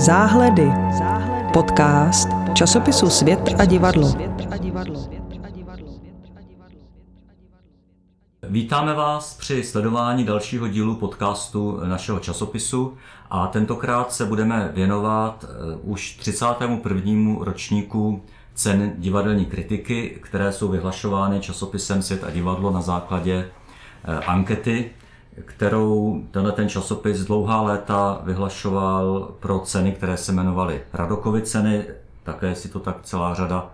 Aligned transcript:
Záhledy. 0.00 0.72
Podcast 1.52 2.28
časopisu 2.54 3.10
Svět 3.10 3.54
a 3.58 3.64
divadlo. 3.64 4.12
Vítáme 8.42 8.94
vás 8.94 9.34
při 9.34 9.64
sledování 9.64 10.24
dalšího 10.24 10.68
dílu 10.68 10.94
podcastu 10.94 11.80
našeho 11.84 12.18
časopisu 12.18 12.96
a 13.30 13.46
tentokrát 13.46 14.12
se 14.12 14.24
budeme 14.24 14.70
věnovat 14.74 15.44
eh, 15.44 15.76
už 15.82 16.16
31. 16.16 17.34
ročníku 17.40 18.22
cen 18.54 18.92
divadelní 18.96 19.46
kritiky, 19.46 20.18
které 20.22 20.52
jsou 20.52 20.68
vyhlašovány 20.68 21.40
časopisem 21.40 22.02
Svět 22.02 22.24
a 22.24 22.30
divadlo 22.30 22.70
na 22.70 22.80
základě 22.82 23.50
eh, 24.04 24.16
ankety, 24.16 24.90
kterou 25.44 26.22
tenhle 26.30 26.52
ten 26.52 26.68
časopis 26.68 27.24
dlouhá 27.24 27.62
léta 27.62 28.20
vyhlašoval 28.24 29.32
pro 29.40 29.58
ceny, 29.58 29.92
které 29.92 30.16
se 30.16 30.32
jmenovaly 30.32 30.82
Radokovy 30.92 31.42
ceny, 31.42 31.84
také 32.22 32.54
si 32.54 32.68
to 32.68 32.80
tak 32.80 32.96
celá 33.02 33.34
řada 33.34 33.70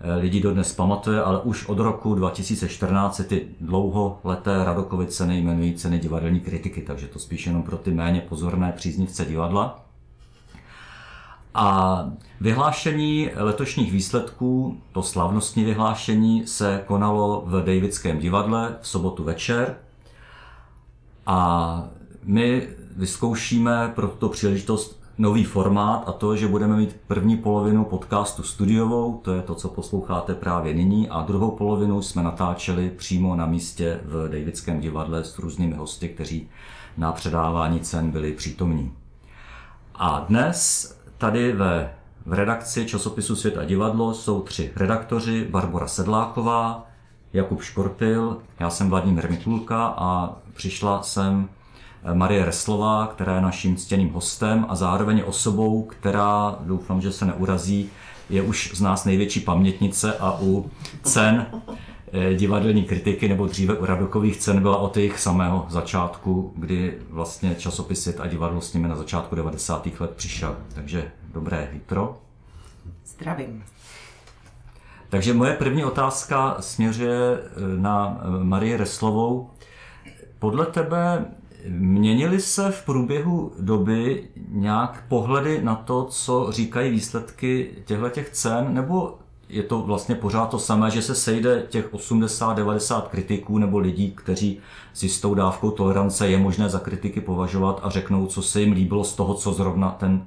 eh, 0.00 0.14
lidí 0.14 0.40
dodnes 0.40 0.74
pamatuje, 0.74 1.22
ale 1.22 1.40
už 1.40 1.68
od 1.68 1.78
roku 1.78 2.14
2014 2.14 3.16
se 3.16 3.24
ty 3.24 3.48
dlouholeté 3.60 4.64
Radokovy 4.64 5.06
ceny 5.06 5.38
jmenují 5.38 5.74
ceny 5.74 5.98
divadelní 5.98 6.40
kritiky, 6.40 6.82
takže 6.82 7.06
to 7.06 7.18
spíš 7.18 7.46
jenom 7.46 7.62
pro 7.62 7.76
ty 7.76 7.90
méně 7.90 8.20
pozorné 8.20 8.72
příznivce 8.76 9.24
divadla. 9.24 9.84
A 11.54 12.04
vyhlášení 12.40 13.30
letošních 13.34 13.92
výsledků, 13.92 14.80
to 14.92 15.02
slavnostní 15.02 15.64
vyhlášení, 15.64 16.46
se 16.46 16.82
konalo 16.86 17.42
v 17.46 17.64
Davidském 17.64 18.18
divadle 18.18 18.76
v 18.80 18.88
sobotu 18.88 19.24
večer. 19.24 19.76
A 21.28 21.84
my 22.24 22.68
vyzkoušíme 22.96 23.92
pro 23.94 24.08
tuto 24.08 24.28
příležitost 24.28 25.02
nový 25.18 25.44
formát 25.44 26.08
a 26.08 26.12
to, 26.12 26.36
že 26.36 26.48
budeme 26.48 26.76
mít 26.76 26.96
první 27.06 27.36
polovinu 27.36 27.84
podcastu 27.84 28.42
studiovou, 28.42 29.20
to 29.24 29.34
je 29.34 29.42
to, 29.42 29.54
co 29.54 29.68
posloucháte 29.68 30.34
právě 30.34 30.74
nyní, 30.74 31.08
a 31.08 31.22
druhou 31.22 31.50
polovinu 31.50 32.02
jsme 32.02 32.22
natáčeli 32.22 32.90
přímo 32.90 33.36
na 33.36 33.46
místě 33.46 34.00
v 34.04 34.28
Davidském 34.28 34.80
divadle 34.80 35.24
s 35.24 35.38
různými 35.38 35.74
hosty, 35.74 36.08
kteří 36.08 36.48
na 36.96 37.12
předávání 37.12 37.80
cen 37.80 38.10
byli 38.10 38.32
přítomní. 38.32 38.92
A 39.94 40.24
dnes 40.28 40.94
tady 41.18 41.52
ve 41.52 41.94
v 42.26 42.32
redakci 42.32 42.86
časopisu 42.86 43.36
Svět 43.36 43.56
a 43.56 43.64
divadlo 43.64 44.14
jsou 44.14 44.42
tři 44.42 44.72
redaktoři, 44.76 45.48
Barbara 45.50 45.86
Sedláková, 45.86 46.86
Jakub 47.32 47.62
Škorpil, 47.62 48.36
já 48.60 48.70
jsem 48.70 48.88
Vladimír 48.88 49.30
Mikulka 49.30 49.94
a 49.96 50.36
přišla 50.58 51.02
jsem 51.02 51.48
Marie 52.14 52.44
Reslová, 52.44 53.06
která 53.06 53.34
je 53.34 53.40
naším 53.40 53.76
ctěným 53.76 54.12
hostem 54.12 54.66
a 54.68 54.76
zároveň 54.76 55.22
osobou, 55.26 55.82
která, 55.82 56.58
doufám, 56.60 57.00
že 57.00 57.12
se 57.12 57.24
neurazí, 57.24 57.90
je 58.30 58.42
už 58.42 58.70
z 58.74 58.80
nás 58.80 59.04
největší 59.04 59.40
pamětnice 59.40 60.18
a 60.18 60.38
u 60.40 60.70
cen 61.02 61.46
eh, 62.12 62.34
divadelní 62.34 62.84
kritiky 62.84 63.28
nebo 63.28 63.46
dříve 63.46 63.74
u 63.74 63.84
Radokových 63.84 64.36
cen 64.36 64.62
byla 64.62 64.76
od 64.76 64.96
jejich 64.96 65.20
samého 65.20 65.66
začátku, 65.68 66.52
kdy 66.56 66.98
vlastně 67.10 67.54
časopis 67.54 68.02
Svět 68.02 68.20
a 68.20 68.26
divadlo 68.26 68.60
s 68.60 68.74
nimi 68.74 68.88
na 68.88 68.96
začátku 68.96 69.34
90. 69.34 69.88
let 70.00 70.10
přišel. 70.10 70.56
Takže 70.74 71.10
dobré 71.32 71.68
jitro. 71.72 72.18
Zdravím. 73.04 73.64
Takže 75.08 75.34
moje 75.34 75.54
první 75.54 75.84
otázka 75.84 76.56
směřuje 76.60 77.38
eh, 77.38 77.48
na 77.76 78.20
eh, 78.20 78.44
Marie 78.44 78.76
Reslovou. 78.76 79.50
Podle 80.38 80.66
tebe 80.66 81.24
měnily 81.68 82.40
se 82.40 82.70
v 82.70 82.84
průběhu 82.84 83.52
doby 83.60 84.28
nějak 84.48 85.04
pohledy 85.08 85.60
na 85.62 85.74
to, 85.74 86.04
co 86.04 86.46
říkají 86.50 86.90
výsledky 86.90 87.70
těchto 87.84 88.08
těch 88.08 88.30
cen, 88.30 88.74
nebo 88.74 89.18
je 89.48 89.62
to 89.62 89.82
vlastně 89.82 90.14
pořád 90.14 90.50
to 90.50 90.58
samé, 90.58 90.90
že 90.90 91.02
se 91.02 91.14
sejde 91.14 91.66
těch 91.68 91.92
80-90 91.92 93.02
kritiků 93.02 93.58
nebo 93.58 93.78
lidí, 93.78 94.10
kteří 94.10 94.58
s 94.92 95.02
jistou 95.02 95.34
dávkou 95.34 95.70
tolerance 95.70 96.28
je 96.28 96.38
možné 96.38 96.68
za 96.68 96.78
kritiky 96.78 97.20
považovat 97.20 97.80
a 97.82 97.90
řeknou, 97.90 98.26
co 98.26 98.42
se 98.42 98.60
jim 98.60 98.72
líbilo 98.72 99.04
z 99.04 99.14
toho, 99.14 99.34
co 99.34 99.52
zrovna 99.52 99.90
ten 99.90 100.26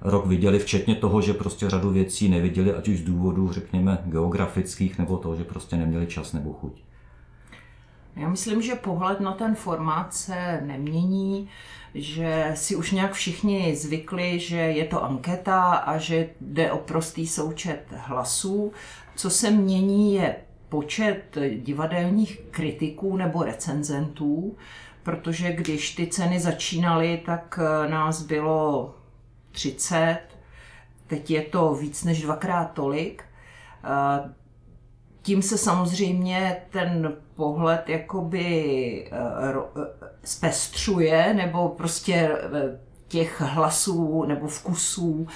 rok 0.00 0.26
viděli, 0.26 0.58
včetně 0.58 0.94
toho, 0.94 1.20
že 1.20 1.34
prostě 1.34 1.70
řadu 1.70 1.90
věcí 1.90 2.28
neviděli, 2.28 2.74
ať 2.74 2.88
už 2.88 2.98
z 2.98 3.02
důvodů, 3.02 3.52
řekněme, 3.52 3.98
geografických, 4.04 4.98
nebo 4.98 5.16
toho, 5.16 5.36
že 5.36 5.44
prostě 5.44 5.76
neměli 5.76 6.06
čas 6.06 6.32
nebo 6.32 6.52
chuť. 6.52 6.82
Já 8.16 8.28
myslím, 8.28 8.62
že 8.62 8.74
pohled 8.74 9.20
na 9.20 9.32
ten 9.32 9.54
formát 9.54 10.14
se 10.14 10.60
nemění, 10.64 11.48
že 11.94 12.52
si 12.54 12.76
už 12.76 12.90
nějak 12.90 13.12
všichni 13.12 13.76
zvykli, 13.76 14.38
že 14.38 14.56
je 14.56 14.84
to 14.84 15.04
anketa 15.04 15.62
a 15.62 15.98
že 15.98 16.28
jde 16.40 16.72
o 16.72 16.78
prostý 16.78 17.26
součet 17.26 17.84
hlasů. 17.96 18.72
Co 19.16 19.30
se 19.30 19.50
mění 19.50 20.14
je 20.14 20.36
počet 20.68 21.38
divadelních 21.56 22.40
kritiků 22.50 23.16
nebo 23.16 23.42
recenzentů, 23.42 24.56
protože 25.02 25.52
když 25.52 25.94
ty 25.94 26.06
ceny 26.06 26.40
začínaly, 26.40 27.22
tak 27.26 27.58
nás 27.88 28.22
bylo 28.22 28.94
30, 29.52 30.18
teď 31.06 31.30
je 31.30 31.42
to 31.42 31.74
víc 31.74 32.04
než 32.04 32.22
dvakrát 32.22 32.72
tolik. 32.72 33.24
Tím 35.22 35.42
se 35.42 35.58
samozřejmě 35.58 36.62
ten 36.70 37.16
pohled 37.36 37.88
jakoby 37.88 39.08
eh, 39.12 39.16
eh, 39.76 39.86
zpestřuje, 40.24 41.34
nebo 41.34 41.68
prostě 41.68 42.14
eh, 42.14 42.80
těch 43.08 43.40
hlasů 43.40 44.24
nebo 44.24 44.46
vkusů 44.46 45.26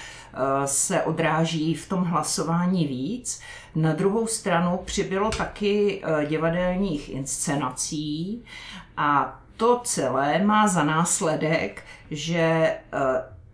se 0.65 1.01
odráží 1.01 1.75
v 1.75 1.89
tom 1.89 2.03
hlasování 2.03 2.87
víc. 2.87 3.41
Na 3.75 3.93
druhou 3.93 4.27
stranu 4.27 4.79
přibylo 4.85 5.29
taky 5.29 6.03
divadelních 6.27 7.09
inscenací 7.09 8.43
a 8.97 9.39
to 9.57 9.81
celé 9.83 10.43
má 10.43 10.67
za 10.67 10.83
následek, 10.83 11.83
že 12.11 12.77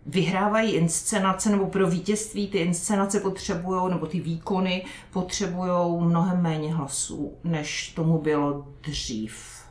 vyhrávají 0.06 0.72
inscenace, 0.72 1.50
nebo 1.50 1.66
pro 1.66 1.90
vítězství 1.90 2.48
ty 2.48 2.58
inscenace 2.58 3.20
potřebují, 3.20 3.90
nebo 3.90 4.06
ty 4.06 4.20
výkony 4.20 4.84
potřebují 5.12 6.00
mnohem 6.00 6.42
méně 6.42 6.74
hlasů, 6.74 7.34
než 7.44 7.88
tomu 7.88 8.18
bylo 8.18 8.66
dřív. 8.82 9.62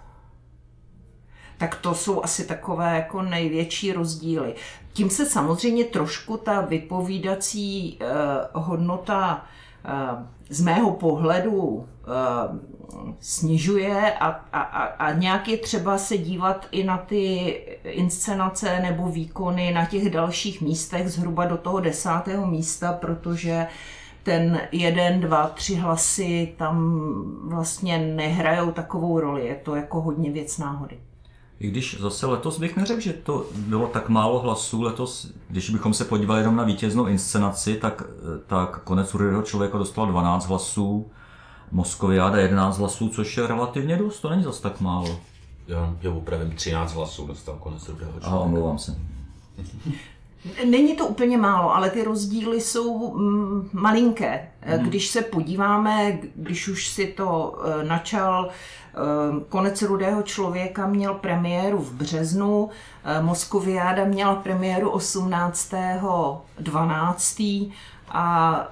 Tak 1.58 1.75
to 1.75 1.96
jsou 1.96 2.24
asi 2.24 2.46
takové 2.46 2.96
jako 2.96 3.22
největší 3.22 3.91
rozdíly. 3.91 4.56
Tím 4.94 5.09
se 5.09 5.25
samozřejmě 5.25 5.84
trošku 5.84 6.38
ta 6.38 6.62
vypovídací 6.62 7.97
eh, 8.00 8.06
hodnota 8.53 9.46
eh, 9.86 9.91
z 10.50 10.62
mého 10.62 10.91
pohledu 10.91 11.88
eh, 11.88 12.71
snižuje 13.19 14.13
a, 14.13 14.25
a, 14.53 14.62
a 14.84 15.13
nějak 15.13 15.47
je 15.47 15.57
třeba 15.57 15.97
se 15.97 16.18
dívat 16.18 16.68
i 16.72 16.84
na 16.84 16.97
ty 16.97 17.53
inscenace 17.84 18.79
nebo 18.79 19.07
výkony 19.07 19.72
na 19.74 19.85
těch 19.85 20.09
dalších 20.09 20.62
místech, 20.62 21.09
zhruba 21.09 21.46
do 21.46 21.57
toho 21.57 21.79
desátého 21.79 22.47
místa, 22.47 22.94
protože 22.94 23.68
ten 24.24 24.62
jeden, 24.72 25.19
dva, 25.19 25.47
tři 25.47 25.75
hlasy 25.75 26.53
tam 26.57 27.03
vlastně 27.44 27.97
nehrajou 27.97 28.72
takovou 28.72 29.19
roli. 29.19 29.47
Je 29.47 29.56
to 29.56 29.75
jako 29.75 30.02
hodně 30.02 30.31
věc 30.31 30.58
náhody. 30.58 30.97
I 31.59 31.68
když 31.68 32.00
zase 32.00 32.25
letos 32.25 32.59
bych 32.59 32.78
neřekl, 32.78 33.02
že 33.02 33.13
to 33.13 33.46
bylo 33.56 33.88
tak 33.88 34.09
málo 34.09 34.40
hlasů, 34.40 34.81
letos, 34.81 35.31
když 35.50 35.69
bychom 35.69 35.94
se 35.94 36.06
podívali 36.06 36.41
jenom 36.41 36.56
na 36.56 36.63
vítěznou 36.63 37.06
inscenaci, 37.06 37.75
tak, 37.75 38.03
tak 38.47 38.84
konec 38.84 39.13
Rudého 39.13 39.41
člověka 39.41 39.78
dostal 39.78 40.08
12 40.08 40.47
hlasů, 40.47 41.12
Moskoviáda 41.72 42.38
11 42.38 42.78
hlasů, 42.78 43.09
což 43.09 43.38
je 43.38 43.48
relativně 43.48 43.98
dost, 43.98 44.20
to 44.20 44.30
není 44.30 44.44
zase 44.44 44.62
tak 44.62 44.82
málo. 44.82 45.20
Já, 45.68 45.96
já 46.02 46.12
opravím 46.12 46.52
13 46.52 46.94
hlasů 46.94 47.28
dostal 47.28 47.58
konec 47.59 47.90
Rudého 47.90 48.12
člověka. 48.12 48.35
A 48.35 48.40
omlouvám 48.40 48.78
se. 48.78 48.96
Není 50.66 50.96
to 50.96 51.08
úplně 51.08 51.38
málo, 51.38 51.76
ale 51.76 51.90
ty 51.90 52.03
rozdíly 52.03 52.62
jsou 52.62 53.16
mm, 53.16 53.70
malinké. 53.73 54.47
Hmm. 54.62 54.85
Když 54.85 55.08
se 55.08 55.22
podíváme, 55.22 56.20
když 56.35 56.68
už 56.68 56.88
si 56.88 57.08
to 57.08 57.59
eh, 57.64 57.84
načal, 57.84 58.50
eh, 58.50 58.52
konec 59.50 59.82
Rudého 59.82 60.22
člověka 60.22 60.88
měl 60.88 61.14
premiéru 61.14 61.78
v 61.78 61.94
březnu, 61.94 62.70
eh, 63.03 63.22
Moskoviáda 63.22 64.06
měla 64.06 64.35
premiéru 64.35 64.90
18.12. 64.90 67.72
a 68.13 68.67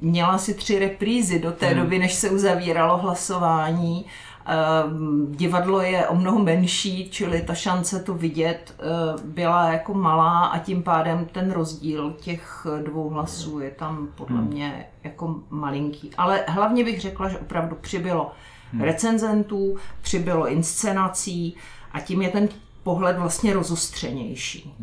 měla 0.00 0.38
si 0.38 0.54
tři 0.54 0.78
reprízy 0.78 1.38
do 1.38 1.52
té 1.52 1.66
hmm. 1.66 1.82
doby, 1.82 1.98
než 1.98 2.14
se 2.14 2.30
uzavíralo 2.30 2.98
hlasování. 2.98 4.04
Ehm, 4.46 5.26
divadlo 5.30 5.80
je 5.80 6.08
o 6.08 6.14
mnoho 6.14 6.38
menší, 6.38 7.10
čili 7.10 7.42
ta 7.42 7.54
šance 7.54 8.00
to 8.00 8.14
vidět 8.14 8.74
eh, 8.78 8.82
byla 9.24 9.72
jako 9.72 9.94
malá 9.94 10.46
a 10.46 10.58
tím 10.58 10.82
pádem 10.82 11.26
ten 11.32 11.50
rozdíl 11.50 12.14
těch 12.20 12.66
dvou 12.84 13.08
hlasů 13.08 13.60
je 13.60 13.70
tam 13.70 14.08
podle 14.14 14.38
hmm. 14.38 14.46
mě 14.46 14.86
jako 15.04 15.40
malinký. 15.50 16.10
Ale 16.16 16.44
hlavně 16.48 16.84
bych 16.84 17.00
řekla, 17.00 17.28
že 17.28 17.38
opravdu 17.38 17.76
přibylo 17.80 18.32
hmm. 18.72 18.80
recenzentů, 18.80 19.76
přibylo 20.00 20.48
inscenací 20.48 21.56
a 21.92 22.00
tím 22.00 22.22
je 22.22 22.28
ten 22.28 22.48
pohled 22.82 23.18
vlastně 23.18 23.52
rozostřenější. 23.52 24.74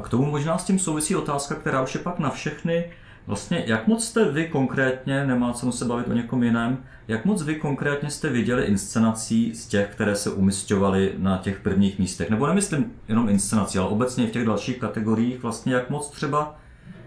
A 0.00 0.02
k 0.02 0.08
tomu 0.08 0.30
možná 0.30 0.58
s 0.58 0.64
tím 0.64 0.78
souvisí 0.78 1.16
otázka, 1.16 1.54
která 1.54 1.82
už 1.82 1.94
je 1.94 2.00
pak 2.00 2.18
na 2.18 2.30
všechny. 2.30 2.90
Vlastně, 3.26 3.64
jak 3.66 3.86
moc 3.86 4.04
jste 4.04 4.32
vy 4.32 4.48
konkrétně, 4.48 5.26
nemá 5.26 5.52
cenu 5.52 5.72
se 5.72 5.84
bavit 5.84 6.08
o 6.08 6.12
někom 6.12 6.42
jiném, 6.42 6.78
jak 7.08 7.24
moc 7.24 7.42
vy 7.42 7.54
konkrétně 7.54 8.10
jste 8.10 8.28
viděli 8.28 8.64
inscenací 8.64 9.54
z 9.54 9.66
těch, 9.66 9.88
které 9.92 10.16
se 10.16 10.30
umistovaly 10.30 11.12
na 11.18 11.38
těch 11.38 11.60
prvních 11.60 11.98
místech? 11.98 12.30
Nebo 12.30 12.46
nemyslím 12.46 12.92
jenom 13.08 13.28
inscenací, 13.28 13.78
ale 13.78 13.88
obecně 13.88 14.26
v 14.26 14.30
těch 14.30 14.46
dalších 14.46 14.78
kategoriích, 14.78 15.42
vlastně 15.42 15.74
jak 15.74 15.90
moc 15.90 16.10
třeba 16.10 16.56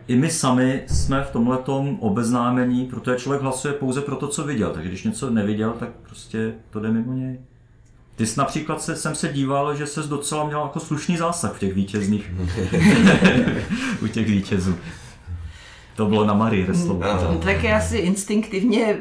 i 0.07 0.15
my 0.15 0.29
sami 0.29 0.83
jsme 0.87 1.23
v 1.23 1.31
tomhletom 1.31 1.97
obeznámení, 1.99 2.85
protože 2.85 3.17
člověk 3.17 3.41
hlasuje 3.41 3.73
pouze 3.73 4.01
pro 4.01 4.15
to, 4.15 4.27
co 4.27 4.43
viděl, 4.43 4.71
takže 4.71 4.89
když 4.89 5.03
něco 5.03 5.29
neviděl, 5.29 5.71
tak 5.79 5.89
prostě 5.89 6.53
to 6.69 6.79
jde 6.79 6.91
mimo 6.91 7.13
něj. 7.13 7.39
Ty 8.15 8.25
jsi 8.25 8.39
například 8.39 8.81
se, 8.81 8.95
jsem 8.95 9.15
se 9.15 9.27
díval, 9.27 9.75
že 9.75 9.87
ses 9.87 10.07
docela 10.07 10.45
měl 10.45 10.61
jako 10.61 10.79
slušný 10.79 11.17
zásah 11.17 11.53
v 11.53 11.59
těch 11.59 11.73
vítězných, 11.73 12.31
u 14.01 14.07
těch 14.07 14.27
vítězů. 14.27 14.75
To 15.95 16.05
bylo 16.05 16.25
na 16.25 16.33
Marii 16.33 16.65
Reslovu. 16.65 17.03
No, 17.03 17.37
tak 17.37 17.63
já 17.63 17.81
si 17.81 17.97
instinktivně 17.97 18.97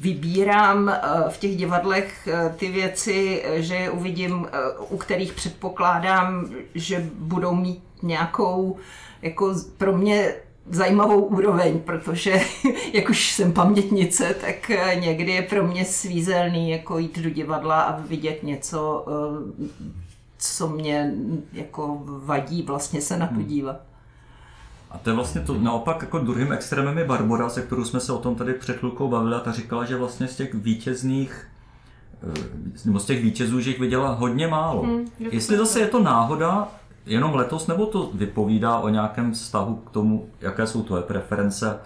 vybírám 0.00 0.88
eh, 0.88 1.00
v 1.28 1.38
těch 1.38 1.56
divadlech 1.56 2.28
eh, 2.28 2.54
ty 2.56 2.70
věci, 2.70 3.42
eh, 3.44 3.62
že 3.62 3.90
uvidím, 3.90 4.46
u 4.88 4.96
kterých 4.96 5.32
předpokládám, 5.32 6.46
že 6.74 7.06
budou 7.14 7.54
mít 7.54 7.82
nějakou 8.02 8.76
jako 9.22 9.54
pro 9.76 9.96
mě 9.96 10.34
zajímavou 10.70 11.20
úroveň, 11.20 11.80
protože 11.80 12.40
jak 12.92 13.10
už 13.10 13.32
jsem 13.32 13.52
pamětnice, 13.52 14.34
tak 14.40 14.70
někdy 15.00 15.32
je 15.32 15.42
pro 15.42 15.66
mě 15.66 15.84
svízelný 15.84 16.70
jako 16.70 16.98
jít 16.98 17.18
do 17.18 17.30
divadla 17.30 17.82
a 17.82 18.00
vidět 18.00 18.42
něco, 18.42 19.06
co 20.38 20.68
mě 20.68 21.12
jako 21.52 22.02
vadí 22.04 22.62
vlastně 22.62 23.00
se 23.00 23.16
na 23.16 23.26
to 23.26 23.34
hmm. 23.34 23.44
dívat. 23.44 23.76
A 24.90 24.98
to 24.98 25.10
je 25.10 25.16
vlastně 25.16 25.40
to 25.40 25.54
naopak 25.54 26.02
jako 26.02 26.18
druhým 26.18 26.52
extrémem 26.52 26.98
je 26.98 27.04
Barbora, 27.04 27.48
se 27.48 27.62
kterou 27.62 27.84
jsme 27.84 28.00
se 28.00 28.12
o 28.12 28.18
tom 28.18 28.34
tady 28.34 28.54
před 28.54 28.78
chvilkou 28.78 29.08
bavili 29.08 29.34
a 29.34 29.40
ta 29.40 29.52
říkala, 29.52 29.84
že 29.84 29.96
vlastně 29.96 30.28
z 30.28 30.36
těch 30.36 30.54
vítězných 30.54 31.46
eh, 32.22 32.44
nebo 32.84 32.98
z 33.00 33.04
těch 33.04 33.22
vítězů, 33.22 33.60
že 33.60 33.70
jich 33.70 33.80
viděla 33.80 34.12
hodně 34.12 34.48
málo. 34.48 34.82
Hmm, 34.82 35.04
Jestli 35.18 35.56
zase 35.56 35.80
je 35.80 35.86
to 35.86 36.02
náhoda, 36.02 36.68
jenom 37.06 37.34
letos, 37.34 37.66
nebo 37.66 37.86
to 37.86 38.10
vypovídá 38.14 38.78
o 38.78 38.88
nějakém 38.88 39.32
vztahu 39.32 39.74
k 39.76 39.90
tomu, 39.90 40.28
jaké 40.40 40.66
jsou 40.66 40.82
tvoje 40.82 41.02
preference 41.02 41.78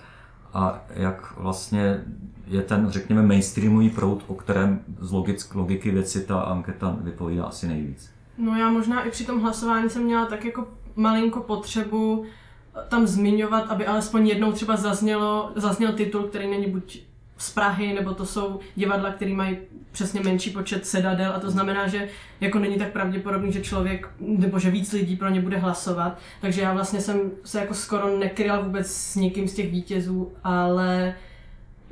a 0.54 0.80
jak 0.94 1.36
vlastně 1.36 2.04
je 2.46 2.62
ten, 2.62 2.90
řekněme, 2.90 3.22
mainstreamový 3.22 3.90
proud, 3.90 4.24
o 4.26 4.34
kterém 4.34 4.80
z 5.00 5.12
logick, 5.12 5.54
logiky 5.54 5.90
věci 5.90 6.26
ta 6.26 6.40
anketa 6.40 6.96
vypovídá 7.00 7.44
asi 7.44 7.68
nejvíc. 7.68 8.10
No 8.38 8.56
já 8.56 8.70
možná 8.70 9.02
i 9.02 9.10
při 9.10 9.26
tom 9.26 9.40
hlasování 9.40 9.90
jsem 9.90 10.02
měla 10.02 10.26
tak 10.26 10.44
jako 10.44 10.68
malinko 10.96 11.40
potřebu 11.40 12.24
tam 12.88 13.06
zmiňovat, 13.06 13.70
aby 13.70 13.86
alespoň 13.86 14.28
jednou 14.28 14.52
třeba 14.52 14.76
zaznělo, 14.76 15.52
zazněl 15.56 15.92
titul, 15.92 16.22
který 16.22 16.50
není 16.50 16.66
buď 16.66 17.09
z 17.40 17.50
Prahy, 17.50 17.92
nebo 17.94 18.14
to 18.14 18.26
jsou 18.26 18.60
divadla, 18.76 19.10
které 19.10 19.34
mají 19.34 19.56
přesně 19.92 20.20
menší 20.20 20.50
počet 20.50 20.86
sedadel 20.86 21.32
a 21.36 21.40
to 21.40 21.50
znamená, 21.50 21.88
že 21.88 22.08
jako 22.40 22.58
není 22.58 22.78
tak 22.78 22.92
pravděpodobný, 22.92 23.52
že 23.52 23.60
člověk, 23.60 24.08
nebo 24.20 24.58
že 24.58 24.70
víc 24.70 24.92
lidí 24.92 25.16
pro 25.16 25.28
ně 25.28 25.40
bude 25.40 25.58
hlasovat. 25.58 26.18
Takže 26.40 26.60
já 26.60 26.72
vlastně 26.72 27.00
jsem 27.00 27.30
se 27.44 27.60
jako 27.60 27.74
skoro 27.74 28.18
nekryla 28.18 28.60
vůbec 28.60 28.86
s 28.86 29.14
nikým 29.14 29.48
z 29.48 29.54
těch 29.54 29.70
vítězů, 29.70 30.32
ale 30.44 31.14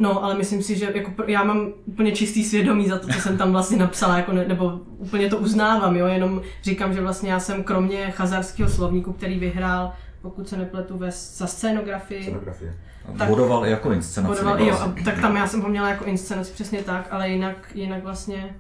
No, 0.01 0.25
ale 0.25 0.35
myslím 0.35 0.63
si, 0.63 0.79
že 0.79 0.93
jako 0.95 1.25
já 1.27 1.45
mám 1.45 1.73
úplně 1.87 2.13
čistý 2.13 2.45
svědomí 2.45 2.89
za 2.89 2.99
to, 2.99 3.09
co 3.09 3.21
jsem 3.21 3.39
tam 3.39 3.53
vlastně 3.53 3.77
napsala, 3.77 4.17
jako 4.17 4.33
ne, 4.33 4.45
nebo 4.49 4.81
úplně 4.99 5.31
to 5.31 5.39
uznávám, 5.39 5.97
jo, 5.97 6.07
jenom 6.07 6.43
říkám, 6.63 6.95
že 6.95 7.01
vlastně 7.01 7.33
já 7.33 7.41
jsem 7.41 7.65
kromě 7.65 8.11
chazarského 8.11 8.69
slovníku, 8.69 9.13
který 9.13 9.39
vyhrál 9.39 9.93
pokud 10.23 10.49
se 10.49 10.57
nepletu, 10.57 10.99
ve, 10.99 11.11
za 11.11 11.47
scénografii. 11.47 12.23
Scenografie. 12.23 12.75
Tak, 13.17 13.29
bodoval 13.29 13.67
i 13.67 13.71
jako 13.71 13.93
inscenaci. 13.93 14.35
Bodoval, 14.35 14.61
jo, 14.61 14.75
a, 14.75 14.95
tak 15.05 15.21
tam 15.21 15.37
já 15.37 15.47
jsem 15.47 15.61
ho 15.61 15.69
měla 15.69 15.89
jako 15.89 16.05
inscenaci, 16.05 16.53
přesně 16.53 16.83
tak, 16.83 17.09
ale 17.11 17.29
jinak, 17.29 17.71
jinak 17.75 18.03
vlastně, 18.03 18.57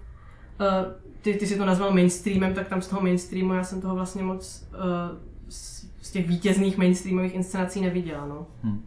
uh, 0.61 0.93
ty, 1.23 1.35
ty 1.35 1.47
si 1.47 1.59
to 1.59 1.65
nazval 1.65 1.93
mainstreamem, 1.93 2.55
tak 2.55 2.69
tam 2.69 2.83
z 2.83 2.87
toho 2.87 3.03
mainstreamu 3.03 3.55
já 3.55 3.65
jsem 3.65 3.81
toho 3.81 3.95
vlastně 3.95 4.23
moc 4.23 4.67
uh, 4.73 5.19
z, 5.49 5.87
z 6.03 6.11
těch 6.11 6.29
vítězných 6.29 6.79
mainstreamových 6.79 7.35
inscenací 7.35 7.81
neviděla, 7.81 8.27
no. 8.27 8.47
Hmm. 8.63 8.83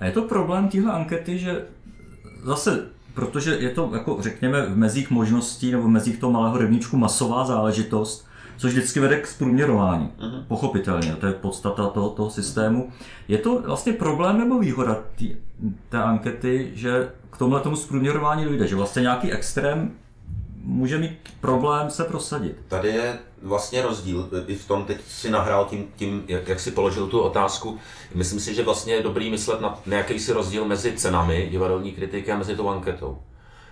A 0.00 0.04
je 0.04 0.12
to 0.12 0.22
problém 0.22 0.68
téhle 0.68 0.92
ankety, 0.92 1.38
že 1.38 1.64
zase 2.44 2.92
protože 3.14 3.50
je 3.50 3.70
to, 3.70 3.90
jako 3.94 4.16
řekněme, 4.20 4.66
v 4.66 4.76
mezích 4.76 5.10
možností 5.10 5.72
nebo 5.72 5.82
v 5.82 5.88
mezích 5.88 6.18
toho 6.18 6.32
malého 6.32 6.58
rybníčku 6.58 6.96
masová 6.96 7.44
záležitost, 7.44 8.26
což 8.62 8.72
vždycky 8.72 9.00
vede 9.00 9.20
k 9.20 9.26
zprůměrování. 9.26 10.10
Uh-huh. 10.18 10.44
Pochopitelně, 10.48 11.16
to 11.16 11.26
je 11.26 11.32
podstata 11.32 11.86
toho, 11.86 12.10
toho 12.10 12.30
systému. 12.30 12.92
Je 13.28 13.38
to 13.38 13.62
vlastně 13.62 13.92
problém 13.92 14.38
nebo 14.38 14.58
výhoda 14.58 15.02
tý, 15.16 15.36
té 15.88 16.02
ankety, 16.02 16.70
že 16.74 17.10
k 17.30 17.36
tomhle 17.36 17.60
tomu 17.60 17.76
zprůměrování 17.76 18.44
dojde, 18.44 18.66
že 18.66 18.76
vlastně 18.76 19.02
nějaký 19.02 19.32
extrém 19.32 19.92
může 20.56 20.98
mít 20.98 21.18
problém 21.40 21.90
se 21.90 22.04
prosadit. 22.04 22.56
Tady 22.68 22.88
je 22.88 23.18
vlastně 23.42 23.82
rozdíl, 23.82 24.28
i 24.46 24.54
v 24.54 24.68
tom 24.68 24.84
teď 24.84 24.98
si 25.06 25.30
nahrál 25.30 25.64
tím, 25.64 25.86
tím 25.96 26.24
jak, 26.28 26.48
jak 26.48 26.60
si 26.60 26.70
položil 26.70 27.06
tu 27.06 27.20
otázku. 27.20 27.78
Myslím 28.14 28.40
si, 28.40 28.54
že 28.54 28.64
vlastně 28.64 28.94
je 28.94 29.02
dobrý 29.02 29.30
myslet 29.30 29.60
na 29.60 29.78
nějaký 29.86 30.18
si 30.18 30.32
rozdíl 30.32 30.64
mezi 30.64 30.92
cenami 30.92 31.48
divadelní 31.50 31.92
kritiky 31.92 32.32
a 32.32 32.38
mezi 32.38 32.56
tou 32.56 32.68
anketou. 32.68 33.18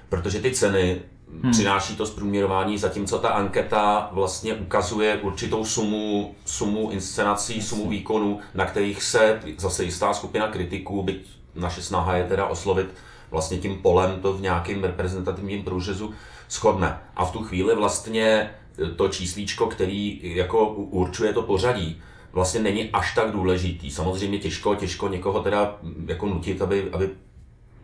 Protože 0.08 0.40
ty 0.40 0.50
ceny 0.50 1.00
hmm. 1.42 1.52
přináší 1.52 1.96
to 1.96 2.06
zprůměrování, 2.06 2.78
zatímco 2.78 3.18
ta 3.18 3.28
anketa 3.28 4.10
vlastně 4.12 4.54
ukazuje 4.54 5.16
určitou 5.16 5.64
sumu, 5.64 6.34
sumu 6.44 6.90
inscenací, 6.90 7.62
sumu 7.62 7.88
výkonů, 7.88 8.40
na 8.54 8.64
kterých 8.64 9.02
se 9.02 9.40
zase 9.58 9.84
jistá 9.84 10.14
skupina 10.14 10.48
kritiků, 10.48 11.02
byť 11.02 11.28
naše 11.54 11.82
snaha 11.82 12.16
je 12.16 12.24
teda 12.24 12.46
oslovit 12.46 12.94
vlastně 13.30 13.58
tím 13.58 13.78
polem 13.78 14.20
to 14.20 14.32
v 14.32 14.40
nějakém 14.40 14.84
reprezentativním 14.84 15.62
průřezu 15.62 16.14
shodne. 16.50 16.98
A 17.16 17.24
v 17.24 17.32
tu 17.32 17.38
chvíli 17.38 17.74
vlastně 17.74 18.50
to 18.96 19.08
číslíčko, 19.08 19.66
který 19.66 20.20
jako 20.22 20.68
určuje 20.74 21.32
to 21.32 21.42
pořadí, 21.42 22.02
vlastně 22.32 22.60
není 22.60 22.90
až 22.90 23.14
tak 23.14 23.32
důležitý. 23.32 23.90
Samozřejmě 23.90 24.38
těžko, 24.38 24.74
těžko 24.74 25.08
někoho 25.08 25.42
teda 25.42 25.78
jako 26.06 26.26
nutit, 26.26 26.62
aby, 26.62 26.88
aby 26.92 27.10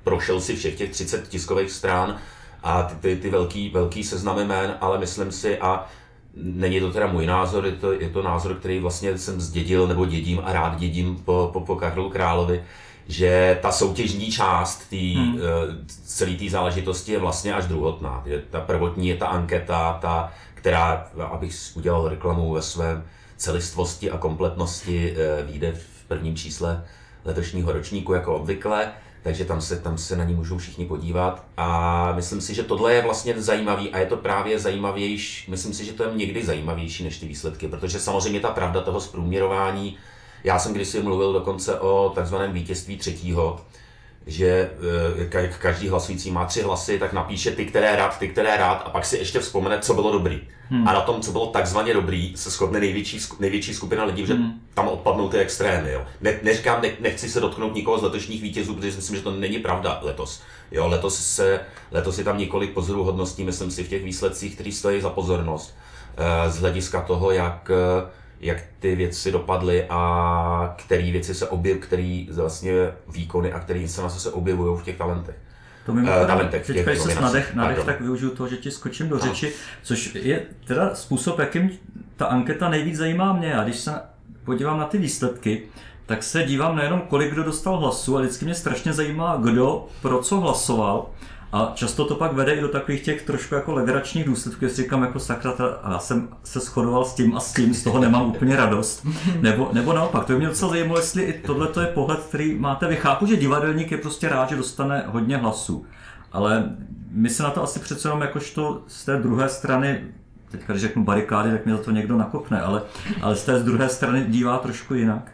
prošel 0.05 0.41
si 0.41 0.57
všech 0.57 0.79
těch 0.79 0.91
30 0.91 1.29
tiskových 1.29 1.71
strán 1.71 2.19
a 2.63 2.83
ty, 2.83 2.95
ty, 2.95 3.17
ty 3.17 3.31
velký, 3.31 3.71
velký 3.71 4.05
seznamy 4.05 4.45
jmén, 4.45 4.77
ale 4.81 4.99
myslím 4.99 5.33
si 5.33 5.59
a 5.59 5.87
není 6.37 6.81
to 6.81 6.93
teda 6.93 7.07
můj 7.07 7.27
názor, 7.27 7.67
je 7.67 7.73
to, 7.73 7.93
je 7.93 8.09
to 8.09 8.23
názor, 8.23 8.55
který 8.55 8.79
vlastně 8.79 9.19
jsem 9.19 9.41
zdědil 9.41 9.89
nebo 9.89 10.07
dědím 10.07 10.41
a 10.45 10.53
rád 10.53 10.79
dědím 10.79 11.17
po, 11.25 11.51
po, 11.53 11.61
po 11.61 11.77
Karlu 11.77 12.11
Královi, 12.11 12.65
že 13.09 13.59
ta 13.63 13.73
soutěžní 13.73 14.31
část 14.31 14.89
tý, 14.89 15.15
hmm. 15.15 15.39
Eh, 15.39 15.85
celé 16.05 16.33
té 16.33 16.51
záležitosti 16.51 17.13
je 17.13 17.19
vlastně 17.19 17.55
až 17.55 17.67
druhotná. 17.67 18.25
Ta 18.51 18.61
prvotní 18.61 19.09
je 19.09 19.17
ta 19.17 19.27
anketa, 19.27 19.99
ta, 20.03 20.33
která, 20.55 21.07
abych 21.31 21.55
udělal 21.75 22.09
reklamu 22.09 22.53
ve 22.53 22.63
svém 22.63 23.05
celistvosti 23.37 24.11
a 24.11 24.19
kompletnosti, 24.19 25.17
eh, 25.17 25.43
vyjde 25.43 25.73
v 25.73 26.05
prvním 26.09 26.37
čísle 26.37 26.85
letošního 27.25 27.73
ročníku 27.73 28.13
jako 28.13 28.37
obvykle 28.37 28.93
takže 29.27 29.45
tam 29.45 29.61
se, 29.61 29.81
tam 29.81 29.99
se 29.99 30.17
na 30.17 30.25
ní 30.25 30.35
můžou 30.35 30.59
všichni 30.59 30.87
podívat. 30.87 31.45
A 31.57 32.13
myslím 32.13 32.41
si, 32.41 32.55
že 32.55 32.63
tohle 32.63 32.95
je 32.95 33.03
vlastně 33.03 33.43
zajímavý 33.43 33.91
a 33.91 33.99
je 33.99 34.07
to 34.07 34.17
právě 34.17 34.59
zajímavější, 34.59 35.51
myslím 35.51 35.75
si, 35.75 35.85
že 35.85 35.93
to 35.93 36.03
je 36.03 36.15
někdy 36.15 36.45
zajímavější 36.45 37.05
než 37.05 37.19
ty 37.19 37.27
výsledky, 37.27 37.69
protože 37.69 38.01
samozřejmě 38.01 38.41
ta 38.41 38.51
pravda 38.51 38.81
toho 38.81 39.01
zprůměrování, 39.01 39.97
já 40.45 40.59
jsem 40.59 40.75
kdysi 40.75 41.03
mluvil 41.03 41.33
dokonce 41.33 41.81
o 41.81 42.13
takzvaném 42.15 42.53
vítězství 42.53 42.97
třetího, 42.97 43.61
že 44.27 44.71
eh, 45.21 45.49
každý 45.59 45.89
hlasující 45.89 46.31
má 46.31 46.45
tři 46.45 46.63
hlasy, 46.63 46.99
tak 46.99 47.13
napíše 47.13 47.51
ty, 47.51 47.67
které 47.67 47.97
rád, 47.97 48.19
ty, 48.19 48.29
které 48.29 48.57
rád 48.57 48.83
a 48.87 48.91
pak 48.91 49.05
si 49.05 49.17
ještě 49.19 49.41
vzpomene, 49.41 49.79
co 49.79 49.95
bylo 49.95 50.13
dobrý. 50.13 50.41
Hmm. 50.69 50.89
A 50.89 50.93
na 50.93 51.01
tom, 51.01 51.21
co 51.21 51.33
bylo 51.33 51.47
takzvaně 51.47 51.95
dobrý, 51.95 52.37
se 52.37 52.51
shodne 52.51 52.81
největší, 52.81 53.21
největší 53.41 53.75
skupina 53.75 54.05
lidí, 54.05 54.27
že 54.27 54.35
hmm. 54.35 54.53
tam 54.75 54.89
odpadnou 54.89 55.29
ty 55.29 55.39
extrémy. 55.39 55.93
Jo. 55.93 56.05
Ne, 56.21 56.41
neříkám, 56.43 56.83
ne, 56.83 56.91
nechci 57.01 57.29
se 57.29 57.41
dotknout 57.41 57.75
nikoho 57.75 57.99
z 57.99 58.03
letošních 58.03 58.43
vítězů, 58.43 58.75
protože 58.75 58.91
si 58.91 58.97
myslím, 58.97 59.17
že 59.17 59.23
to 59.23 59.31
není 59.31 59.59
pravda 59.59 60.01
letos. 60.03 60.43
Jo, 60.73 60.89
letos, 60.89 61.27
se, 61.27 61.61
letos 61.91 62.19
je 62.19 62.25
tam 62.25 62.39
několik 62.39 62.73
pozoruhodností, 62.73 63.45
myslím 63.45 63.71
si, 63.71 63.85
v 63.85 63.89
těch 63.89 64.05
výsledcích, 64.05 64.55
které 64.55 64.73
stojí 64.73 65.01
za 65.01 65.11
pozornost. 65.11 65.77
Eh, 66.17 66.51
z 66.51 66.61
hlediska 66.61 67.01
toho, 67.01 67.31
jak 67.31 67.71
eh, 67.71 68.11
jak 68.41 68.63
ty 68.81 68.95
věci 68.97 69.33
dopadly 69.33 69.87
a 69.89 70.75
které 70.79 71.13
věci 71.13 71.35
se 71.35 71.49
objev, 71.49 71.79
který 71.79 72.29
vlastně 72.33 72.73
výkony 73.09 73.53
a 73.53 73.61
které 73.61 73.81
inscenace 73.81 74.21
se 74.21 74.31
objevují 74.31 74.79
v 74.79 74.85
těch 74.85 74.97
talentech. 74.97 75.37
To 75.87 75.93
mi 75.93 76.03
uh, 76.03 76.27
talentech, 76.27 76.67
teď, 76.67 76.77
když 76.87 76.99
se 76.99 77.21
nadech, 77.21 77.55
nadech 77.55 77.85
tak 77.85 78.01
využiju 78.01 78.31
toho, 78.31 78.49
že 78.49 78.57
ti 78.57 78.71
skočím 78.71 79.09
do 79.09 79.19
řeči, 79.19 79.53
což 79.83 80.15
je 80.15 80.43
teda 80.67 80.95
způsob, 80.95 81.39
jakým 81.39 81.71
ta 82.17 82.27
anketa 82.27 82.69
nejvíc 82.69 82.97
zajímá 82.97 83.33
mě. 83.33 83.55
A 83.55 83.65
když 83.65 83.77
se 83.77 84.01
podívám 84.45 84.79
na 84.79 84.87
ty 84.87 84.99
výsledky, 84.99 85.63
tak 86.07 86.23
se 86.23 86.45
dívám 86.45 86.77
nejenom, 86.77 87.01
kolik 87.01 87.33
kdo 87.33 87.43
dostal 87.43 87.79
hlasu, 87.79 88.17
ale 88.17 88.27
vždycky 88.27 88.45
mě 88.45 88.55
strašně 88.55 88.93
zajímá, 88.93 89.37
kdo 89.37 89.87
pro 90.03 90.23
co 90.23 90.41
hlasoval. 90.41 91.11
A 91.53 91.73
často 91.75 92.05
to 92.05 92.15
pak 92.15 92.33
vede 92.33 92.55
i 92.55 92.61
do 92.61 92.69
takových 92.69 93.03
těch 93.03 93.23
trošku 93.23 93.55
jako 93.55 93.75
legračních 93.75 94.25
důsledků, 94.25 94.65
jestli 94.65 94.83
říkám 94.83 95.03
jako 95.03 95.21
sakra, 95.21 95.53
a 95.83 95.93
já 95.93 95.99
jsem 95.99 96.29
se 96.45 96.61
shodoval 96.61 97.05
s 97.05 97.15
tím 97.15 97.37
a 97.37 97.41
s 97.41 97.53
tím, 97.53 97.75
z 97.75 97.85
toho 97.85 98.01
nemám 98.01 98.27
úplně 98.27 98.57
radost. 98.57 99.07
Nebo, 99.41 99.71
nebo 99.73 99.93
naopak, 99.93 100.25
to 100.25 100.33
by 100.33 100.39
mě 100.39 100.49
docela 100.49 100.71
zajímalo, 100.71 100.99
jestli 100.99 101.23
i 101.23 101.33
tohle 101.33 101.69
je 101.81 101.87
pohled, 101.87 102.21
který 102.21 102.59
máte 102.59 102.89
vy. 102.89 102.97
Chápu, 102.97 103.27
že 103.27 103.37
divadelník 103.37 103.91
je 103.91 103.99
prostě 103.99 104.29
rád, 104.29 104.49
že 104.49 104.57
dostane 104.57 105.05
hodně 105.07 105.37
hlasů. 105.37 105.87
Ale 106.33 106.77
my 107.11 107.31
se 107.31 107.43
na 107.43 107.51
to 107.51 107.63
asi 107.63 107.79
přece 107.81 108.09
jenom 108.09 108.21
jakožto 108.21 108.83
z 108.87 109.05
té 109.05 109.17
druhé 109.17 109.49
strany 109.49 110.01
teďka 110.51 110.73
když 110.73 110.83
řeknu 110.83 111.05
barikády, 111.05 111.51
tak 111.51 111.67
mě 111.67 111.77
za 111.77 111.83
to 111.83 111.91
někdo 111.91 112.17
nakopne, 112.17 112.61
ale, 112.61 112.83
ale 113.23 113.37
z 113.37 113.45
té 113.45 113.61
z 113.61 113.65
druhé 113.65 113.89
strany 113.89 114.25
dívá 114.29 114.59
trošku 114.59 114.95
jinak. 114.95 115.33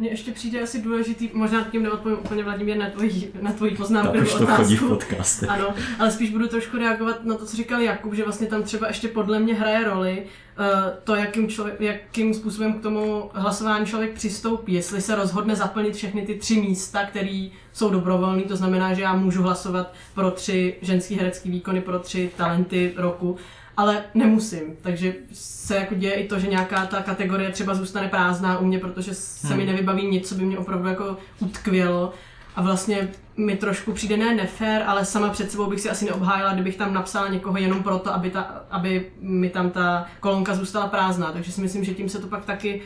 Mně 0.00 0.08
ještě 0.08 0.32
přijde 0.32 0.62
asi 0.62 0.82
důležitý, 0.82 1.30
možná 1.32 1.64
tím 1.64 1.82
neodpovím 1.82 2.18
úplně 2.18 2.44
Vladimír 2.44 2.76
na 2.76 2.90
tvoji, 2.90 3.32
na 3.42 3.52
tvoji 3.52 3.76
poznámku 3.76 4.12
tak 4.12 4.20
nebo 4.20 4.38
to 4.38 4.44
otázku. 4.44 4.62
chodí 4.62 4.76
v 4.76 4.88
podcaste. 4.88 5.46
Ano, 5.46 5.74
ale 5.98 6.10
spíš 6.10 6.30
budu 6.30 6.48
trošku 6.48 6.78
reagovat 6.78 7.24
na 7.24 7.34
to, 7.34 7.46
co 7.46 7.56
říkal 7.56 7.80
Jakub, 7.80 8.14
že 8.14 8.24
vlastně 8.24 8.46
tam 8.46 8.62
třeba 8.62 8.88
ještě 8.88 9.08
podle 9.08 9.38
mě 9.38 9.54
hraje 9.54 9.84
roli 9.84 10.22
uh, 10.58 10.64
to, 11.04 11.14
jakým, 11.14 11.48
člověk, 11.48 11.80
jakým 11.80 12.34
způsobem 12.34 12.72
k 12.72 12.82
tomu 12.82 13.30
hlasování 13.34 13.86
člověk 13.86 14.12
přistoupí. 14.12 14.72
Jestli 14.72 15.00
se 15.00 15.14
rozhodne 15.14 15.56
zaplnit 15.56 15.94
všechny 15.94 16.22
ty 16.22 16.34
tři 16.34 16.60
místa, 16.60 17.04
které 17.04 17.48
jsou 17.72 17.90
dobrovolné, 17.90 18.42
to 18.42 18.56
znamená, 18.56 18.94
že 18.94 19.02
já 19.02 19.14
můžu 19.14 19.42
hlasovat 19.42 19.94
pro 20.14 20.30
tři 20.30 20.76
ženský 20.82 21.14
herecký 21.14 21.50
výkony, 21.50 21.80
pro 21.80 21.98
tři 21.98 22.30
talenty 22.36 22.92
roku, 22.96 23.36
ale 23.80 24.04
nemusím. 24.14 24.62
Takže 24.82 25.14
se 25.32 25.76
jako 25.76 25.94
děje 25.94 26.14
i 26.14 26.28
to, 26.28 26.38
že 26.38 26.46
nějaká 26.46 26.86
ta 26.86 27.02
kategorie 27.02 27.50
třeba 27.50 27.74
zůstane 27.74 28.08
prázdná 28.08 28.58
u 28.58 28.64
mě, 28.64 28.78
protože 28.78 29.14
se 29.14 29.48
hmm. 29.48 29.56
mi 29.56 29.66
nevybaví 29.66 30.06
nic, 30.06 30.28
co 30.28 30.34
by 30.34 30.44
mě 30.44 30.58
opravdu 30.58 30.88
jako 30.88 31.16
utkvělo. 31.38 32.12
A 32.56 32.62
vlastně 32.62 33.08
mi 33.36 33.56
trošku 33.56 33.92
přijde 33.92 34.16
ne 34.16 34.34
nefér, 34.34 34.82
ale 34.86 35.04
sama 35.04 35.28
před 35.28 35.50
sebou 35.50 35.70
bych 35.70 35.80
si 35.80 35.90
asi 35.90 36.04
neobhájila, 36.04 36.52
kdybych 36.52 36.76
tam 36.76 36.94
napsala 36.94 37.28
někoho 37.28 37.58
jenom 37.58 37.82
proto, 37.82 38.14
aby, 38.14 38.30
ta, 38.30 38.62
aby 38.70 39.06
mi 39.20 39.50
tam 39.50 39.70
ta 39.70 40.06
kolonka 40.20 40.54
zůstala 40.54 40.88
prázdná. 40.88 41.32
Takže 41.32 41.52
si 41.52 41.60
myslím, 41.60 41.84
že 41.84 41.94
tím 41.94 42.08
se 42.08 42.18
to 42.18 42.26
pak 42.26 42.44
taky 42.44 42.82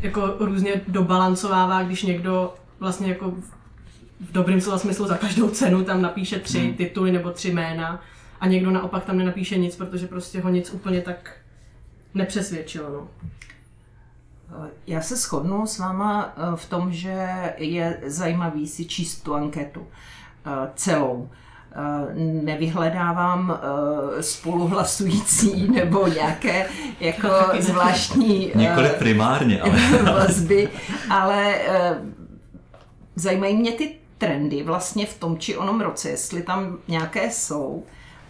jako 0.00 0.34
různě 0.38 0.80
dobalancovává, 0.88 1.82
když 1.82 2.02
někdo 2.02 2.54
vlastně 2.80 3.08
jako 3.08 3.30
v 4.20 4.32
dobrém 4.32 4.60
slova 4.60 4.78
smyslu 4.78 5.06
za 5.06 5.16
každou 5.16 5.48
cenu 5.48 5.84
tam 5.84 6.02
napíše 6.02 6.38
tři 6.38 6.58
hmm. 6.58 6.74
tituly 6.74 7.12
nebo 7.12 7.30
tři 7.30 7.52
jména 7.52 8.00
a 8.40 8.46
někdo 8.46 8.70
naopak 8.70 9.04
tam 9.04 9.18
nenapíše 9.18 9.58
nic, 9.58 9.76
protože 9.76 10.06
prostě 10.06 10.40
ho 10.40 10.48
nic 10.48 10.70
úplně 10.70 11.00
tak 11.00 11.36
nepřesvědčilo. 12.14 12.90
No. 12.90 13.08
Já 14.86 15.00
se 15.00 15.16
shodnu 15.16 15.66
s 15.66 15.78
váma 15.78 16.34
eh, 16.36 16.56
v 16.56 16.68
tom, 16.68 16.92
že 16.92 17.28
je 17.56 18.00
zajímavý 18.06 18.66
si 18.66 18.84
číst 18.84 19.16
tu 19.16 19.34
anketu 19.34 19.86
eh, 20.46 20.50
celou. 20.74 21.28
Eh, 21.72 22.14
nevyhledávám 22.42 23.58
spoluhlasující 24.20 25.68
nebo 25.74 26.06
nějaké 26.06 26.66
jako 27.00 27.28
zvláštní 27.60 28.52
Několik 28.54 28.94
primárně, 28.94 29.60
ale... 29.60 30.02
vazby, 30.02 30.68
ale 31.10 31.54
zajímají 33.16 33.56
mě 33.56 33.72
ty 33.72 33.94
trendy 34.18 34.62
vlastně 34.62 35.06
v 35.06 35.18
tom 35.18 35.38
či 35.38 35.56
onom 35.56 35.80
roce, 35.80 36.08
jestli 36.08 36.42
tam 36.42 36.78
nějaké 36.88 37.30
jsou. 37.30 37.84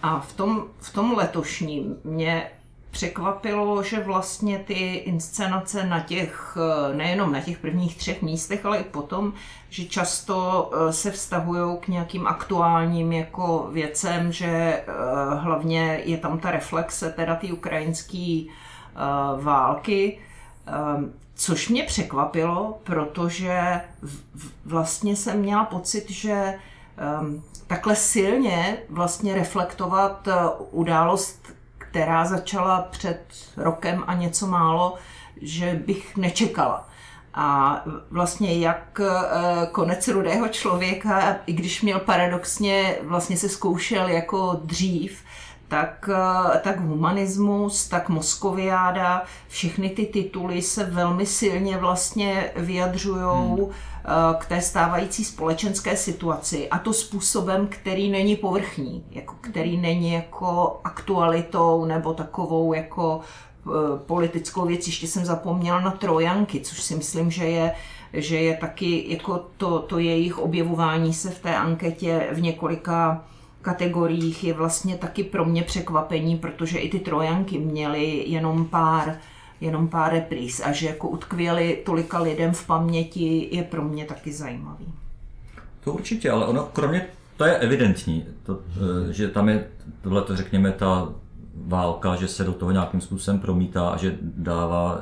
A 0.07 0.21
v 0.21 0.33
tom, 0.33 0.65
v 0.81 0.93
tom 0.93 1.17
letošním 1.17 1.97
mě 2.05 2.51
překvapilo, 2.91 3.83
že 3.83 4.01
vlastně 4.01 4.59
ty 4.59 4.95
inscenace 4.95 5.87
na 5.87 6.01
těch, 6.01 6.57
nejenom 6.93 7.33
na 7.33 7.41
těch 7.41 7.59
prvních 7.59 7.97
třech 7.97 8.23
místech, 8.23 8.67
ale 8.67 8.79
i 8.79 8.85
potom, 8.85 9.33
že 9.71 9.85
často 9.85 10.71
eh, 10.73 10.93
se 10.93 11.11
vztahují 11.11 11.79
k 11.79 11.89
nějakým 11.89 12.27
aktuálním 12.27 13.13
jako 13.13 13.69
věcem, 13.73 14.33
že 14.33 14.47
eh, 14.47 14.85
hlavně 15.35 16.01
je 16.05 16.19
tam 16.19 16.39
ta 16.39 16.51
reflexe 16.51 17.13
teda 17.13 17.37
ty 17.37 17.53
ukrajinské 17.53 18.45
eh, 18.47 18.53
války, 19.37 20.19
což 21.35 21.69
mě 21.69 21.83
překvapilo, 21.83 22.79
protože 22.85 23.81
vlastně 24.65 25.17
jsem 25.17 25.41
měla 25.41 25.65
pocit, 25.65 26.11
že 26.11 26.59
takhle 27.67 27.97
silně 27.97 28.77
vlastně 28.89 29.35
reflektovat 29.35 30.29
událost 30.71 31.57
která 31.97 32.25
začala 32.25 32.83
před 32.83 33.21
rokem 33.57 34.05
a 34.07 34.15
něco 34.15 34.47
málo, 34.47 34.95
že 35.41 35.81
bych 35.87 36.17
nečekala. 36.17 36.89
A 37.35 37.83
vlastně 38.11 38.59
jak 38.59 39.01
eh, 39.01 39.67
konec 39.73 40.09
rudého 40.09 40.49
člověka, 40.49 41.37
i 41.47 41.53
když 41.53 41.83
měl 41.83 42.01
paradoxně, 42.01 42.99
vlastně 43.03 43.37
se 43.37 43.49
zkoušel 43.49 44.09
jako 44.09 44.61
dřív, 44.65 45.23
tak, 45.69 46.11
eh, 46.13 46.59
tak 46.59 46.81
humanismus, 46.81 47.89
tak 47.89 48.09
Moskoviáda, 48.09 49.23
všechny 49.49 49.89
ty 49.89 50.07
tituly 50.07 50.63
se 50.63 50.85
velmi 50.85 51.27
silně 51.27 51.77
vlastně 51.77 52.51
vyjadřují 52.57 53.23
hmm. 53.23 53.67
Eh, 54.09 54.35
k 54.39 54.47
té 54.47 54.61
stávající 54.61 55.25
společenské 55.25 55.97
situaci 55.97 56.69
a 56.69 56.79
to 56.79 56.93
způsobem, 56.93 57.67
který 57.67 58.11
není 58.11 58.37
povrchní, 58.37 59.05
jako 59.11 59.35
který 59.41 59.77
není 59.77 60.13
jako 60.13 60.81
aktualitou 60.85 61.85
nebo 61.85 62.15
takovou 62.15 62.73
jako 62.73 63.21
eh, 63.67 63.71
politickou 64.07 64.67
věc. 64.67 64.87
Ještě 64.87 65.07
jsem 65.07 65.25
zapomněla 65.25 65.81
na 65.81 65.91
Trojanky, 65.91 66.61
což 66.61 66.83
si 66.83 66.95
myslím, 66.95 67.31
že 67.31 67.45
je 67.45 67.75
že 68.13 68.37
je 68.37 68.57
taky 68.57 69.05
jako 69.09 69.45
to, 69.57 69.79
to 69.79 69.99
jejich 69.99 70.39
objevování 70.39 71.15
se 71.15 71.31
v 71.31 71.39
té 71.39 71.57
anketě 71.57 72.29
v 72.33 72.41
několika 72.41 73.25
kategoriích 73.67 74.45
je 74.45 74.55
vlastně 74.55 74.97
taky 74.97 75.25
pro 75.25 75.45
mě 75.45 75.63
překvapení, 75.63 76.37
protože 76.39 76.79
i 76.79 76.89
ty 76.91 76.99
trojanky 76.99 77.59
měly 77.59 78.25
jenom 78.27 78.65
pár 78.65 79.19
jenom 79.61 79.89
pár 79.89 80.13
repríz 80.13 80.61
a 80.65 80.73
že 80.73 80.87
jako 80.87 81.09
utkvěli 81.09 81.83
tolika 81.87 82.19
lidem 82.19 82.53
v 82.53 82.67
paměti 82.67 83.49
je 83.51 83.63
pro 83.63 83.83
mě 83.85 84.05
taky 84.05 84.33
zajímavý. 84.33 84.87
To 85.85 85.93
určitě, 85.93 86.31
ale 86.31 86.47
ono 86.47 86.63
kromě 86.73 87.07
to 87.37 87.45
je 87.45 87.59
evidentní, 87.59 88.25
to, 88.43 88.61
eh, 88.61 89.13
že 89.13 89.29
tam 89.29 89.49
je 89.49 89.67
tohle, 90.03 90.23
to 90.23 90.37
řekněme, 90.37 90.73
ta 90.73 91.09
válka, 91.55 92.17
že 92.17 92.29
se 92.29 92.45
do 92.45 92.53
toho 92.53 92.71
nějakým 92.71 93.01
způsobem 93.01 93.41
promítá 93.41 93.89
a 93.89 93.97
že 93.97 94.19
dává 94.23 95.01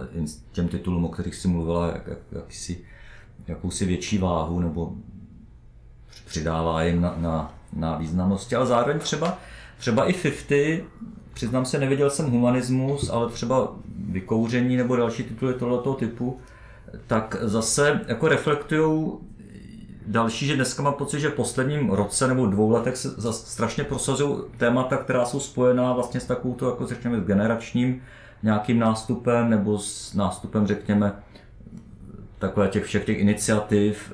těm 0.52 0.68
titulům, 0.68 1.04
o 1.04 1.09
kterých 1.09 1.35
si 1.35 1.49
mluvila, 1.49 1.87
jak, 1.87 2.06
jak, 2.06 2.18
jakýsi, 2.33 2.85
jakousi 3.47 3.85
větší 3.85 4.18
váhu 4.18 4.61
nebo 4.61 4.92
přidává 6.26 6.83
jim 6.83 7.00
na, 7.00 7.14
na, 7.18 7.53
na 7.76 7.97
významnosti, 7.97 8.57
ale 8.57 8.66
zároveň 8.66 8.99
třeba, 8.99 9.38
třeba 9.78 10.04
i 10.04 10.12
50 10.12 10.85
přiznám 11.35 11.64
se, 11.64 11.78
neviděl 11.78 12.11
jsem 12.11 12.31
humanismus, 12.31 13.11
ale 13.11 13.31
třeba 13.31 13.73
vykouření 14.09 14.76
nebo 14.76 14.97
další 14.97 15.23
tituly 15.23 15.54
tohoto 15.54 15.95
typu, 15.95 16.38
tak 17.07 17.37
zase 17.40 18.00
jako 18.09 18.28
reflektují 18.28 19.12
další, 20.07 20.47
že 20.47 20.57
dneska 20.57 20.83
mám 20.83 20.95
pocit, 20.95 21.21
že 21.21 21.28
v 21.28 21.35
posledním 21.35 21.90
roce 21.90 22.28
nebo 22.28 22.47
dvou 22.47 22.71
letech 22.71 22.97
se 22.97 23.33
strašně 23.33 23.85
prosazují 23.85 24.38
témata, 24.57 24.97
která 24.97 25.25
jsou 25.25 25.40
spojená 25.40 25.93
vlastně 25.93 26.21
s 26.21 26.26
takovou, 26.26 26.57
jako 26.66 26.87
řekněme, 26.87 27.21
generačním 27.21 28.02
nějakým 28.43 28.78
nástupem 28.78 29.50
nebo 29.50 29.78
s 29.78 30.14
nástupem, 30.14 30.66
řekněme, 30.66 31.12
takové 32.38 32.69
těch 32.69 32.85
všech 32.85 33.04
těch 33.04 33.19
iniciativ 33.19 34.12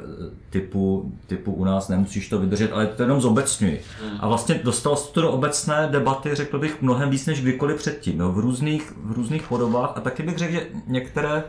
typu, 0.51 1.13
typu 1.27 1.53
u 1.53 1.65
nás 1.65 1.89
nemusíš 1.89 2.29
to 2.29 2.39
vydržet, 2.39 2.73
ale 2.73 2.87
to 2.87 3.03
jenom 3.03 3.21
zobecňuji. 3.21 3.81
Hmm. 4.03 4.19
A 4.21 4.29
vlastně 4.29 4.61
dostal 4.65 4.97
se 4.97 5.13
to 5.13 5.21
do 5.21 5.33
obecné 5.33 5.89
debaty, 5.91 6.35
řekl 6.35 6.59
bych, 6.59 6.83
mnohem 6.83 7.11
víc 7.11 7.27
než 7.27 7.43
kdykoliv 7.43 7.79
předtím, 7.79 8.19
no, 8.19 8.33
v, 8.33 8.39
různých, 8.39 8.93
v 9.05 9.13
různých 9.13 9.43
podobách 9.43 9.93
a 9.97 10.01
taky 10.01 10.23
bych 10.23 10.39
řekl, 10.39 10.53
že 10.53 10.67
některé 10.87 11.45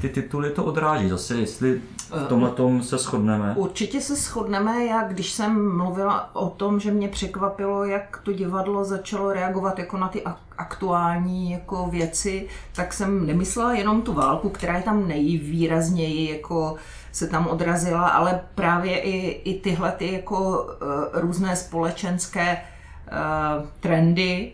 ty 0.00 0.08
tituly 0.08 0.50
to 0.50 0.64
odráží. 0.64 1.08
Zase, 1.08 1.34
jestli 1.34 1.80
v 2.10 2.28
tomhle 2.28 2.50
tom 2.50 2.82
se 2.82 2.98
shodneme. 2.98 3.54
Určitě 3.56 4.00
se 4.00 4.16
shodneme. 4.16 4.84
Já, 4.84 5.02
když 5.08 5.32
jsem 5.32 5.76
mluvila 5.76 6.36
o 6.36 6.50
tom, 6.50 6.80
že 6.80 6.90
mě 6.90 7.08
překvapilo, 7.08 7.84
jak 7.84 8.20
to 8.22 8.32
divadlo 8.32 8.84
začalo 8.84 9.32
reagovat 9.32 9.78
jako 9.78 9.98
na 9.98 10.08
ty 10.08 10.22
aktuální 10.58 11.50
jako 11.50 11.86
věci, 11.90 12.48
tak 12.74 12.92
jsem 12.92 13.26
nemyslela 13.26 13.74
jenom 13.74 14.02
tu 14.02 14.12
válku, 14.12 14.48
která 14.48 14.76
je 14.76 14.82
tam 14.82 15.08
nejvýrazněji 15.08 16.30
jako 16.32 16.76
se 17.12 17.28
tam 17.28 17.46
odrazila, 17.46 18.08
ale 18.08 18.40
právě 18.54 19.00
i, 19.00 19.16
i 19.50 19.60
tyhle 19.60 19.92
ty 19.92 20.12
jako 20.12 20.62
uh, 20.62 20.68
různé 21.12 21.56
společenské 21.56 22.56
uh, 22.56 23.68
trendy 23.80 24.52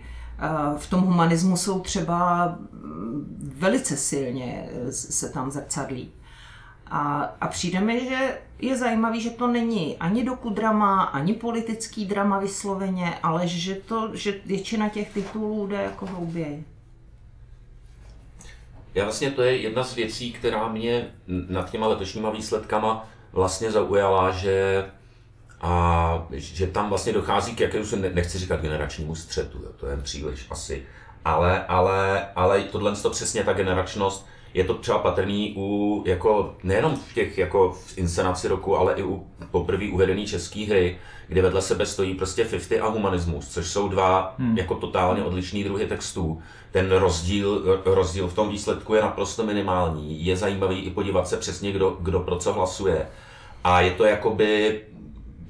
uh, 0.73 0.79
v 0.79 0.91
tom 0.91 1.01
humanismu 1.01 1.57
jsou 1.57 1.81
třeba 1.81 2.47
mm, 2.73 3.55
velice 3.59 3.97
silně 3.97 4.69
se 4.91 5.29
tam 5.29 5.51
zrcadlí. 5.51 6.13
A, 6.91 7.23
a 7.41 7.47
přijde 7.47 7.81
mi, 7.81 8.05
že 8.05 8.39
je 8.59 8.77
zajímavý, 8.77 9.21
že 9.21 9.31
to 9.31 9.47
není 9.47 9.97
ani 9.97 10.25
dokudrama, 10.25 11.03
ani 11.03 11.35
politický 11.35 12.07
drama 12.07 12.39
vysloveně, 12.39 13.19
ale 13.23 13.49
že, 13.49 13.75
to, 13.75 14.11
že 14.15 14.41
většina 14.47 14.89
těch 14.89 15.15
titulů 15.15 15.67
jde 15.67 15.83
jako 15.83 16.07
hlouběji. 16.07 16.65
Já 18.99 19.05
vlastně 19.05 19.31
to 19.31 19.43
je 19.43 19.57
jedna 19.57 19.85
z 19.85 19.95
věcí, 19.95 20.33
která 20.33 20.69
mě 20.69 21.11
nad 21.27 21.71
těma 21.71 21.87
letošníma 21.87 22.31
výsledkama 22.31 23.09
vlastně 23.33 23.71
zaujala, 23.71 24.31
že 24.31 24.85
a 25.61 26.27
že 26.33 26.67
tam 26.67 26.89
vlastně 26.89 27.13
dochází 27.13 27.55
k 27.55 27.61
jakému, 27.61 27.85
nechci 28.13 28.39
říkat 28.39 28.61
generačnímu 28.61 29.15
střetu, 29.15 29.59
jo, 29.63 29.71
to 29.77 29.87
je 29.87 29.97
příliš 29.97 30.47
asi, 30.51 30.87
ale, 31.25 31.67
ale, 31.67 32.27
ale 32.37 32.61
tohle 32.61 32.97
to 32.97 33.11
přesně 33.11 33.45
ta 33.45 33.53
generačnost, 33.53 34.27
je 34.55 34.65
to 34.65 34.75
třeba 34.75 34.99
patrný 34.99 35.55
u, 35.57 36.03
jako, 36.07 36.55
nejenom 36.63 36.97
v 36.97 37.15
těch 37.15 37.39
jako 37.39 37.73
v 37.73 37.99
inscenaci 37.99 38.49
roku, 38.49 38.77
ale 38.77 38.95
i 38.95 39.03
u 39.03 39.27
poprvé 39.51 39.85
uvedené 39.93 40.27
české 40.27 40.67
hry, 40.67 40.99
kde 41.29 41.43
vedle 41.43 41.63
sebe 41.63 41.87
stojí 41.87 42.15
prostě 42.15 42.45
50 42.45 42.81
a 42.81 42.89
humanismus, 42.89 43.49
což 43.49 43.67
jsou 43.67 43.89
dva 43.89 44.35
hmm. 44.39 44.59
jako 44.59 44.75
totálně 44.75 45.23
odlišný 45.23 45.65
druhy 45.65 45.87
textů. 45.87 46.43
Ten 46.71 46.91
rozdíl, 46.91 47.81
rozdíl 47.85 48.29
v 48.29 48.35
tom 48.35 48.49
výsledku 48.49 48.95
je 48.95 49.03
naprosto 49.03 49.47
minimální. 49.47 50.27
Je 50.27 50.37
zajímavý 50.37 50.81
i 50.81 50.91
podívat 50.91 51.29
se 51.29 51.37
přesně, 51.37 51.73
kdo, 51.73 51.97
kdo 52.01 52.21
pro 52.21 52.37
co 52.37 52.53
hlasuje. 52.53 53.07
A 53.65 53.81
je 53.81 53.91
to 53.91 54.05
jakoby 54.05 54.81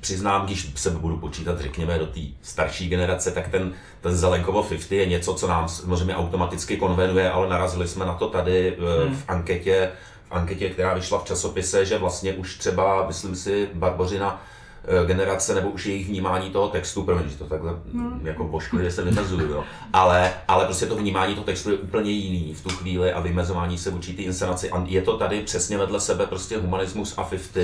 přiznám, 0.00 0.46
když 0.46 0.72
se 0.74 0.90
budu 0.90 1.16
počítat, 1.16 1.60
řekněme, 1.60 1.98
do 1.98 2.06
té 2.06 2.20
starší 2.42 2.88
generace, 2.88 3.30
tak 3.30 3.48
ten, 3.48 3.72
ten 4.00 4.16
Zelenkovo 4.16 4.62
50 4.62 4.92
je 4.92 5.06
něco, 5.06 5.34
co 5.34 5.48
nám 5.48 5.68
samozřejmě 5.68 6.16
automaticky 6.16 6.76
konvenuje, 6.76 7.30
ale 7.30 7.48
narazili 7.48 7.88
jsme 7.88 8.06
na 8.06 8.14
to 8.14 8.28
tady 8.28 8.76
v, 8.78 9.04
hmm. 9.06 9.16
v 9.16 9.24
anketě, 9.28 9.90
v 10.28 10.32
anketě, 10.32 10.70
která 10.70 10.94
vyšla 10.94 11.18
v 11.18 11.24
časopise, 11.24 11.86
že 11.86 11.98
vlastně 11.98 12.32
už 12.32 12.58
třeba, 12.58 13.06
myslím 13.06 13.36
si, 13.36 13.68
Barbořina 13.74 14.42
Eh, 14.90 15.06
generace 15.06 15.54
nebo 15.54 15.70
už 15.70 15.86
jejich 15.86 16.08
vnímání 16.08 16.50
toho 16.50 16.68
textu, 16.68 17.02
promiň, 17.02 17.28
že 17.28 17.36
to 17.36 17.44
takhle 17.44 17.72
hmm. 17.92 18.20
jako 18.24 18.44
poškodí, 18.44 18.84
že 18.84 18.90
se 18.90 19.02
vymezuju, 19.02 19.50
jo. 19.50 19.64
Ale, 19.92 20.32
ale 20.48 20.64
prostě 20.64 20.86
to 20.86 20.96
vnímání 20.96 21.34
toho 21.34 21.44
textu 21.44 21.70
je 21.70 21.76
úplně 21.76 22.10
jiný 22.10 22.54
v 22.54 22.62
tu 22.62 22.68
chvíli 22.68 23.12
a 23.12 23.20
vymezování 23.20 23.78
se 23.78 23.90
vůči 23.90 24.12
té 24.12 24.22
inscenaci. 24.22 24.70
A 24.70 24.84
je 24.86 25.02
to 25.02 25.18
tady 25.18 25.40
přesně 25.40 25.78
vedle 25.78 26.00
sebe 26.00 26.26
prostě 26.26 26.58
humanismus 26.58 27.14
a 27.18 27.24
50. 27.24 27.62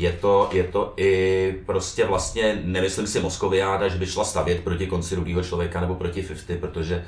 Je 0.00 0.12
to, 0.12 0.48
je 0.52 0.64
to 0.64 0.92
i 0.96 1.54
prostě 1.66 2.06
vlastně, 2.06 2.62
nemyslím 2.64 3.06
si 3.06 3.20
Moskoviáda, 3.20 3.88
že 3.88 3.98
by 3.98 4.06
šla 4.06 4.24
stavět 4.24 4.64
proti 4.64 4.86
konci 4.86 5.14
rudého 5.14 5.42
člověka 5.42 5.80
nebo 5.80 5.94
proti 5.94 6.22
50, 6.22 6.60
protože 6.60 7.04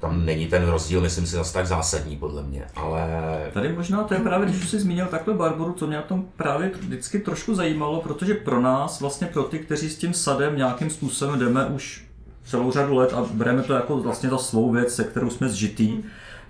tam 0.00 0.26
není 0.26 0.46
ten 0.46 0.68
rozdíl, 0.68 1.00
myslím 1.00 1.26
si, 1.26 1.36
zase 1.36 1.52
tak 1.52 1.66
zásadní 1.66 2.16
podle 2.16 2.42
mě, 2.42 2.66
ale... 2.76 3.06
Tady 3.52 3.72
možná 3.72 4.04
to 4.04 4.14
je 4.14 4.20
právě, 4.20 4.48
když 4.48 4.68
jsi 4.68 4.80
zmínil 4.80 5.06
takhle 5.06 5.34
Barboru, 5.34 5.72
co 5.72 5.86
mě 5.86 5.96
na 5.96 6.02
tom 6.02 6.24
právě 6.36 6.70
vždycky 6.80 7.18
trošku 7.18 7.54
zajímalo, 7.54 8.00
protože 8.00 8.34
pro 8.34 8.60
nás, 8.60 9.00
vlastně 9.00 9.26
pro 9.26 9.42
ty, 9.42 9.58
kteří 9.58 9.88
s 9.90 9.98
tím 9.98 10.14
sadem 10.14 10.56
nějakým 10.56 10.90
způsobem 10.90 11.38
jdeme 11.38 11.66
už 11.66 12.04
celou 12.44 12.72
řadu 12.72 12.94
let 12.94 13.12
a 13.12 13.26
bereme 13.32 13.62
to 13.62 13.72
jako 13.72 13.96
vlastně 13.96 14.30
za 14.30 14.38
svou 14.38 14.72
věc, 14.72 14.94
se 14.94 15.04
kterou 15.04 15.30
jsme 15.30 15.48
zžitý, 15.48 16.02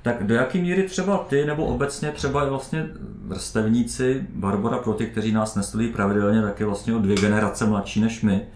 tak 0.03 0.27
do 0.27 0.35
jaký 0.35 0.61
míry 0.61 0.83
třeba 0.83 1.19
ty, 1.19 1.47
nebo 1.47 1.65
obecně 1.65 2.11
třeba 2.11 2.45
vlastně 2.45 2.89
vrstevníci, 3.25 4.27
Barbara 4.35 4.79
pro 4.79 4.93
ty, 4.93 5.07
kteří 5.07 5.33
nás 5.33 5.55
nesledují 5.55 5.93
pravidelně, 5.93 6.43
tak 6.43 6.61
je 6.61 6.67
vlastně 6.67 6.95
o 6.95 6.99
dvě 6.99 7.17
generace 7.17 7.67
mladší 7.67 8.01
než 8.01 8.23
my, 8.23 8.47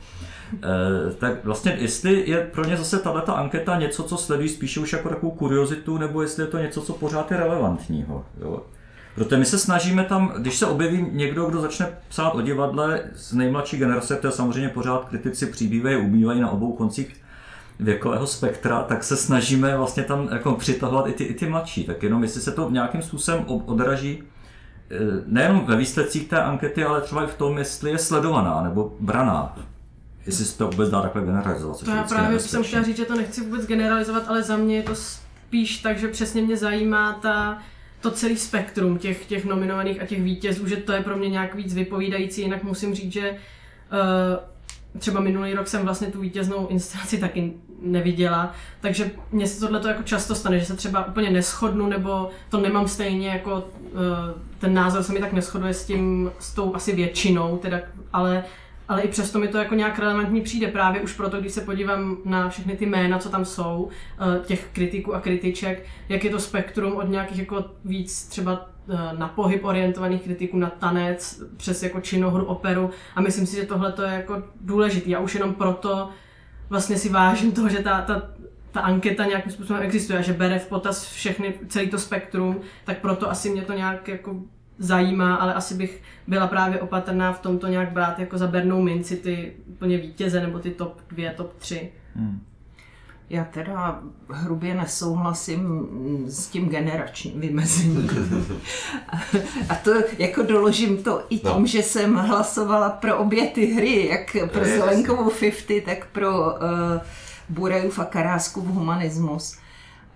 Eh, 0.55 1.13
tak 1.13 1.45
vlastně 1.45 1.77
jestli 1.81 2.31
je 2.31 2.41
pro 2.53 2.65
ně 2.65 2.77
zase 2.77 2.99
tato 2.99 3.37
anketa 3.37 3.79
něco, 3.79 4.03
co 4.03 4.17
sledují 4.17 4.49
spíše 4.49 4.81
už 4.81 4.93
jako 4.93 5.09
takovou 5.09 5.33
kuriozitu, 5.33 5.99
nebo 5.99 6.23
jestli 6.23 6.43
je 6.43 6.47
to 6.47 6.59
něco, 6.59 6.83
co 6.83 6.93
pořád 6.93 7.31
je 7.31 7.37
relevantního. 7.37 8.25
Jo? 8.41 8.63
Protože 9.15 9.37
my 9.37 9.45
se 9.45 9.59
snažíme 9.59 10.05
tam, 10.05 10.35
když 10.39 10.59
se 10.59 10.67
objeví 10.67 11.07
někdo, 11.13 11.45
kdo 11.45 11.61
začne 11.61 11.89
psát 12.09 12.31
o 12.31 12.43
divadle 12.43 13.03
z 13.15 13.33
nejmladší 13.33 13.77
generace, 13.77 14.17
to 14.17 14.27
je 14.27 14.33
samozřejmě 14.33 14.69
pořád 14.69 15.05
kritici 15.05 15.47
přibývají, 15.47 15.97
ubývají 15.97 16.41
na 16.41 16.51
obou 16.51 16.73
koncích 16.73 17.17
věkového 17.83 18.27
spektra, 18.27 18.83
tak 18.83 19.05
se 19.05 19.17
snažíme 19.17 19.77
vlastně 19.77 20.03
tam 20.03 20.29
jako 20.33 20.55
přitahovat 20.55 21.07
i 21.07 21.13
ty, 21.13 21.25
i 21.25 21.35
ty 21.35 21.47
mladší. 21.47 21.85
Tak 21.85 22.03
jenom 22.03 22.23
jestli 22.23 22.41
se 22.41 22.53
to 22.53 22.71
nějakým 22.71 23.03
způsobem 23.03 23.45
odraží 23.47 24.23
eh, 24.91 24.97
nejen 25.27 25.61
ve 25.67 25.77
výsledcích 25.77 26.29
té 26.29 26.43
ankety, 26.43 26.85
ale 26.85 27.01
třeba 27.01 27.25
i 27.25 27.27
v 27.27 27.35
tom, 27.35 27.59
jestli 27.59 27.91
je 27.91 27.99
sledovaná 27.99 28.63
nebo 28.63 28.97
braná 29.01 29.57
jestli 30.27 30.45
se 30.45 30.59
to 30.59 30.69
vůbec 30.69 30.91
dá 30.91 31.03
takhle 31.03 31.23
generalizovat. 31.23 31.85
To 31.85 31.91
já 31.91 32.03
právě 32.03 32.41
jsem 32.41 32.65
chtěla 32.65 32.83
říct, 32.83 32.97
že 32.97 33.05
to 33.05 33.17
nechci 33.17 33.41
vůbec 33.41 33.67
generalizovat, 33.67 34.29
ale 34.29 34.43
za 34.43 34.57
mě 34.57 34.77
je 34.77 34.83
to 34.83 34.95
spíš 34.95 35.79
tak, 35.79 35.99
že 35.99 36.09
přesně 36.09 36.43
mě 36.43 36.57
zajímá 36.57 37.13
ta, 37.13 37.59
to 38.01 38.11
celý 38.11 38.37
spektrum 38.37 38.99
těch, 38.99 39.27
těch 39.27 39.45
nominovaných 39.45 40.03
a 40.03 40.07
těch 40.07 40.23
vítězů, 40.23 40.67
že 40.67 40.77
to 40.77 40.93
je 40.93 41.01
pro 41.01 41.17
mě 41.17 41.29
nějak 41.29 41.55
víc 41.55 41.75
vypovídající, 41.75 42.43
jinak 42.43 42.63
musím 42.63 42.95
říct, 42.95 43.13
že 43.13 43.31
uh, 43.31 44.99
třeba 44.99 45.21
minulý 45.21 45.55
rok 45.55 45.69
jsem 45.69 45.83
vlastně 45.83 46.09
tu 46.09 46.21
vítěznou 46.21 46.67
inscenaci 46.67 47.19
taky 47.19 47.53
neviděla, 47.83 48.53
takže 48.81 49.11
mně 49.33 49.47
se 49.47 49.61
tohle 49.61 49.89
jako 49.89 50.03
často 50.03 50.35
stane, 50.35 50.59
že 50.59 50.65
se 50.65 50.77
třeba 50.77 51.07
úplně 51.07 51.31
neschodnu, 51.31 51.87
nebo 51.87 52.31
to 52.49 52.61
nemám 52.61 52.89
stejně 52.89 53.29
jako 53.29 53.55
uh, 53.55 54.01
ten 54.59 54.75
názor 54.75 55.03
se 55.03 55.13
mi 55.13 55.21
tak 55.21 55.33
neschoduje 55.33 55.75
s 55.75 55.87
tím, 55.87 56.31
s 56.39 56.55
tou 56.55 56.75
asi 56.75 56.93
většinou, 56.97 57.57
teda, 57.57 57.81
ale 58.13 58.45
ale 58.89 59.03
i 59.03 59.09
přesto 59.09 59.39
mi 59.39 59.49
to 59.49 59.59
jako 59.59 59.75
nějak 59.75 59.99
relevantní 59.99 60.41
přijde. 60.41 60.69
Právě 60.69 61.01
už 61.01 61.13
proto, 61.13 61.41
když 61.41 61.53
se 61.53 61.61
podívám 61.61 62.17
na 62.25 62.49
všechny 62.49 62.77
ty 62.77 62.87
jména, 62.87 63.19
co 63.19 63.29
tam 63.29 63.45
jsou, 63.45 63.89
eh, 64.19 64.47
těch 64.47 64.69
kritiků 64.73 65.15
a 65.15 65.21
kritiček, 65.21 65.87
jak 66.09 66.25
je 66.25 66.31
to 66.31 66.39
spektrum 66.39 66.97
od 66.97 67.09
nějakých 67.09 67.39
jako 67.39 67.65
víc 67.85 68.27
třeba 68.27 68.69
eh, 68.89 69.19
na 69.19 69.29
pohyb 69.29 69.65
orientovaných 69.65 70.23
kritiků, 70.23 70.59
na 70.59 70.71
tanec, 70.71 71.43
přes 71.57 71.83
jako 71.83 72.01
činohru, 72.01 72.45
operu. 72.45 72.91
A 73.17 73.21
myslím 73.21 73.47
si, 73.47 73.57
že 73.57 73.67
tohle 73.67 73.93
to 73.93 74.03
je 74.03 74.13
jako 74.13 74.43
důležité. 74.61 75.15
A 75.15 75.21
už 75.21 75.35
jenom 75.35 75.55
proto 75.55 76.09
vlastně 76.73 76.99
si 76.99 77.09
vážím 77.09 77.53
toho, 77.53 77.69
že 77.69 77.79
ta, 77.79 78.03
ta, 78.03 78.23
ta 78.71 78.81
anketa 78.81 79.25
nějakým 79.25 79.53
způsobem 79.53 79.83
existuje 79.83 80.19
a 80.19 80.23
že 80.23 80.33
bere 80.33 80.59
v 80.59 80.67
potaz 80.67 81.05
všechny, 81.05 81.55
celý 81.69 81.91
to 81.91 81.99
spektrum, 81.99 82.61
tak 82.85 82.99
proto 82.99 83.31
asi 83.31 83.51
mě 83.51 83.63
to 83.63 83.73
nějak 83.73 84.09
jako 84.09 84.43
zajímá, 84.79 85.35
ale 85.35 85.55
asi 85.55 85.75
bych 85.75 86.03
byla 86.27 86.47
právě 86.47 86.81
opatrná 86.81 87.33
v 87.33 87.41
tomto 87.41 87.67
nějak 87.67 87.93
brát 87.93 88.19
jako 88.19 88.39
za 88.39 88.47
bernou 88.47 88.83
minci 88.83 89.17
ty 89.17 89.53
úplně 89.67 89.99
vítěze 89.99 90.41
nebo 90.41 90.59
ty 90.59 90.71
top 90.71 91.01
dvě, 91.09 91.35
top 91.37 91.55
tři. 91.59 91.93
Hmm. 92.17 92.41
Já 93.33 93.45
teda 93.45 94.03
hrubě 94.31 94.75
nesouhlasím 94.75 95.89
s 96.27 96.47
tím 96.47 96.69
generačním 96.69 97.41
vymezením. 97.41 98.11
A 99.69 99.75
to 99.75 99.91
jako 100.19 100.43
doložím 100.43 101.03
to 101.03 101.25
i 101.31 101.39
tím, 101.39 101.61
no. 101.61 101.67
že 101.67 101.83
jsem 101.83 102.15
hlasovala 102.15 102.91
pro 102.91 103.19
obě 103.19 103.47
ty 103.47 103.67
hry, 103.67 104.09
jak 104.09 104.53
pro 104.53 104.65
Zelenkovou 104.65 105.31
50, 105.31 105.85
tak 105.85 106.07
pro 106.07 106.41
uh, 106.41 106.57
Burejův 107.49 107.99
a 107.99 108.05
Karáskův 108.05 108.65
humanismus. 108.67 109.59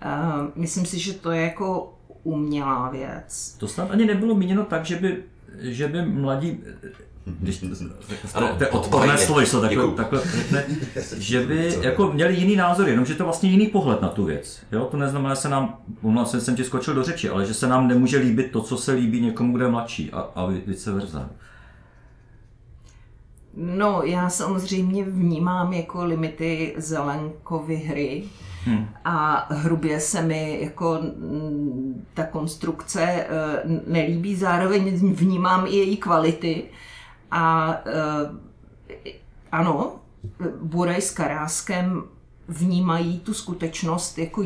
Uh, 0.05 0.48
myslím 0.55 0.87
si, 0.87 0.98
že 0.98 1.12
to 1.12 1.31
je 1.31 1.42
jako 1.42 1.94
umělá 2.22 2.90
věc. 2.90 3.57
To 3.59 3.68
snad 3.68 3.90
ani 3.90 4.07
nebylo 4.07 4.35
míněno 4.35 4.64
tak, 4.64 4.85
že 4.85 4.96
by, 4.96 5.22
že 5.59 5.88
by 5.88 6.02
mladí 6.02 6.61
když 7.26 7.64
ano, 8.34 8.48
to 8.58 8.64
je 8.64 8.70
odporné 8.70 9.18
slovo, 9.18 9.44
že 9.44 9.60
takhle, 9.60 9.92
takhle 9.92 10.22
řekne, 10.36 10.64
že 11.16 11.46
by 11.46 11.78
jako 11.80 12.12
měli 12.12 12.34
jiný 12.34 12.56
názor, 12.56 12.88
jenomže 12.88 13.14
to 13.14 13.24
vlastně 13.24 13.50
jiný 13.50 13.66
pohled 13.66 14.02
na 14.02 14.08
tu 14.08 14.24
věc. 14.24 14.60
Jo? 14.72 14.88
To 14.90 14.96
neznamená, 14.96 15.34
že 15.34 15.40
se 15.40 15.48
nám, 15.48 15.78
vlastně 16.02 16.40
jsem 16.40 16.56
ti 16.56 16.64
skočil 16.64 16.94
do 16.94 17.02
řeči, 17.02 17.28
ale 17.28 17.46
že 17.46 17.54
se 17.54 17.66
nám 17.66 17.88
nemůže 17.88 18.18
líbit 18.18 18.50
to, 18.50 18.62
co 18.62 18.76
se 18.76 18.92
líbí 18.92 19.20
někomu, 19.20 19.52
kdo 19.52 19.64
je 19.64 19.70
mladší 19.70 20.12
a, 20.12 20.20
a 20.20 20.46
vice 20.46 20.92
versa. 20.92 21.30
No, 23.56 24.02
já 24.02 24.30
samozřejmě 24.30 25.04
vnímám 25.04 25.72
jako 25.72 26.04
limity 26.04 26.74
Zelenkovy 26.76 27.76
hry, 27.76 28.24
Hmm. 28.66 28.88
A 29.04 29.46
hrubě 29.50 30.00
se 30.00 30.22
mi 30.22 30.58
jako 30.62 30.98
ta 32.14 32.24
konstrukce 32.24 33.02
eh, 33.02 33.26
nelíbí, 33.86 34.36
zároveň 34.36 35.12
vnímám 35.14 35.66
i 35.66 35.76
její 35.76 35.96
kvality. 35.96 36.64
A 37.30 37.76
eh, 37.86 39.12
ano, 39.52 40.00
Buraj 40.62 41.00
s 41.00 41.10
Karáskem 41.10 42.02
vnímají 42.48 43.18
tu 43.18 43.34
skutečnost 43.34 44.18
jako 44.18 44.42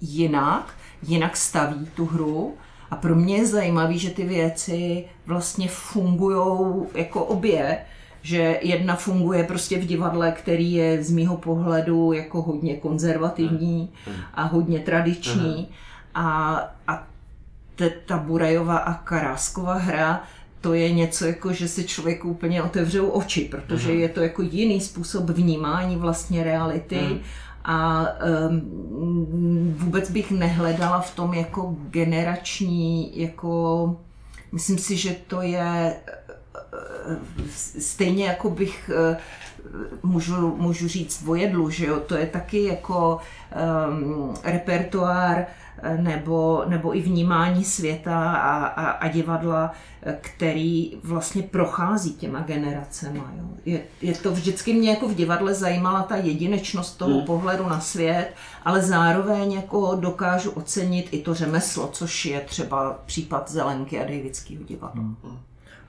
jinak, 0.00 0.74
jinak 1.02 1.36
staví 1.36 1.88
tu 1.94 2.06
hru. 2.06 2.54
A 2.90 2.96
pro 2.96 3.14
mě 3.14 3.36
je 3.36 3.46
zajímavé, 3.46 3.98
že 3.98 4.10
ty 4.10 4.24
věci 4.24 5.04
vlastně 5.26 5.68
fungují 5.68 6.86
jako 6.94 7.24
obě. 7.24 7.78
Že 8.22 8.58
jedna 8.62 8.96
funguje 8.96 9.44
prostě 9.44 9.78
v 9.78 9.86
divadle, 9.86 10.32
který 10.32 10.72
je 10.72 11.04
z 11.04 11.10
mýho 11.10 11.36
pohledu 11.36 12.12
jako 12.12 12.42
hodně 12.42 12.76
konzervativní 12.76 13.92
a 14.34 14.42
hodně 14.42 14.78
tradiční. 14.78 15.68
A, 16.14 16.60
a 16.88 17.06
ta 18.06 18.18
Burajová 18.18 18.78
a 18.78 18.94
Karáskova 18.94 19.74
hra 19.74 20.22
to 20.60 20.74
je 20.74 20.92
něco 20.92 21.26
jako, 21.26 21.52
že 21.52 21.68
si 21.68 21.84
člověk 21.84 22.24
úplně 22.24 22.62
otevřou 22.62 23.08
oči, 23.08 23.48
protože 23.50 23.92
je 23.92 24.08
to 24.08 24.20
jako 24.20 24.42
jiný 24.42 24.80
způsob 24.80 25.30
vnímání 25.30 25.96
vlastně 25.96 26.44
reality 26.44 27.20
a 27.64 28.06
um, 28.48 29.74
vůbec 29.78 30.10
bych 30.10 30.30
nehledala 30.30 31.00
v 31.00 31.14
tom 31.14 31.34
jako 31.34 31.76
generační, 31.90 33.20
jako 33.20 33.96
myslím 34.52 34.78
si, 34.78 34.96
že 34.96 35.16
to 35.26 35.42
je 35.42 35.96
stejně 37.78 38.24
jako 38.24 38.50
bych 38.50 38.90
eh, 38.94 39.16
můžu, 40.02 40.56
můžu 40.56 40.88
říct 40.88 41.22
vojedlu, 41.22 41.70
že 41.70 41.86
jo, 41.86 42.00
to 42.00 42.16
je 42.16 42.26
taky 42.26 42.64
jako 42.64 43.20
um, 43.88 44.34
repertoár 44.44 45.46
nebo, 45.96 46.64
nebo 46.66 46.96
i 46.96 47.00
vnímání 47.00 47.64
světa 47.64 48.32
a, 48.32 48.66
a, 48.66 48.90
a 48.90 49.08
divadla, 49.08 49.72
který 50.20 50.96
vlastně 51.04 51.42
prochází 51.42 52.14
těma 52.14 52.40
generacema. 52.40 53.32
Jo. 53.36 53.44
Je, 53.64 53.80
je 54.02 54.14
to 54.14 54.32
vždycky 54.32 54.72
mě 54.72 54.90
jako 54.90 55.08
v 55.08 55.14
divadle 55.14 55.54
zajímala 55.54 56.02
ta 56.02 56.16
jedinečnost 56.16 56.98
toho 56.98 57.16
hmm. 57.16 57.26
pohledu 57.26 57.68
na 57.68 57.80
svět, 57.80 58.28
ale 58.64 58.82
zároveň 58.82 59.52
jako 59.52 59.96
dokážu 60.00 60.50
ocenit 60.50 61.08
i 61.10 61.18
to 61.18 61.34
řemeslo, 61.34 61.88
což 61.92 62.24
je 62.24 62.40
třeba 62.40 62.98
případ 63.06 63.50
Zelenky 63.50 64.00
a 64.00 64.02
Davidského 64.02 64.64
divadla. 64.64 65.02
Hmm. 65.02 65.16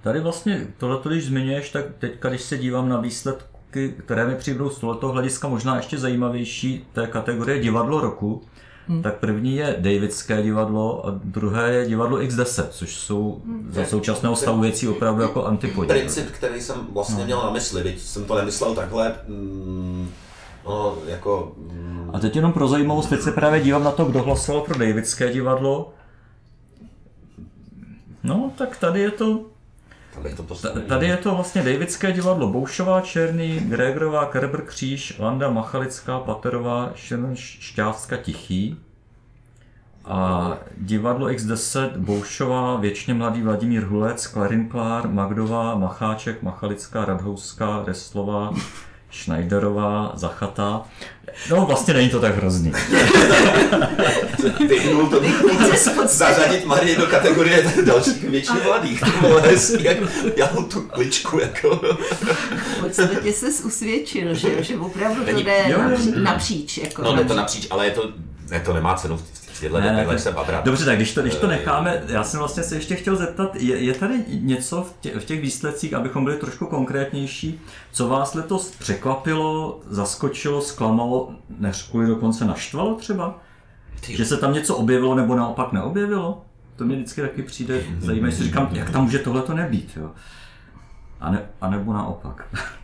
Tady 0.01 0.19
vlastně 0.19 0.67
tohle, 0.77 0.99
když 1.05 1.25
zmiňuješ, 1.25 1.69
tak 1.69 1.85
teďka, 1.99 2.29
když 2.29 2.41
se 2.41 2.57
dívám 2.57 2.89
na 2.89 2.99
výsledky, 2.99 3.50
které 3.97 4.27
mi 4.27 4.35
přijdou 4.35 4.69
z 4.69 4.79
tohoto 4.79 5.07
hlediska 5.07 5.47
možná 5.47 5.75
ještě 5.75 5.97
zajímavější, 5.97 6.87
té 6.93 7.07
kategorie 7.07 7.59
divadlo 7.59 8.01
roku, 8.01 8.41
Hmm. 8.87 9.03
Tak 9.03 9.15
první 9.15 9.55
je 9.55 9.75
Davidské 9.79 10.43
divadlo 10.43 11.07
a 11.07 11.19
druhé 11.23 11.73
je 11.73 11.87
divadlo 11.87 12.17
X10, 12.17 12.67
což 12.69 12.95
jsou 12.95 13.41
hmm. 13.45 13.69
za 13.73 13.85
současného 13.85 14.35
stavu 14.35 14.61
věcí 14.61 14.87
opravdu 14.87 15.21
jako 15.21 15.45
antipodí. 15.45 15.87
Princip, 15.87 16.31
který 16.31 16.61
jsem 16.61 16.87
vlastně 16.93 17.19
no. 17.19 17.25
měl 17.25 17.43
na 17.43 17.51
mysli, 17.51 17.83
teď 17.83 17.99
jsem 17.99 18.25
to 18.25 18.35
nemyslel 18.35 18.75
takhle, 18.75 19.15
mm, 19.27 20.09
no, 20.65 20.97
jako... 21.07 21.51
Mm. 21.57 22.11
A 22.13 22.19
teď 22.19 22.35
jenom 22.35 22.53
pro 22.53 22.67
zajímavost, 22.67 23.09
teď 23.09 23.21
se 23.21 23.31
právě 23.31 23.59
dívám 23.59 23.83
na 23.83 23.91
to, 23.91 24.05
kdo 24.05 24.23
hlasoval 24.23 24.61
pro 24.61 24.79
Davidské 24.79 25.33
divadlo. 25.33 25.93
No, 28.23 28.51
tak 28.57 28.77
tady 28.77 28.99
je 28.99 29.11
to 29.11 29.45
Tady 30.87 31.07
je 31.07 31.17
to 31.17 31.35
vlastně 31.35 31.63
Davidské 31.63 32.11
divadlo 32.11 32.47
Boušová, 32.47 33.01
Černý, 33.01 33.59
Gregorová, 33.59 34.25
Kerber, 34.25 34.61
Kříž, 34.61 35.17
Landa, 35.19 35.49
Machalická, 35.49 36.19
Paterová, 36.19 36.91
Šťástka, 37.35 38.17
Tichý. 38.17 38.77
A 40.05 40.57
divadlo 40.77 41.27
X10 41.27 41.89
Boušová, 41.97 42.77
Věčně 42.77 43.13
mladý 43.13 43.41
Vladimír 43.41 43.83
Hulec, 43.83 44.27
Klarinklár, 44.27 45.07
Magdová, 45.07 45.75
Macháček, 45.75 46.41
Machalická, 46.41 47.05
Radhouská, 47.05 47.83
Reslová, 47.87 48.53
Schneiderová, 49.11 50.11
Zachata. 50.15 50.81
No 51.49 51.65
vlastně 51.65 51.93
není 51.93 52.09
to 52.09 52.19
tak 52.19 52.35
hrozný. 52.35 52.71
Vyhnul 54.67 55.09
to 55.09 55.21
zařadit 56.05 56.65
Marie 56.65 56.97
do 56.97 57.07
kategorie 57.07 57.73
dalších 57.85 58.23
většině 58.23 58.59
mladých. 58.65 58.99
To 58.99 59.11
bylo 59.21 59.41
hezký, 59.41 59.83
jak 59.83 59.97
já 60.35 60.47
tu 60.47 60.81
kličku. 60.81 61.39
Jako. 61.39 61.81
V 62.77 62.79
podstatě 62.79 63.33
se 63.33 63.63
usvědčil, 63.63 64.35
že, 64.35 64.63
že 64.63 64.77
opravdu 64.77 65.25
to 65.25 65.39
jde 65.39 65.75
napříč. 66.15 66.77
Jako 66.77 67.01
no, 67.01 67.15
jde 67.15 67.25
to 67.25 67.35
napříč, 67.35 67.67
ale 67.69 67.85
je 67.85 67.91
to, 67.91 68.11
ne, 68.49 68.59
to 68.59 68.73
nemá 68.73 68.95
cenu 68.95 69.19
tyhle 69.61 69.81
ne, 69.81 70.05
ne, 70.07 70.19
se 70.19 70.31
babrat. 70.31 70.65
Dobře, 70.65 70.85
tak 70.85 70.95
když 70.95 71.13
to, 71.13 71.21
když 71.21 71.35
to 71.35 71.45
eh, 71.45 71.49
necháme, 71.49 72.03
já 72.07 72.23
jsem 72.23 72.39
vlastně 72.39 72.63
se 72.63 72.75
ještě 72.75 72.95
chtěl 72.95 73.15
zeptat, 73.15 73.55
je, 73.55 73.77
je 73.77 73.93
tady 73.93 74.23
něco 74.27 74.83
v, 74.83 74.93
tě, 74.99 75.19
v 75.19 75.25
těch 75.25 75.41
výsledcích, 75.41 75.93
abychom 75.93 76.23
byli 76.23 76.37
trošku 76.37 76.65
konkrétnější, 76.65 77.61
co 77.91 78.07
vás 78.07 78.33
letos 78.33 78.71
překvapilo, 78.71 79.79
zaskočilo, 79.87 80.61
zklamalo, 80.61 81.31
než 81.59 81.83
kvůli 81.83 82.07
dokonce 82.07 82.45
naštvalo 82.45 82.95
třeba? 82.95 83.39
Ty. 84.05 84.17
Že 84.17 84.25
se 84.25 84.37
tam 84.37 84.53
něco 84.53 84.75
objevilo 84.75 85.15
nebo 85.15 85.35
naopak 85.35 85.71
neobjevilo? 85.71 86.45
To 86.75 86.85
mě 86.85 86.95
vždycky 86.95 87.21
taky 87.21 87.43
přijde 87.43 87.81
zajímavé, 87.99 88.31
si 88.31 88.43
říkám, 88.43 88.69
jak 88.71 88.89
tam 88.89 89.03
může 89.03 89.19
tohle 89.19 89.41
to 89.41 89.53
nebýt, 89.53 89.97
jo? 89.97 90.11
A, 91.19 91.31
ne, 91.31 91.41
a 91.61 91.69
nebo 91.69 91.93
naopak. 91.93 92.47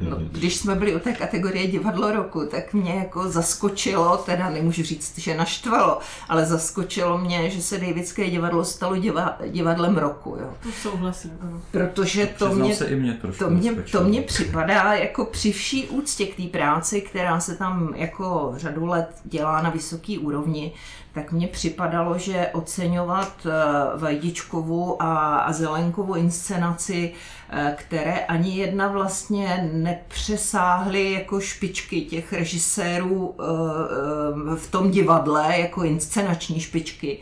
No, 0.00 0.16
když 0.32 0.56
jsme 0.56 0.74
byli 0.74 0.96
u 0.96 0.98
té 0.98 1.12
kategorie 1.12 1.66
divadlo 1.66 2.12
roku, 2.12 2.46
tak 2.50 2.74
mě 2.74 2.94
jako 2.94 3.28
zaskočilo, 3.28 4.16
teda 4.16 4.50
nemůžu 4.50 4.82
říct, 4.82 5.18
že 5.18 5.36
naštvalo, 5.36 5.98
ale 6.28 6.46
zaskočilo 6.46 7.18
mě, 7.18 7.50
že 7.50 7.62
se 7.62 7.78
Davidské 7.78 8.30
divadlo 8.30 8.64
stalo 8.64 8.96
diva, 8.96 9.38
divadlem 9.48 9.96
roku. 9.96 10.36
Jo. 10.40 10.54
To 10.62 10.68
souhlasím, 10.82 11.30
ano. 11.40 11.60
Protože 11.70 12.26
to, 12.26 12.48
mě, 12.48 12.74
se 12.74 12.84
i 12.84 12.96
mě, 12.96 13.18
to, 13.38 13.50
mě, 13.50 13.72
to 13.72 14.04
mě 14.04 14.22
připadá 14.22 14.94
jako 14.94 15.24
při 15.24 15.52
vší 15.52 15.88
úctě 15.88 16.26
k 16.26 16.36
té 16.36 16.42
práci, 16.42 17.00
která 17.00 17.40
se 17.40 17.56
tam 17.56 17.94
jako 17.96 18.54
řadu 18.56 18.86
let 18.86 19.08
dělá 19.24 19.62
na 19.62 19.70
vysoký 19.70 20.18
úrovni, 20.18 20.72
tak 21.16 21.32
mně 21.32 21.48
připadalo, 21.48 22.18
že 22.18 22.50
oceňovat 22.52 23.46
eh, 23.46 23.50
Vajdičkovu 23.98 25.02
a, 25.02 25.52
Zelenkovu 25.52 26.14
inscenaci, 26.14 27.12
eh, 27.50 27.74
které 27.78 28.18
ani 28.18 28.56
jedna 28.56 28.88
vlastně 28.88 29.70
nepřesáhly 29.72 31.12
jako 31.12 31.40
špičky 31.40 32.00
těch 32.00 32.32
režisérů 32.32 33.34
eh, 33.38 34.56
v 34.56 34.70
tom 34.70 34.90
divadle, 34.90 35.58
jako 35.58 35.82
inscenační 35.82 36.60
špičky, 36.60 37.18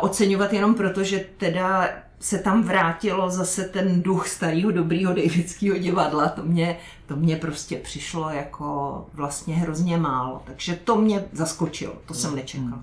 oceňovat 0.00 0.52
jenom 0.52 0.74
proto, 0.74 1.04
že 1.04 1.24
teda 1.36 1.88
se 2.20 2.38
tam 2.38 2.62
vrátilo 2.62 3.30
zase 3.30 3.64
ten 3.64 4.02
duch 4.02 4.28
starého 4.28 4.70
dobrýho 4.70 5.14
Davidského 5.14 5.78
divadla, 5.78 6.28
to 6.28 6.42
mě, 6.42 6.78
to 7.06 7.16
mě 7.16 7.36
prostě 7.36 7.76
přišlo 7.76 8.30
jako 8.30 9.06
vlastně 9.12 9.54
hrozně 9.54 9.96
málo. 9.96 10.42
Takže 10.44 10.76
to 10.84 10.96
mě 10.96 11.24
zaskočilo, 11.32 11.92
to 12.06 12.14
jsem 12.14 12.36
nečekal. 12.36 12.78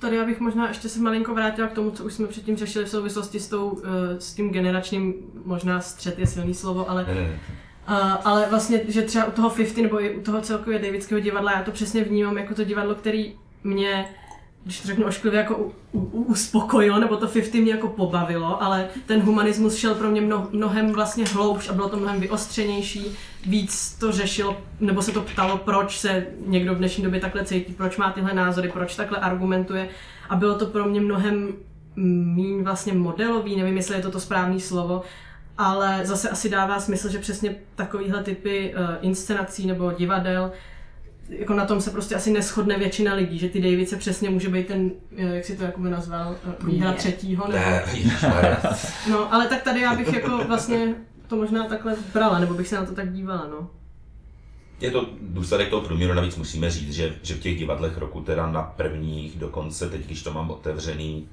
Tady 0.00 0.16
já 0.16 0.24
bych 0.24 0.40
možná 0.40 0.68
ještě 0.68 0.88
se 0.88 1.00
malinko 1.00 1.34
vrátila 1.34 1.68
k 1.68 1.72
tomu, 1.72 1.90
co 1.90 2.04
už 2.04 2.12
jsme 2.12 2.26
předtím 2.26 2.56
řešili 2.56 2.84
v 2.84 2.88
souvislosti 2.88 3.40
s, 3.40 3.48
tou, 3.48 3.82
eh, 3.84 4.20
s 4.20 4.34
tím 4.34 4.50
generačním, 4.50 5.14
možná 5.44 5.80
střet 5.80 6.18
je 6.18 6.26
silný 6.26 6.54
slovo, 6.54 6.90
ale, 6.90 7.04
ne, 7.04 7.14
ne, 7.14 7.20
ne. 7.20 7.40
Uh, 7.88 7.96
ale 8.24 8.46
vlastně, 8.50 8.80
že 8.88 9.02
třeba 9.02 9.24
u 9.24 9.30
toho 9.30 9.50
50 9.50 9.82
nebo 9.82 10.04
i 10.04 10.16
u 10.16 10.20
toho 10.20 10.40
celkově 10.40 10.78
Davidského 10.78 11.20
divadla, 11.20 11.52
já 11.52 11.62
to 11.62 11.70
přesně 11.70 12.04
vnímám 12.04 12.38
jako 12.38 12.54
to 12.54 12.64
divadlo, 12.64 12.94
který 12.94 13.34
mě 13.64 14.08
když 14.64 14.80
to 14.80 14.86
řeknu 14.86 15.06
ošklivě, 15.06 15.40
jako 15.40 15.56
u, 15.56 15.72
u, 15.92 16.22
uspokojilo, 16.22 17.00
nebo 17.00 17.16
to 17.16 17.26
50 17.26 17.54
mě 17.54 17.70
jako 17.70 17.88
pobavilo, 17.88 18.62
ale 18.62 18.88
ten 19.06 19.20
humanismus 19.20 19.76
šel 19.76 19.94
pro 19.94 20.10
mě 20.10 20.20
mno, 20.20 20.48
mnohem 20.52 20.92
vlastně 20.92 21.24
hloubš 21.24 21.68
a 21.68 21.72
bylo 21.72 21.88
to 21.88 21.96
mnohem 21.96 22.20
vyostřenější, 22.20 23.06
víc 23.46 23.96
to 24.00 24.12
řešilo, 24.12 24.56
nebo 24.80 25.02
se 25.02 25.12
to 25.12 25.20
ptalo, 25.20 25.56
proč 25.56 25.98
se 25.98 26.26
někdo 26.46 26.74
v 26.74 26.78
dnešní 26.78 27.04
době 27.04 27.20
takhle 27.20 27.44
cítí, 27.44 27.72
proč 27.72 27.96
má 27.96 28.12
tyhle 28.12 28.34
názory, 28.34 28.68
proč 28.68 28.96
takhle 28.96 29.18
argumentuje. 29.18 29.88
A 30.28 30.36
bylo 30.36 30.54
to 30.58 30.66
pro 30.66 30.84
mě 30.84 31.00
mnohem 31.00 31.52
míň 31.96 32.62
vlastně 32.62 32.92
modelový, 32.92 33.56
nevím, 33.56 33.76
jestli 33.76 33.96
je 33.96 34.02
to 34.02 34.10
to 34.10 34.20
správné 34.20 34.60
slovo, 34.60 35.02
ale 35.58 36.00
zase 36.04 36.30
asi 36.30 36.48
dává 36.48 36.80
smysl, 36.80 37.08
že 37.08 37.18
přesně 37.18 37.56
takovýhle 37.74 38.22
typy 38.22 38.74
uh, 38.74 38.80
inscenací 39.00 39.66
nebo 39.66 39.92
divadel 39.92 40.52
jako 41.30 41.54
na 41.54 41.66
tom 41.66 41.80
se 41.80 41.90
prostě 41.90 42.14
asi 42.14 42.30
neschodne 42.30 42.78
většina 42.78 43.14
lidí, 43.14 43.38
že 43.38 43.48
ty 43.48 43.60
Davice 43.60 43.96
přesně 43.96 44.30
může 44.30 44.48
být 44.48 44.66
ten, 44.66 44.90
eh, 45.16 45.34
jak 45.34 45.44
si 45.44 45.56
to 45.56 45.64
jako 45.64 45.80
nazval, 45.80 46.36
eh, 46.50 46.64
výhra 46.64 46.92
třetího. 46.92 47.48
Nebo... 47.48 47.58
Ne, 47.58 47.84
no, 49.10 49.34
ale 49.34 49.46
tak 49.46 49.62
tady 49.62 49.80
já 49.80 49.94
bych 49.94 50.12
jako 50.12 50.44
vlastně 50.46 50.94
to 51.26 51.36
možná 51.36 51.64
takhle 51.68 51.96
brala, 52.14 52.38
nebo 52.38 52.54
bych 52.54 52.68
se 52.68 52.76
na 52.76 52.84
to 52.84 52.94
tak 52.94 53.12
dívala, 53.12 53.46
no. 53.50 53.70
Je 54.80 54.90
to 54.90 55.08
důsledek 55.20 55.68
toho 55.68 55.82
průměru, 55.82 56.14
navíc 56.14 56.36
musíme 56.36 56.70
říct, 56.70 56.92
že, 56.92 57.14
že 57.22 57.34
v 57.34 57.40
těch 57.40 57.58
divadlech 57.58 57.98
roku 57.98 58.20
teda 58.20 58.50
na 58.50 58.62
prvních 58.62 59.38
dokonce, 59.38 59.88
teď 59.88 60.06
když 60.06 60.22
to 60.22 60.32
mám 60.32 60.50
otevřený, 60.50 61.28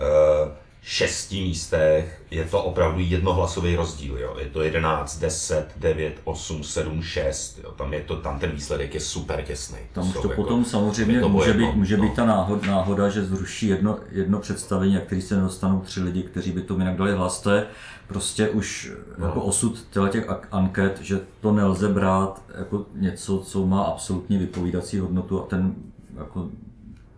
uh, 0.00 0.52
šesti 0.84 1.40
místech 1.40 2.22
je 2.30 2.44
to 2.44 2.62
opravdu 2.62 3.00
jednohlasový 3.00 3.76
rozdíl. 3.76 4.18
Jo. 4.18 4.36
Je 4.38 4.46
to 4.46 4.62
11, 4.62 5.18
10, 5.18 5.68
9, 5.76 6.20
8, 6.24 6.64
7, 6.64 7.02
6. 7.02 7.60
Jo. 7.64 7.70
Tam, 7.70 7.92
je 7.92 8.00
to, 8.00 8.16
tam 8.16 8.38
ten 8.38 8.50
výsledek 8.50 8.94
je 8.94 9.00
super 9.00 9.42
těsný. 9.42 9.78
Tam 9.92 10.08
už 10.08 10.12
to 10.12 10.18
jako, 10.18 10.42
potom 10.42 10.64
samozřejmě 10.64 11.20
to 11.20 11.28
může, 11.28 11.52
být, 11.52 11.74
může 11.74 11.96
no. 11.96 12.02
být 12.02 12.14
ta 12.14 12.24
náhod, 12.26 12.66
náhoda, 12.66 13.08
že 13.08 13.24
zruší 13.24 13.68
jedno, 13.68 13.98
jedno 14.10 14.38
představení, 14.38 14.96
a 14.96 15.00
který 15.00 15.22
se 15.22 15.36
nedostanou 15.36 15.80
tři 15.80 16.02
lidi, 16.02 16.22
kteří 16.22 16.52
by 16.52 16.62
to 16.62 16.74
jinak 16.74 16.96
dali 16.96 17.12
hlas. 17.12 17.40
To 17.40 17.50
je 17.50 17.66
prostě 18.06 18.48
už 18.48 18.92
no. 19.18 19.26
jako 19.26 19.40
osud 19.40 19.86
těch 20.10 20.28
anket, 20.50 21.00
že 21.00 21.20
to 21.40 21.52
nelze 21.52 21.88
brát 21.88 22.42
jako 22.58 22.86
něco, 22.94 23.38
co 23.38 23.66
má 23.66 23.82
absolutní 23.82 24.38
vypovídací 24.38 24.98
hodnotu 24.98 25.42
a 25.42 25.46
ten 25.46 25.74
jako 26.18 26.48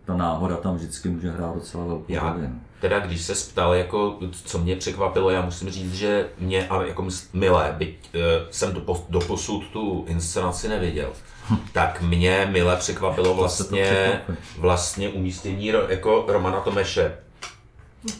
ta 0.05 0.17
náhoda 0.17 0.57
tam 0.57 0.75
vždycky 0.75 1.09
může 1.09 1.31
hrát 1.31 1.55
docela 1.55 1.85
velkou 1.85 2.19
roli 2.19 2.49
teda 2.79 2.99
když 2.99 3.21
se 3.21 3.51
ptal, 3.51 3.73
jako, 3.73 4.19
co 4.45 4.57
mě 4.57 4.75
překvapilo, 4.75 5.29
já 5.29 5.41
musím 5.41 5.69
říct, 5.69 5.93
že 5.93 6.27
mě, 6.39 6.67
a 6.67 6.83
jako 6.83 7.07
milé, 7.33 7.75
byť 7.77 7.95
uh, 8.15 8.21
jsem 8.51 8.73
do, 8.73 9.03
do 9.09 9.19
posud 9.19 9.63
tu 9.73 10.05
inscenaci 10.07 10.67
neviděl, 10.67 11.09
hm. 11.49 11.57
tak 11.73 12.01
mě 12.01 12.47
milé 12.51 12.75
překvapilo 12.75 13.33
vlastně, 13.33 14.21
vlastně 14.57 15.09
umístění 15.09 15.67
jako 15.89 16.25
Romana 16.27 16.59
Tomeše 16.59 17.17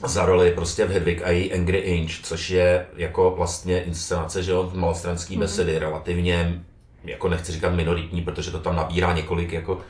za 0.06 0.26
roli 0.26 0.52
prostě 0.52 0.86
v 0.86 0.91
Hedwig 0.91 1.22
a 1.24 1.30
její 1.30 1.54
Angry 1.54 1.78
Inch, 1.78 2.12
což 2.24 2.50
je 2.50 2.86
jako 2.96 3.34
vlastně 3.38 3.84
inscenace, 3.84 4.44
že 4.44 4.52
jo, 4.52 4.72
malostranský 4.74 5.34
mhm. 5.34 5.39
besedy, 5.41 5.74
mm-hmm. 5.74 5.80
relativně, 5.80 6.63
jako 7.04 7.30
nechci 7.30 7.52
říkat 7.52 7.70
minoritní, 7.70 8.22
protože 8.22 8.52
to 8.52 8.60
tam 8.60 8.76
nabírá 8.76 9.13
několik 9.13 9.52
jako 9.52 9.82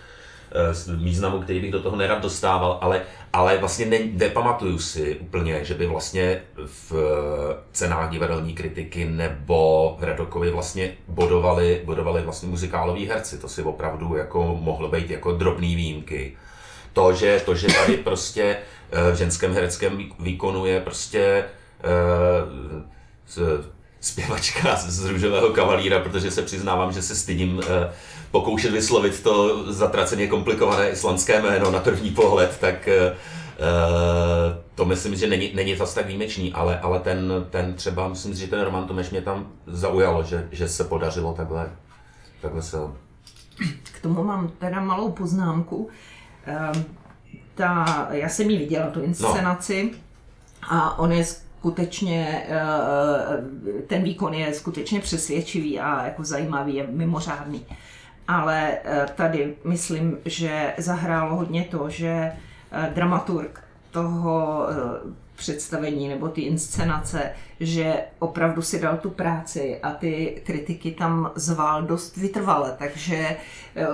významu, 0.95 1.39
který 1.39 1.59
bych 1.59 1.71
do 1.71 1.81
toho 1.81 1.95
nerad 1.95 2.21
dostával, 2.21 2.77
ale, 2.81 3.01
ale 3.33 3.57
vlastně 3.57 3.85
ne, 3.85 3.99
nepamatuju 4.13 4.79
si 4.79 5.15
úplně, 5.15 5.65
že 5.65 5.73
by 5.73 5.87
vlastně 5.87 6.41
v 6.65 6.93
cenách 7.71 8.09
divadelní 8.09 8.53
kritiky 8.53 9.05
nebo 9.05 9.95
v 9.99 10.03
Radokovi 10.03 10.51
vlastně 10.51 10.91
bodovali, 11.07 11.81
bodovali 11.85 12.21
vlastně 12.21 12.49
muzikáloví 12.49 13.05
herci. 13.05 13.37
To 13.37 13.49
si 13.49 13.63
opravdu 13.63 14.15
jako 14.15 14.57
mohlo 14.61 14.89
být 14.89 15.09
jako 15.09 15.31
drobný 15.31 15.75
výjimky. 15.75 16.37
To, 16.93 17.13
že, 17.13 17.41
to, 17.45 17.55
že 17.55 17.67
tady 17.67 17.97
prostě 18.03 18.57
v 19.11 19.15
ženském 19.15 19.53
hereckém 19.53 19.97
výkonu 20.19 20.65
je 20.65 20.81
prostě 20.81 21.45
zpěvačka 24.05 24.75
z 24.75 25.05
Růžového 25.05 25.49
kavalíra, 25.49 25.99
protože 25.99 26.31
se 26.31 26.41
přiznávám, 26.41 26.91
že 26.91 27.01
se 27.01 27.15
stydím 27.15 27.61
eh, 27.63 27.93
pokoušet 28.31 28.71
vyslovit 28.71 29.23
to 29.23 29.63
zatraceně 29.73 30.27
komplikované 30.27 30.89
islandské 30.89 31.41
jméno 31.41 31.71
na 31.71 31.79
první 31.79 32.11
pohled, 32.11 32.57
tak 32.59 32.87
eh, 32.87 32.97
eh, 32.97 33.15
to 34.75 34.85
myslím, 34.85 35.15
že 35.15 35.27
není, 35.27 35.51
není 35.55 35.75
zase 35.75 35.95
tak 35.95 36.05
výjimečný, 36.05 36.53
ale, 36.53 36.79
ale 36.79 36.99
ten, 36.99 37.45
ten 37.49 37.73
třeba, 37.73 38.07
myslím, 38.07 38.33
že 38.33 38.47
ten 38.47 38.61
Roman 38.61 38.87
Tomeš 38.87 39.09
mě 39.09 39.21
tam 39.21 39.47
zaujalo, 39.67 40.23
že, 40.23 40.47
že 40.51 40.67
se 40.67 40.83
podařilo 40.83 41.33
takhle, 41.33 41.71
takhle 42.41 42.61
se. 42.61 42.77
K 43.83 44.01
tomu 44.01 44.23
mám 44.23 44.51
teda 44.59 44.81
malou 44.81 45.11
poznámku. 45.11 45.89
Ta, 47.55 48.07
já 48.11 48.29
jsem 48.29 48.49
ji 48.49 48.57
viděla, 48.57 48.87
tu 48.87 49.01
inscenaci, 49.01 49.91
no. 49.93 49.97
a 50.69 50.99
on 50.99 51.11
je 51.11 51.25
skutečně, 51.65 52.45
eh, 52.49 53.81
ten 53.87 54.03
výkon 54.03 54.33
je 54.33 54.53
skutečně 54.53 54.99
přesvědčivý 54.99 55.79
a 55.79 56.05
jako 56.05 56.23
zajímavý, 56.23 56.75
je 56.75 56.87
mimořádný. 56.87 57.65
Ale 58.27 58.77
eh, 58.83 59.05
tady 59.15 59.55
myslím, 59.63 60.17
že 60.25 60.73
zahrálo 60.77 61.35
hodně 61.35 61.63
to, 61.63 61.89
že 61.89 62.31
eh, 62.71 62.91
dramaturg 62.95 63.63
toho 63.91 64.67
představení 65.35 66.09
nebo 66.09 66.27
ty 66.27 66.41
inscenace, 66.41 67.31
že 67.59 67.95
opravdu 68.19 68.61
si 68.61 68.79
dal 68.79 68.97
tu 68.97 69.09
práci 69.09 69.79
a 69.83 69.91
ty 69.91 70.41
kritiky 70.45 70.91
tam 70.91 71.31
zval 71.35 71.83
dost 71.83 72.17
vytrvale, 72.17 72.75
takže 72.79 73.37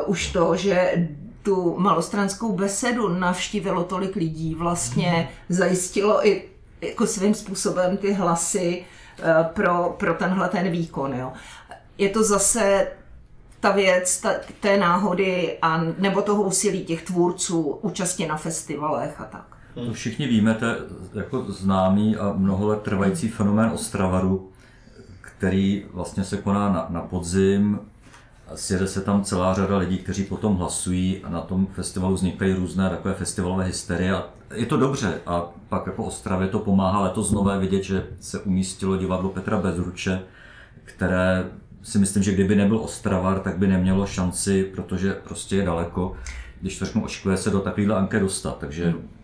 už 0.06 0.32
to, 0.32 0.56
že 0.56 1.08
tu 1.44 1.76
malostranskou 1.78 2.56
besedu 2.56 3.10
navštívilo 3.10 3.84
tolik 3.84 4.16
lidí, 4.16 4.56
vlastně 4.56 5.30
zajistilo 5.50 6.28
i 6.28 6.51
jako 6.82 7.08
svým 7.08 7.34
způsobem 7.34 7.98
ty 7.98 8.14
hlasy 8.14 8.86
eh, 9.20 9.44
pro, 9.54 9.96
pro 10.00 10.14
tenhle 10.14 10.50
ten 10.50 10.72
výkon. 10.72 11.14
Jo. 11.14 11.34
Je 11.98 12.10
to 12.10 12.24
zase 12.24 12.88
ta 13.60 13.72
věc 13.72 14.22
ta, 14.22 14.30
té 14.60 14.78
náhody 14.78 15.58
a 15.62 15.84
nebo 15.98 16.22
toho 16.22 16.44
úsilí 16.44 16.86
těch 16.86 17.02
tvůrců 17.04 17.62
účastě 17.62 18.28
na 18.28 18.38
festivalech 18.38 19.22
a 19.22 19.26
tak. 19.26 19.46
To 19.74 19.94
všichni 19.94 20.28
víme, 20.28 20.54
to 20.54 20.66
je 20.66 20.76
jako 21.14 21.46
známý 21.52 22.16
a 22.16 22.34
mnoho 22.38 22.68
let 22.68 22.82
trvající 22.82 23.30
fenomén 23.30 23.72
Ostravaru, 23.74 24.52
který 25.22 25.86
vlastně 25.94 26.24
se 26.24 26.38
koná 26.38 26.70
na, 26.74 26.86
na 26.90 27.02
podzim, 27.02 27.80
sjede 28.56 28.88
se 28.88 29.02
tam 29.02 29.24
celá 29.24 29.54
řada 29.54 29.78
lidí, 29.78 29.98
kteří 29.98 30.24
potom 30.24 30.56
hlasují 30.56 31.24
a 31.24 31.30
na 31.30 31.42
tom 31.42 31.68
festivalu 31.68 32.16
vznikají 32.16 32.54
různé 32.54 32.90
takové 32.90 33.14
festivalové 33.14 33.64
hysterie. 33.64 34.16
Je 34.54 34.66
to 34.66 34.78
dobře. 34.78 35.22
A 35.26 35.50
pak 35.70 35.88
jako 35.88 36.04
Ostravě 36.04 36.48
to 36.48 36.60
pomáhá 36.60 37.02
letos 37.02 37.32
nové 37.32 37.60
vidět, 37.60 37.84
že 37.84 38.08
se 38.20 38.40
umístilo 38.40 38.98
divadlo 38.98 39.30
Petra 39.30 39.58
Bezruče, 39.58 40.22
které 40.84 41.46
si 41.84 42.00
myslím, 42.00 42.24
že 42.24 42.34
kdyby 42.34 42.56
nebyl 42.56 42.78
Ostravar, 42.78 43.40
tak 43.40 43.58
by 43.58 43.68
nemělo 43.68 44.06
šanci, 44.06 44.64
protože 44.64 45.14
prostě 45.14 45.56
je 45.56 45.66
daleko, 45.66 46.16
když 46.62 46.80
to 46.80 46.86
řeknu, 46.86 47.04
očkuje 47.04 47.38
se 47.38 47.50
do 47.50 47.60
takovýhle 47.60 47.96
anke 47.96 48.20
dostat, 48.20 48.58
takže 48.58 48.90
hmm 48.90 49.21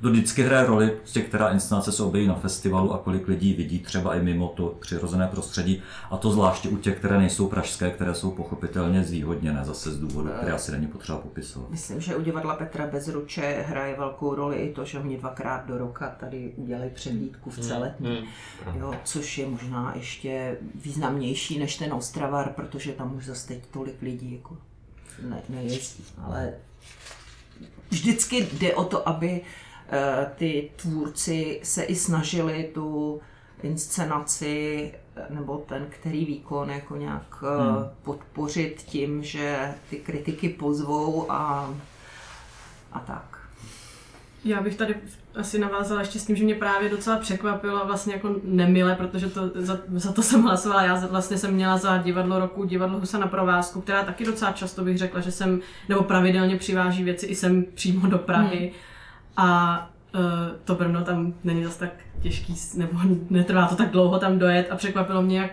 to 0.00 0.10
vždycky 0.10 0.42
hraje 0.42 0.66
roli, 0.66 0.90
prostě, 0.90 1.20
která 1.20 1.48
inscenace 1.48 1.92
se 1.92 2.02
objeví 2.02 2.28
na 2.28 2.34
festivalu 2.34 2.92
a 2.92 2.98
kolik 2.98 3.28
lidí 3.28 3.54
vidí 3.54 3.78
třeba 3.78 4.14
i 4.14 4.22
mimo 4.22 4.48
to 4.48 4.66
přirozené 4.80 5.28
prostředí. 5.28 5.82
A 6.10 6.16
to 6.16 6.30
zvláště 6.30 6.68
u 6.68 6.76
těch, 6.76 6.98
které 6.98 7.18
nejsou 7.18 7.48
pražské, 7.48 7.90
které 7.90 8.14
jsou 8.14 8.30
pochopitelně 8.30 9.04
zvýhodněné 9.04 9.64
zase 9.64 9.92
z 9.92 9.98
důvodu, 9.98 10.30
které 10.36 10.52
asi 10.52 10.72
není 10.72 10.86
potřeba 10.86 11.18
popisovat. 11.18 11.70
Myslím, 11.70 12.00
že 12.00 12.16
u 12.16 12.22
divadla 12.22 12.56
Petra 12.56 12.86
Bezruče 12.86 13.64
hraje 13.68 13.96
velkou 13.96 14.34
roli 14.34 14.56
i 14.56 14.72
to, 14.72 14.84
že 14.84 14.98
oni 14.98 15.16
dvakrát 15.16 15.66
do 15.66 15.78
roka 15.78 16.16
tady 16.20 16.52
udělali 16.56 16.90
předlídku 16.94 17.50
v 17.50 17.58
celé, 17.58 17.94
hmm. 18.00 18.16
hmm. 18.16 18.80
jo, 18.80 18.94
což 19.04 19.38
je 19.38 19.46
možná 19.46 19.92
ještě 19.96 20.56
významnější 20.74 21.58
než 21.58 21.76
ten 21.76 21.92
Ostravar, 21.92 22.52
protože 22.56 22.92
tam 22.92 23.16
už 23.16 23.26
zase 23.26 23.48
teď 23.48 23.66
tolik 23.70 24.02
lidí 24.02 24.32
jako 24.32 24.56
ne, 25.28 25.42
nejezdí. 25.48 26.04
Ale 26.18 26.52
vždycky 27.90 28.48
jde 28.52 28.74
o 28.74 28.84
to, 28.84 29.08
aby 29.08 29.40
Eh, 29.40 29.69
ty 30.34 30.70
tvůrci 30.76 31.60
se 31.62 31.82
i 31.82 31.94
snažili 31.94 32.70
tu 32.74 33.20
inscenaci 33.62 34.92
eh, 35.16 35.26
nebo 35.30 35.56
ten, 35.56 35.86
který 35.90 36.24
výkon 36.24 36.70
jako 36.70 36.96
nějak 36.96 37.42
eh, 37.42 37.62
hmm. 37.62 37.84
podpořit 38.02 38.82
tím, 38.86 39.24
že 39.24 39.74
ty 39.90 39.96
kritiky 39.96 40.48
pozvou 40.48 41.32
a, 41.32 41.70
a 42.92 42.98
tak. 42.98 43.38
Já 44.44 44.60
bych 44.60 44.76
tady 44.76 44.94
asi 45.34 45.58
navázala 45.58 46.00
ještě 46.00 46.18
s 46.18 46.26
tím, 46.26 46.36
že 46.36 46.44
mě 46.44 46.54
právě 46.54 46.88
docela 46.88 47.16
překvapilo 47.16 47.86
vlastně 47.86 48.12
jako 48.12 48.34
nemile, 48.44 48.96
protože 48.96 49.26
to, 49.28 49.50
za, 49.54 49.78
za 49.88 50.12
to 50.12 50.22
jsem 50.22 50.42
hlasovala. 50.42 50.82
Já 50.82 51.06
vlastně 51.06 51.38
jsem 51.38 51.54
měla 51.54 51.76
za 51.76 51.96
divadlo 51.98 52.38
roku 52.38 52.64
divadlo 52.64 52.98
Husa 52.98 53.18
na 53.18 53.26
provázku, 53.26 53.80
která 53.80 54.04
taky 54.04 54.24
docela 54.24 54.52
často 54.52 54.84
bych 54.84 54.98
řekla, 54.98 55.20
že 55.20 55.30
jsem, 55.30 55.60
nebo 55.88 56.02
pravidelně 56.04 56.56
přiváží 56.56 57.04
věci 57.04 57.26
i 57.26 57.34
sem 57.34 57.64
přímo 57.74 58.06
do 58.06 58.18
Prahy. 58.18 58.58
Hmm 58.58 58.89
a 59.36 59.90
uh, 60.14 60.20
to 60.64 60.74
Brno 60.74 61.04
tam 61.04 61.34
není 61.44 61.64
zase 61.64 61.78
tak 61.78 61.92
těžký, 62.22 62.54
nebo 62.76 62.98
netrvá 63.30 63.66
to 63.66 63.76
tak 63.76 63.90
dlouho 63.90 64.18
tam 64.18 64.38
dojet. 64.38 64.66
A 64.70 64.76
překvapilo 64.76 65.22
mě, 65.22 65.38
jak, 65.38 65.52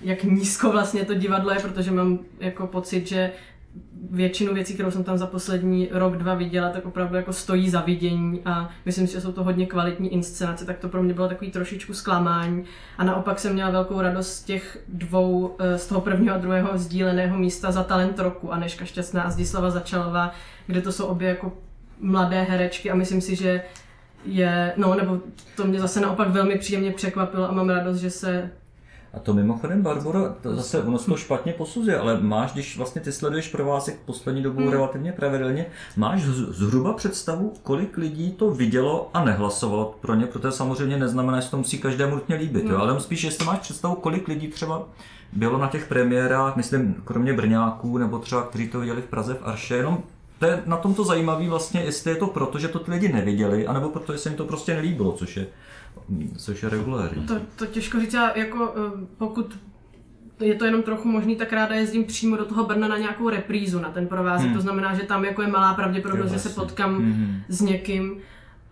jak 0.00 0.24
nízko 0.24 0.72
vlastně 0.72 1.04
to 1.04 1.14
divadlo 1.14 1.52
je, 1.52 1.60
protože 1.60 1.90
mám 1.90 2.18
jako 2.40 2.66
pocit, 2.66 3.06
že 3.08 3.32
většinu 4.10 4.54
věcí, 4.54 4.74
kterou 4.74 4.90
jsem 4.90 5.04
tam 5.04 5.18
za 5.18 5.26
poslední 5.26 5.88
rok, 5.92 6.16
dva 6.16 6.34
viděla, 6.34 6.70
tak 6.70 6.86
opravdu 6.86 7.16
jako 7.16 7.32
stojí 7.32 7.70
za 7.70 7.80
vidění. 7.80 8.40
A 8.44 8.68
myslím 8.84 9.06
si, 9.06 9.12
že 9.12 9.20
jsou 9.20 9.32
to 9.32 9.44
hodně 9.44 9.66
kvalitní 9.66 10.12
inscenace, 10.12 10.64
tak 10.64 10.78
to 10.78 10.88
pro 10.88 11.02
mě 11.02 11.14
bylo 11.14 11.28
takový 11.28 11.50
trošičku 11.50 11.94
zklamání. 11.94 12.64
A 12.98 13.04
naopak 13.04 13.38
jsem 13.38 13.52
měla 13.52 13.70
velkou 13.70 14.00
radost 14.00 14.32
z 14.32 14.42
těch 14.42 14.78
dvou, 14.88 15.56
eh, 15.58 15.78
z 15.78 15.86
toho 15.86 16.00
prvního 16.00 16.34
a 16.34 16.38
druhého 16.38 16.78
sdíleného 16.78 17.38
místa 17.38 17.72
za 17.72 17.84
talent 17.84 18.18
roku, 18.18 18.52
Aneška 18.52 18.84
Šťastná 18.84 19.22
a 19.22 19.30
Zdislava 19.30 19.70
Začalová, 19.70 20.32
kde 20.66 20.80
to 20.80 20.92
jsou 20.92 21.06
obě 21.06 21.28
jako 21.28 21.52
mladé 22.00 22.42
herečky 22.42 22.90
a 22.90 22.94
myslím 22.94 23.20
si, 23.20 23.36
že 23.36 23.62
je, 24.24 24.72
no 24.76 24.94
nebo 24.94 25.18
to 25.56 25.64
mě 25.64 25.80
zase 25.80 26.00
naopak 26.00 26.28
velmi 26.28 26.58
příjemně 26.58 26.92
překvapilo 26.92 27.48
a 27.48 27.52
mám 27.52 27.68
radost, 27.68 27.96
že 27.96 28.10
se 28.10 28.50
a 29.16 29.18
to 29.18 29.34
mimochodem, 29.34 29.82
Barbara, 29.82 30.34
to 30.42 30.56
zase 30.56 30.82
ono 30.82 30.98
to 30.98 31.16
špatně 31.16 31.52
posuzuje, 31.52 31.98
ale 31.98 32.20
máš, 32.20 32.52
když 32.52 32.76
vlastně 32.76 33.00
ty 33.00 33.12
sleduješ 33.12 33.48
provázek 33.48 33.98
poslední 34.04 34.42
dobu 34.42 34.60
hmm. 34.60 34.70
relativně 34.72 35.12
pravidelně, 35.12 35.66
máš 35.96 36.24
zhruba 36.24 36.92
představu, 36.92 37.52
kolik 37.62 37.96
lidí 37.96 38.32
to 38.32 38.50
vidělo 38.50 39.10
a 39.14 39.24
nehlasovalo 39.24 39.94
pro 40.00 40.14
ně, 40.14 40.26
protože 40.26 40.52
samozřejmě 40.52 40.96
neznamená, 40.96 41.40
že 41.40 41.50
to 41.50 41.56
musí 41.56 41.78
každému 41.78 42.14
nutně 42.14 42.36
líbit, 42.36 42.62
hmm. 42.62 42.72
jo? 42.72 42.78
ale 42.78 43.00
spíš, 43.00 43.24
jestli 43.24 43.44
máš 43.44 43.58
představu, 43.58 43.94
kolik 43.94 44.28
lidí 44.28 44.48
třeba 44.48 44.88
bylo 45.32 45.58
na 45.58 45.68
těch 45.68 45.88
premiérách, 45.88 46.56
myslím, 46.56 47.02
kromě 47.04 47.32
Brňáků, 47.32 47.98
nebo 47.98 48.18
třeba, 48.18 48.42
kteří 48.42 48.68
to 48.68 48.80
viděli 48.80 49.02
v 49.02 49.06
Praze 49.06 49.34
v 49.34 49.42
Arše, 49.42 49.76
jenom 49.76 50.02
to 50.38 50.46
je 50.46 50.62
na 50.66 50.76
tomto 50.76 51.04
zajímavé 51.04 51.48
vlastně, 51.48 51.80
jestli 51.80 52.10
je 52.10 52.16
to 52.16 52.26
proto, 52.26 52.58
že 52.58 52.68
to 52.68 52.78
ty 52.78 52.90
lidi 52.90 53.12
neviděli, 53.12 53.66
anebo 53.66 53.88
proto, 53.88 54.12
že 54.12 54.18
se 54.18 54.28
jim 54.28 54.38
to 54.38 54.44
prostě 54.44 54.74
nelíbilo, 54.74 55.12
což 55.12 55.36
je, 55.36 55.46
což 56.36 56.62
je 56.62 56.68
regulární. 56.68 57.26
To, 57.26 57.34
to 57.56 57.66
těžko 57.66 58.00
říct, 58.00 58.14
já 58.14 58.38
jako 58.38 58.74
eh, 58.76 59.06
pokud 59.18 59.58
je 60.40 60.54
to 60.54 60.64
jenom 60.64 60.82
trochu 60.82 61.08
možný, 61.08 61.36
tak 61.36 61.52
ráda 61.52 61.74
jezdím 61.74 62.04
přímo 62.04 62.36
do 62.36 62.44
toho 62.44 62.64
Brna 62.64 62.88
na 62.88 62.98
nějakou 62.98 63.28
reprízu 63.28 63.80
na 63.80 63.90
ten 63.90 64.06
provázek. 64.06 64.46
Hmm. 64.46 64.56
To 64.56 64.62
znamená, 64.62 64.94
že 64.94 65.02
tam 65.02 65.24
jako 65.24 65.42
je 65.42 65.48
malá 65.48 65.74
pravděpodobnost, 65.74 66.32
že 66.32 66.38
se 66.38 66.48
potkám 66.48 66.96
hmm. 66.96 67.42
s 67.48 67.60
někým. 67.60 68.18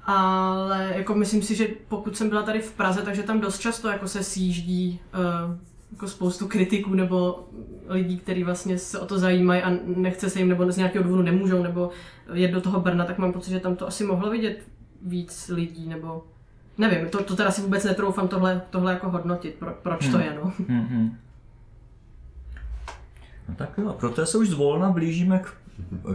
Ale 0.07 0.93
jako 0.97 1.15
myslím 1.15 1.43
si, 1.43 1.55
že 1.55 1.69
pokud 1.89 2.17
jsem 2.17 2.29
byla 2.29 2.43
tady 2.43 2.61
v 2.61 2.73
Praze, 2.73 3.03
takže 3.03 3.23
tam 3.23 3.41
dost 3.41 3.59
často 3.59 3.89
jako 3.89 4.09
se 4.09 4.23
sjíždí 4.23 5.01
uh, 5.49 5.57
jako 5.95 6.09
spoustu 6.09 6.49
kritiků 6.49 6.95
nebo 6.95 7.49
lidí, 7.89 8.19
kteří 8.19 8.45
vlastně 8.45 8.79
se 8.79 8.99
o 8.99 9.07
to 9.07 9.19
zajímají 9.19 9.63
a 9.63 9.73
nechce 9.97 10.31
se 10.31 10.39
jim 10.39 10.49
nebo 10.49 10.73
z 10.73 10.77
nějakého 10.77 11.05
důvodu 11.05 11.23
nemůžou 11.23 11.63
nebo 11.63 11.91
jet 12.33 12.51
do 12.51 12.61
toho 12.61 12.81
Brna, 12.81 13.05
tak 13.05 13.19
mám 13.19 13.33
pocit, 13.33 13.51
že 13.51 13.61
tam 13.61 13.77
to 13.77 13.89
asi 13.89 14.05
mohlo 14.05 14.31
vidět 14.31 14.59
víc 15.03 15.49
lidí 15.55 15.89
nebo 15.89 16.25
nevím, 16.79 17.09
to, 17.09 17.25
to 17.25 17.37
teda 17.37 17.51
si 17.51 17.61
vůbec 17.61 17.85
netroufám 17.85 18.29
tohle, 18.29 18.63
tohle 18.71 18.93
jako 18.93 19.11
hodnotit, 19.11 19.55
pro, 19.55 19.75
proč 19.83 20.03
hmm. 20.03 20.13
to 20.13 20.19
je, 20.19 20.39
no. 20.43 20.53
Hmm, 20.69 20.87
hmm. 20.87 21.19
No 23.49 23.55
tak 23.55 23.79
jo, 23.79 23.97
proto 24.01 24.27
se 24.27 24.39
už 24.39 24.49
zvolna 24.49 24.91
blížíme 24.91 25.39
k, 25.39 25.55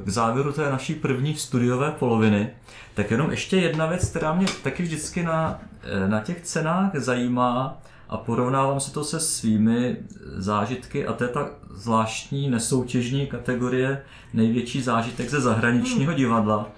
k 0.03 0.09
závěru 0.09 0.51
té 0.51 0.69
naší 0.71 0.95
první 0.95 1.35
studiové 1.35 1.91
poloviny. 1.91 2.49
Tak 2.93 3.11
jenom 3.11 3.31
ještě 3.31 3.57
jedna 3.57 3.85
věc, 3.85 4.09
která 4.09 4.33
mě 4.33 4.45
taky 4.63 4.83
vždycky 4.83 5.23
na, 5.23 5.61
na 6.07 6.19
těch 6.19 6.41
cenách 6.41 6.95
zajímá, 6.95 7.81
a 8.09 8.17
porovnávám 8.17 8.79
si 8.79 8.93
to 8.93 9.03
se 9.03 9.19
svými 9.19 9.97
zážitky 10.35 11.07
a 11.07 11.13
to 11.13 11.23
je 11.23 11.29
ta 11.29 11.49
zvláštní 11.73 12.49
nesoutěžní 12.49 13.27
kategorie 13.27 14.01
největší 14.33 14.81
zážitek 14.81 15.29
ze 15.29 15.41
zahraničního 15.41 16.13
divadla, 16.13 16.69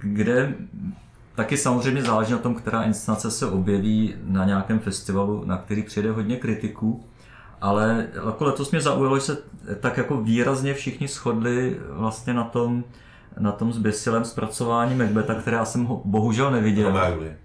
kde 0.00 0.54
taky 1.34 1.56
samozřejmě 1.56 2.02
záleží 2.02 2.32
na 2.32 2.38
tom, 2.38 2.54
která 2.54 2.82
inscenace 2.82 3.30
se 3.30 3.46
objeví 3.46 4.14
na 4.24 4.44
nějakém 4.44 4.78
festivalu, 4.78 5.44
na 5.44 5.56
který 5.56 5.82
přijde 5.82 6.10
hodně 6.10 6.36
kritiků. 6.36 7.04
Ale 7.60 8.06
jako 8.26 8.44
letos 8.44 8.70
mě 8.70 8.80
zaujalo, 8.80 9.18
že 9.18 9.24
se 9.24 9.38
tak 9.80 9.96
jako 9.96 10.16
výrazně 10.16 10.74
všichni 10.74 11.08
shodli 11.08 11.80
vlastně 11.88 12.34
na 12.34 12.44
tom, 12.44 12.84
na 13.38 13.52
tom 13.52 13.72
zběsilém 13.72 14.24
zpracování 14.24 14.94
Macbeta, 14.94 15.34
které 15.34 15.56
já 15.56 15.64
jsem 15.64 15.84
ho 15.84 16.02
bohužel 16.04 16.50
neviděl. 16.50 16.88
Romeo 16.88 17.43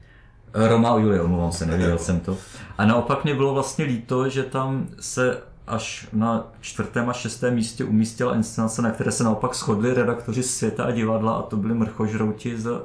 a 0.53 0.57
Julie. 0.57 0.69
Romeo 0.69 0.93
a 0.93 0.99
Julie, 0.99 1.21
omlouvám 1.21 1.51
se, 1.51 1.65
neviděl 1.65 1.97
jsem 1.97 2.19
to. 2.19 2.37
A 2.77 2.85
naopak 2.85 3.23
mě 3.23 3.35
bylo 3.35 3.53
vlastně 3.53 3.85
líto, 3.85 4.29
že 4.29 4.43
tam 4.43 4.87
se 4.99 5.37
až 5.67 6.07
na 6.13 6.47
čtvrtém 6.61 7.09
a 7.09 7.13
šestém 7.13 7.55
místě 7.55 7.83
umístila 7.83 8.35
inscenace, 8.35 8.81
na 8.81 8.91
které 8.91 9.11
se 9.11 9.23
naopak 9.23 9.55
shodli 9.55 9.93
redaktoři 9.93 10.43
světa 10.43 10.83
a 10.83 10.91
divadla 10.91 11.33
a 11.33 11.41
to 11.41 11.57
byli 11.57 11.73
mrchožrouti 11.73 12.59
z, 12.59 12.81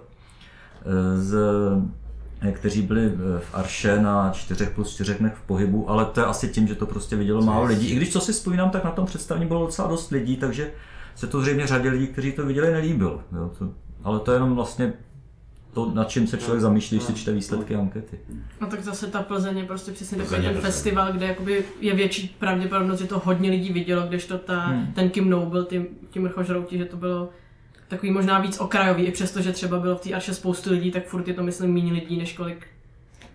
z 1.17 1.37
kteří 2.53 2.83
byli 2.83 3.09
v 3.39 3.55
Arše 3.55 4.03
na 4.03 4.31
4 4.31 4.67
plus 4.67 4.95
4 4.95 5.15
dnech 5.15 5.35
v 5.35 5.43
pohybu, 5.47 5.91
ale 5.91 6.05
to 6.05 6.21
je 6.21 6.27
asi 6.27 6.49
tím, 6.49 6.67
že 6.67 6.75
to 6.75 6.87
prostě 6.87 7.17
vidělo 7.17 7.43
málo 7.43 7.65
lidí. 7.65 7.91
I 7.91 7.97
když 7.97 8.13
co 8.13 8.21
si 8.21 8.33
vzpomínám, 8.33 8.71
tak 8.71 8.85
na 8.85 8.91
tom 8.91 9.07
představení 9.07 9.47
bylo 9.47 9.67
docela 9.67 9.89
dost 9.89 10.11
lidí, 10.11 10.37
takže 10.37 10.71
se 11.15 11.27
to 11.27 11.41
zřejmě 11.41 11.67
řadě 11.67 11.89
lidí, 11.89 12.07
kteří 12.07 12.33
to 12.33 12.47
viděli, 12.47 12.73
nelíbil. 12.73 13.21
Jo, 13.33 13.51
to, 13.59 13.69
ale 14.05 14.21
to 14.21 14.33
je 14.33 14.37
jenom 14.37 14.55
vlastně 14.55 14.93
to, 15.75 15.91
nad 15.95 16.09
čím 16.09 16.27
se 16.27 16.39
člověk 16.39 16.61
zamýšlí, 16.61 16.97
když 16.97 17.07
si 17.07 17.15
čte 17.15 17.33
výsledky 17.33 17.75
ankety. 17.75 18.19
No 18.61 18.67
tak 18.67 18.83
zase 18.83 19.07
ta 19.07 19.23
Plzeň 19.23 19.59
je 19.59 19.65
prostě 19.65 19.93
přesně 19.93 20.19
takový 20.19 20.43
ten 20.43 20.55
festival, 20.55 21.13
kde 21.13 21.27
jakoby 21.27 21.65
je 21.81 21.95
větší 21.95 22.37
pravděpodobnost, 22.39 22.99
že 22.99 23.07
to 23.07 23.19
hodně 23.25 23.51
lidí 23.51 23.73
vidělo, 23.73 24.07
kdežto 24.07 24.39
ta, 24.39 24.61
hmm. 24.61 24.87
ten 24.95 25.11
Kim 25.11 25.31
Noble, 25.31 25.65
ty, 25.65 25.87
ti 26.11 26.21
mrchožrouti, 26.21 26.79
že 26.79 26.85
to 26.85 26.97
bylo 26.97 27.29
takový 27.89 28.13
možná 28.13 28.39
víc 28.39 28.61
okrajový, 28.61 29.05
i 29.05 29.13
přesto, 29.13 29.41
že 29.41 29.53
třeba 29.53 29.79
bylo 29.79 29.97
v 29.97 30.01
té 30.01 30.13
Arše 30.13 30.35
spoustu 30.35 30.71
lidí, 30.71 30.91
tak 30.91 31.07
furt 31.07 31.29
je 31.29 31.35
to 31.35 31.43
myslím 31.43 31.75
méně 31.75 31.93
lidí, 31.93 32.17
než 32.17 32.33
kolik 32.33 32.67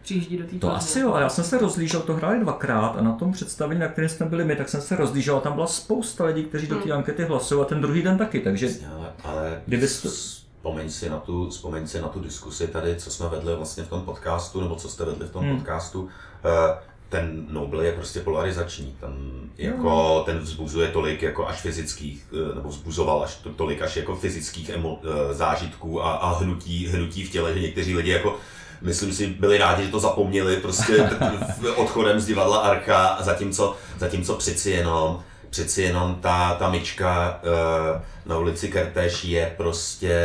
přijíždí 0.02 0.38
do 0.38 0.43
té 0.43 0.56
To 0.56 0.75
asi 0.75 0.99
jo, 0.99 1.13
a 1.13 1.19
já 1.19 1.30
jsem 1.30 1.43
se 1.43 1.58
rozlížel, 1.58 2.02
to 2.02 2.13
hráli 2.13 2.39
dvakrát 2.39 2.95
a 2.97 3.02
na 3.02 3.12
tom 3.12 3.32
představení, 3.32 3.80
na 3.80 3.88
kterém 3.88 4.10
jsme 4.10 4.25
byli 4.25 4.45
my, 4.45 4.56
tak 4.56 4.69
jsem 4.69 4.82
se 4.82 4.95
rozlížel 4.95 5.38
a 5.38 5.41
tam 5.41 5.54
byla 5.54 5.67
spousta 5.67 6.25
lidí, 6.25 6.43
kteří 6.43 6.67
do 6.67 6.75
té 6.75 6.91
ankety 6.91 7.23
hlasují 7.23 7.62
a 7.62 7.65
ten 7.65 7.82
druhý 7.82 8.02
den 8.02 8.17
taky, 8.17 8.39
takže 8.39 8.69
Ale, 8.95 9.13
ale 9.23 9.62
Kdybys 9.65 10.02
to- 10.02 10.10
vzpomeň, 10.59 10.89
si 10.89 11.09
na 11.09 11.17
tu, 11.19 11.49
vzpomeň 11.49 11.87
si 11.87 12.01
na 12.01 12.07
tu 12.07 12.19
diskusi 12.19 12.67
tady, 12.67 12.95
co 12.95 13.11
jsme 13.11 13.29
vedli 13.29 13.55
vlastně 13.55 13.83
v 13.83 13.87
tom 13.89 14.01
podcastu, 14.01 14.61
nebo 14.61 14.75
co 14.75 14.89
jste 14.89 15.05
vedli 15.05 15.27
v 15.27 15.31
tom 15.31 15.45
Hmm. 15.45 15.57
podcastu. 15.57 16.09
Eh, 16.45 16.77
Ten 17.09 17.45
Noble 17.49 17.85
je 17.85 17.91
prostě 17.91 18.19
polarizační. 18.19 18.95
Ten, 18.99 19.15
jako, 19.57 20.23
ten 20.25 20.39
vzbuzuje 20.39 20.87
tolik 20.87 21.21
jako 21.21 21.47
až 21.47 21.61
fyzických, 21.61 22.25
eh, 22.51 22.55
nebo 22.55 22.69
vzbuzoval 22.69 23.23
až 23.23 23.35
to, 23.35 23.49
tolik 23.49 23.81
až 23.81 23.95
jako 23.97 24.15
fyzických 24.15 24.69
emo, 24.69 24.99
eh, 25.03 25.33
zážitků 25.33 26.03
a, 26.05 26.11
a 26.11 26.33
hnutí, 26.39 26.87
hnutí 26.87 27.23
v 27.25 27.31
těle, 27.31 27.53
že 27.53 27.59
někteří 27.59 27.95
lidi 27.95 28.11
jako 28.11 28.35
myslím 28.81 29.13
si, 29.13 29.27
byli 29.27 29.57
rádi, 29.57 29.85
že 29.85 29.91
to 29.91 29.99
zapomněli 29.99 30.57
prostě 30.57 31.09
odchodem 31.75 32.19
z 32.19 32.25
divadla 32.25 32.57
Arka, 32.59 33.07
a 33.07 33.23
zatímco, 33.23 33.75
zatímco 33.97 34.35
přeci 34.35 34.71
jenom, 34.71 35.23
přeci 35.49 35.81
jenom 35.81 36.15
ta, 36.15 36.53
ta 36.53 36.69
myčka 36.69 37.39
eh, 37.43 38.01
na 38.25 38.38
ulici 38.38 38.67
Kertéš 38.67 39.23
je 39.23 39.53
prostě 39.57 40.19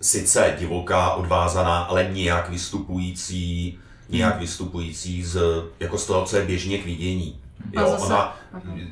sice 0.00 0.54
divoká, 0.58 1.10
odvázaná, 1.10 1.82
ale 1.82 2.04
nijak 2.12 2.50
vystupující, 2.50 3.78
nijak 4.08 4.40
vystupující 4.40 5.24
z, 5.24 5.40
jako 5.80 5.98
z 5.98 6.06
toho, 6.06 6.24
co 6.24 6.36
je 6.36 6.44
běžně 6.44 6.78
k 6.78 6.84
vidění. 6.84 7.40
Jo, 7.72 7.88
zase- 7.90 8.06
ona, 8.06 8.36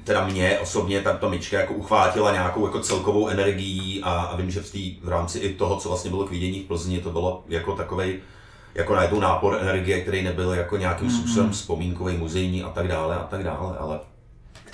teda 0.05 0.27
mě 0.27 0.59
osobně 0.59 1.01
ta, 1.01 1.13
ta 1.13 1.29
myčka 1.29 1.61
jako 1.61 1.75
uchvátila 1.75 2.33
nějakou 2.33 2.67
jako 2.67 2.81
celkovou 2.81 3.29
energií 3.29 4.03
a, 4.03 4.11
a 4.11 4.37
vím, 4.37 4.51
že 4.51 4.61
v, 4.61 4.71
tý, 4.71 4.99
v 5.03 5.09
rámci 5.09 5.39
i 5.39 5.55
toho, 5.55 5.77
co 5.77 5.89
vlastně 5.89 6.11
bylo 6.11 6.25
k 6.25 6.31
vidění 6.31 6.61
v 6.61 6.65
Plzni, 6.67 7.01
to 7.01 7.11
bylo 7.11 7.45
jako 7.49 7.75
takovej 7.75 8.21
jako 8.75 8.95
najednou 8.95 9.21
nápor 9.21 9.59
energie, 9.61 10.01
který 10.01 10.23
nebyl 10.23 10.53
jako 10.53 10.77
nějakým 10.77 11.11
způsobem 11.11 11.51
vzpomínkový, 11.51 12.17
muzejní 12.17 12.63
a 12.63 12.69
tak 12.69 12.89
dále 12.89 13.17
a 13.17 13.23
tak 13.25 13.45
dále, 13.45 13.79
ale 13.79 14.01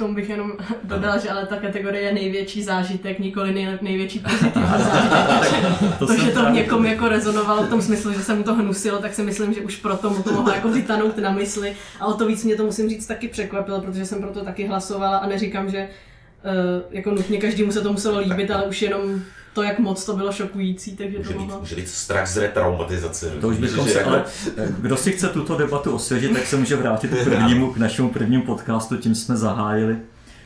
tomu 0.03 0.15
bych 0.15 0.29
jenom 0.29 0.53
dodal, 0.85 1.19
že 1.19 1.31
ale 1.31 1.47
ta 1.47 1.57
kategorie 1.57 2.03
je 2.03 2.13
největší 2.13 2.63
zážitek, 2.63 3.19
nikoli 3.19 3.55
nej, 3.55 3.79
největší 3.83 4.19
pozitivní 4.31 4.69
zážitek. 4.69 5.99
to 5.99 6.07
To, 6.07 6.17
že 6.17 6.31
to 6.31 6.45
v 6.45 6.51
někom 6.51 6.87
jako 6.87 7.09
rezonovalo 7.09 7.63
v 7.63 7.69
tom 7.69 7.83
smyslu, 7.83 8.13
že 8.13 8.21
se 8.21 8.35
mu 8.35 8.43
to 8.43 8.55
hnusilo, 8.55 8.99
tak 8.99 9.15
si 9.15 9.23
myslím, 9.23 9.55
že 9.55 9.61
už 9.61 9.77
proto 9.77 10.11
mu 10.11 10.23
to 10.23 10.33
mohlo 10.33 10.53
jako 10.53 10.69
vytanout 10.69 11.19
na 11.19 11.31
mysli. 11.31 11.77
A 12.01 12.07
o 12.07 12.13
to 12.13 12.27
víc 12.27 12.45
mě 12.45 12.57
to 12.57 12.65
musím 12.65 12.89
říct 12.89 13.07
taky 13.07 13.29
překvapilo, 13.29 13.81
protože 13.81 14.07
jsem 14.07 14.21
proto 14.21 14.45
taky 14.45 14.67
hlasovala 14.67 15.17
a 15.17 15.27
neříkám, 15.27 15.71
že 15.71 15.89
uh, 15.89 16.83
jako 16.91 17.11
nutně 17.11 17.39
každému 17.39 17.73
se 17.73 17.81
to 17.81 17.93
muselo 17.93 18.19
líbit, 18.19 18.51
ale 18.51 18.65
už 18.65 18.83
jenom 18.83 19.23
to, 19.53 19.63
jak 19.63 19.79
moc 19.79 20.05
to 20.05 20.17
bylo 20.17 20.33
šokující, 20.33 20.97
takže 20.97 21.19
může 21.19 21.35
to 21.35 21.39
být, 21.39 21.61
může 21.61 21.77
být 21.77 21.89
strach 21.89 22.29
z 22.29 22.37
retraumatizace. 22.37 23.31
To 23.41 23.49
už 23.49 23.59
bychom 23.59 23.89
se, 23.89 24.05
ale 24.05 24.25
eh, 24.57 24.69
kdo 24.79 24.97
si 24.97 25.13
chce 25.13 25.29
tuto 25.29 25.57
debatu 25.57 25.95
osvěžit, 25.95 26.33
tak 26.33 26.47
se 26.47 26.57
může 26.57 26.77
vrátit 26.77 27.11
k 27.11 27.25
prvnímu, 27.25 27.73
k 27.73 27.77
našemu 27.77 28.09
prvnímu 28.09 28.43
podcastu, 28.43 28.97
tím 28.97 29.15
jsme 29.15 29.37
zahájili, 29.37 29.97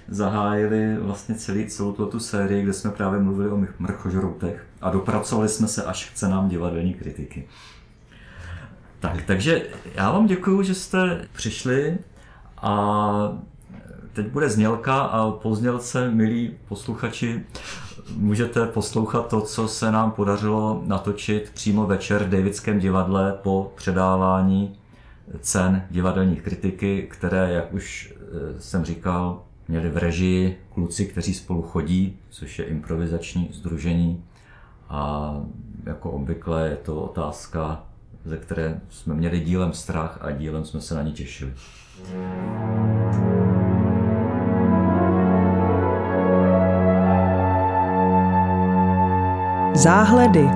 zahájili 0.09 0.97
vlastně 0.97 1.35
celý, 1.35 1.67
celou 1.67 1.93
tuto 1.93 2.21
sérii, 2.21 2.63
kde 2.63 2.73
jsme 2.73 2.91
právě 2.91 3.21
mluvili 3.21 3.51
o 3.51 3.57
mrch- 3.57 3.75
mrchožroutech 3.79 4.67
a 4.81 4.91
dopracovali 4.91 5.49
jsme 5.49 5.69
se 5.69 5.85
až 5.85 6.11
k 6.11 6.15
cenám 6.15 6.49
divadelní 6.49 6.95
kritiky. 6.95 7.45
Tak, 9.01 9.23
takže 9.27 9.63
já 9.95 10.11
vám 10.11 10.27
děkuji, 10.27 10.63
že 10.63 10.75
jste 10.75 11.29
přišli 11.33 11.99
a 12.63 13.39
teď 14.13 14.27
bude 14.27 14.49
znělka 14.51 14.99
a 14.99 15.31
po 15.31 15.55
znělce, 15.55 16.11
milí 16.11 16.55
posluchači, 16.69 17.45
můžete 18.15 18.67
poslouchat 18.67 19.29
to, 19.29 19.41
co 19.41 19.69
se 19.69 19.93
nám 19.93 20.11
podařilo 20.11 20.83
natočit 20.87 21.51
přímo 21.55 21.87
večer 21.87 22.25
v 22.25 22.29
Davidském 22.29 22.79
divadle 22.79 23.39
po 23.43 23.73
předávání 23.75 24.77
cen 25.41 25.87
divadelní 25.91 26.37
kritiky, 26.37 27.09
které, 27.11 27.53
jak 27.53 27.75
už 27.75 28.15
eh, 28.17 28.61
jsem 28.61 28.85
říkal, 28.85 29.43
měli 29.69 29.89
v 29.89 29.97
režii 29.97 30.59
kluci, 30.75 31.07
kteří 31.07 31.35
spolu 31.35 31.63
chodí, 31.63 32.19
což 32.31 32.59
je 32.59 32.65
improvizační 32.65 33.51
združení. 33.53 34.25
A 34.89 35.35
jako 35.87 36.11
obvykle 36.11 36.69
je 36.69 36.77
to 36.77 37.03
otázka, 37.03 37.85
ze 38.25 38.37
které 38.37 38.81
jsme 38.91 39.15
měli 39.15 39.41
dílem 39.41 39.73
strach 39.73 40.19
a 40.21 40.31
dílem 40.31 40.65
jsme 40.65 40.81
se 40.81 40.95
na 40.95 41.03
ní 41.03 41.13
těšili. 41.13 41.53
Záhledy. 49.77 50.49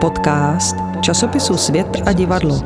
Podcast 0.00 0.76
časopisu 1.00 1.56
Svět 1.56 2.02
a 2.06 2.12
divadlo. 2.12 2.60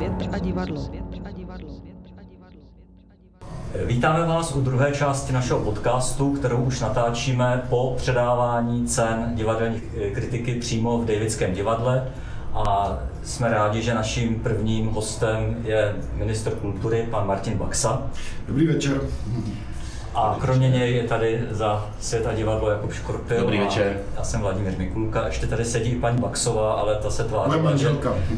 Vítáme 3.87 4.27
vás 4.27 4.57
u 4.57 4.61
druhé 4.61 4.93
části 4.93 5.33
našeho 5.33 5.61
podcastu, 5.61 6.33
kterou 6.33 6.57
už 6.57 6.81
natáčíme 6.81 7.63
po 7.69 7.95
předávání 7.97 8.87
cen 8.87 9.31
divadelní 9.35 9.81
kritiky 10.15 10.55
přímo 10.55 10.99
v 10.99 11.05
Davidském 11.05 11.53
divadle. 11.53 12.09
A 12.55 12.99
jsme 13.23 13.49
rádi, 13.49 13.83
že 13.83 13.95
naším 13.95 14.35
prvním 14.35 14.89
hostem 14.89 15.57
je 15.65 15.97
ministr 16.15 16.51
kultury, 16.51 17.09
pan 17.11 17.27
Martin 17.27 17.59
Baxa. 17.59 18.03
Dobrý 18.49 18.67
večer. 18.67 19.01
A 20.15 20.37
kromě 20.41 20.71
něj 20.71 20.95
je 20.95 21.03
tady 21.03 21.41
za 21.51 21.87
svět 22.01 22.27
a 22.27 22.35
divadlo 22.35 22.71
Jakub 22.71 22.93
Škorpil. 22.93 23.41
Dobrý 23.41 23.59
a 23.59 23.65
večer. 23.65 24.01
Já 24.17 24.25
jsem 24.25 24.41
Vladimír 24.41 24.79
Mikulka. 24.79 25.27
Ještě 25.27 25.47
tady 25.47 25.65
sedí 25.65 25.91
i 25.91 25.99
paní 25.99 26.19
Baxová, 26.21 26.73
ale 26.73 26.97
ta 26.97 27.11
se 27.11 27.25
tváří, 27.25 27.79
že, 27.79 27.91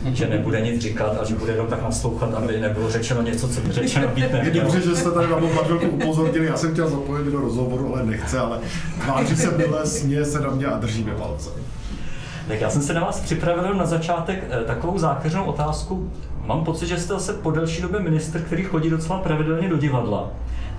že 0.04 0.28
nebude 0.28 0.60
nic 0.60 0.82
říkat 0.82 1.16
a 1.20 1.24
že 1.24 1.34
bude 1.34 1.52
jenom 1.52 1.66
tak 1.66 1.82
naslouchat, 1.82 2.34
aby 2.34 2.60
nebylo 2.60 2.90
řečeno 2.90 3.22
něco, 3.22 3.48
co 3.48 3.60
by 3.60 3.72
řečeno 3.72 4.08
být 4.08 4.20
Je 4.22 4.32
nemělo. 4.32 4.64
dobře, 4.64 4.80
že 4.80 4.96
jste 4.96 5.10
tady 5.10 5.28
na 5.28 5.38
mou 5.38 5.52
manželku 5.52 5.86
upozornili, 5.86 6.46
já 6.46 6.56
jsem 6.56 6.72
chtěl 6.72 6.90
zapojit 6.90 7.24
do 7.24 7.40
rozhovoru, 7.40 7.94
ale 7.94 8.06
nechce, 8.06 8.38
ale 8.38 8.58
tváří 9.04 9.36
se 9.36 9.50
milé, 9.50 9.86
směje 9.86 10.24
se 10.24 10.40
na 10.40 10.50
mě 10.50 10.66
a 10.66 10.78
drží 10.78 11.04
mi 11.04 11.10
palce. 11.10 11.50
Tak 12.48 12.60
já 12.60 12.70
jsem 12.70 12.82
se 12.82 12.94
na 12.94 13.00
vás 13.00 13.20
připravil 13.20 13.74
na 13.74 13.86
začátek 13.86 14.44
eh, 14.50 14.64
takovou 14.64 14.98
zákeřnou 14.98 15.44
otázku. 15.44 16.10
Mám 16.44 16.64
pocit, 16.64 16.86
že 16.86 16.98
jste 16.98 17.14
zase 17.14 17.32
po 17.32 17.50
delší 17.50 17.82
době 17.82 18.00
ministr, 18.00 18.40
který 18.40 18.64
chodí 18.64 18.90
docela 18.90 19.18
pravidelně 19.18 19.68
do 19.68 19.76
divadla. 19.76 20.30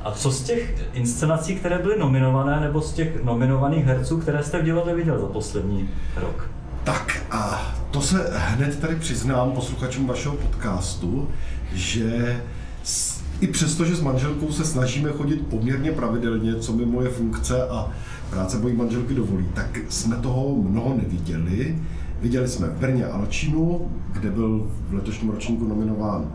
A 0.04 0.12
co 0.12 0.32
z 0.32 0.44
těch 0.44 0.76
inscenací, 0.94 1.56
které 1.56 1.80
byly 1.80 2.00
nominované, 2.00 2.60
nebo 2.60 2.82
z 2.82 2.94
těch 2.94 3.24
nominovaných 3.24 3.86
herců, 3.86 4.18
které 4.18 4.44
jste 4.44 4.62
v 4.62 4.66
divadle 4.66 4.96
viděl 4.96 5.20
za 5.20 5.26
poslední 5.26 5.89
rok? 6.16 6.50
Tak 6.84 7.24
a 7.32 7.76
to 7.92 8.02
se 8.02 8.30
hned 8.36 8.80
tady 8.80 8.96
přiznám 8.96 9.52
posluchačům 9.52 10.08
vašeho 10.08 10.36
podcastu, 10.36 11.28
že 11.74 12.42
s- 12.84 13.22
i 13.42 13.48
přesto, 13.48 13.86
že 13.86 13.96
s 13.96 14.02
manželkou 14.02 14.51
se 14.51 14.66
snažíme 14.66 15.10
chodit 15.12 15.47
poměrně 15.47 15.91
pravidelně, 15.91 16.56
co 16.56 16.74
mi 16.74 16.86
moje 16.86 17.10
funkce 17.10 17.68
a 17.68 17.91
práce 18.30 18.58
mojí 18.60 18.76
manželky 18.76 19.14
dovolí, 19.14 19.45
tak 19.54 19.80
jsme 19.89 20.16
toho 20.16 20.56
mnoho 20.56 20.93
neviděli. 20.97 21.76
Viděli 22.22 22.47
jsme 22.47 22.68
v 22.68 22.74
Brně 22.80 23.06
Alčínu, 23.06 23.91
kde 24.12 24.32
byl 24.32 24.68
v 24.89 24.93
letošním 24.93 25.30
ročníku 25.32 25.68
nominován 25.68 26.32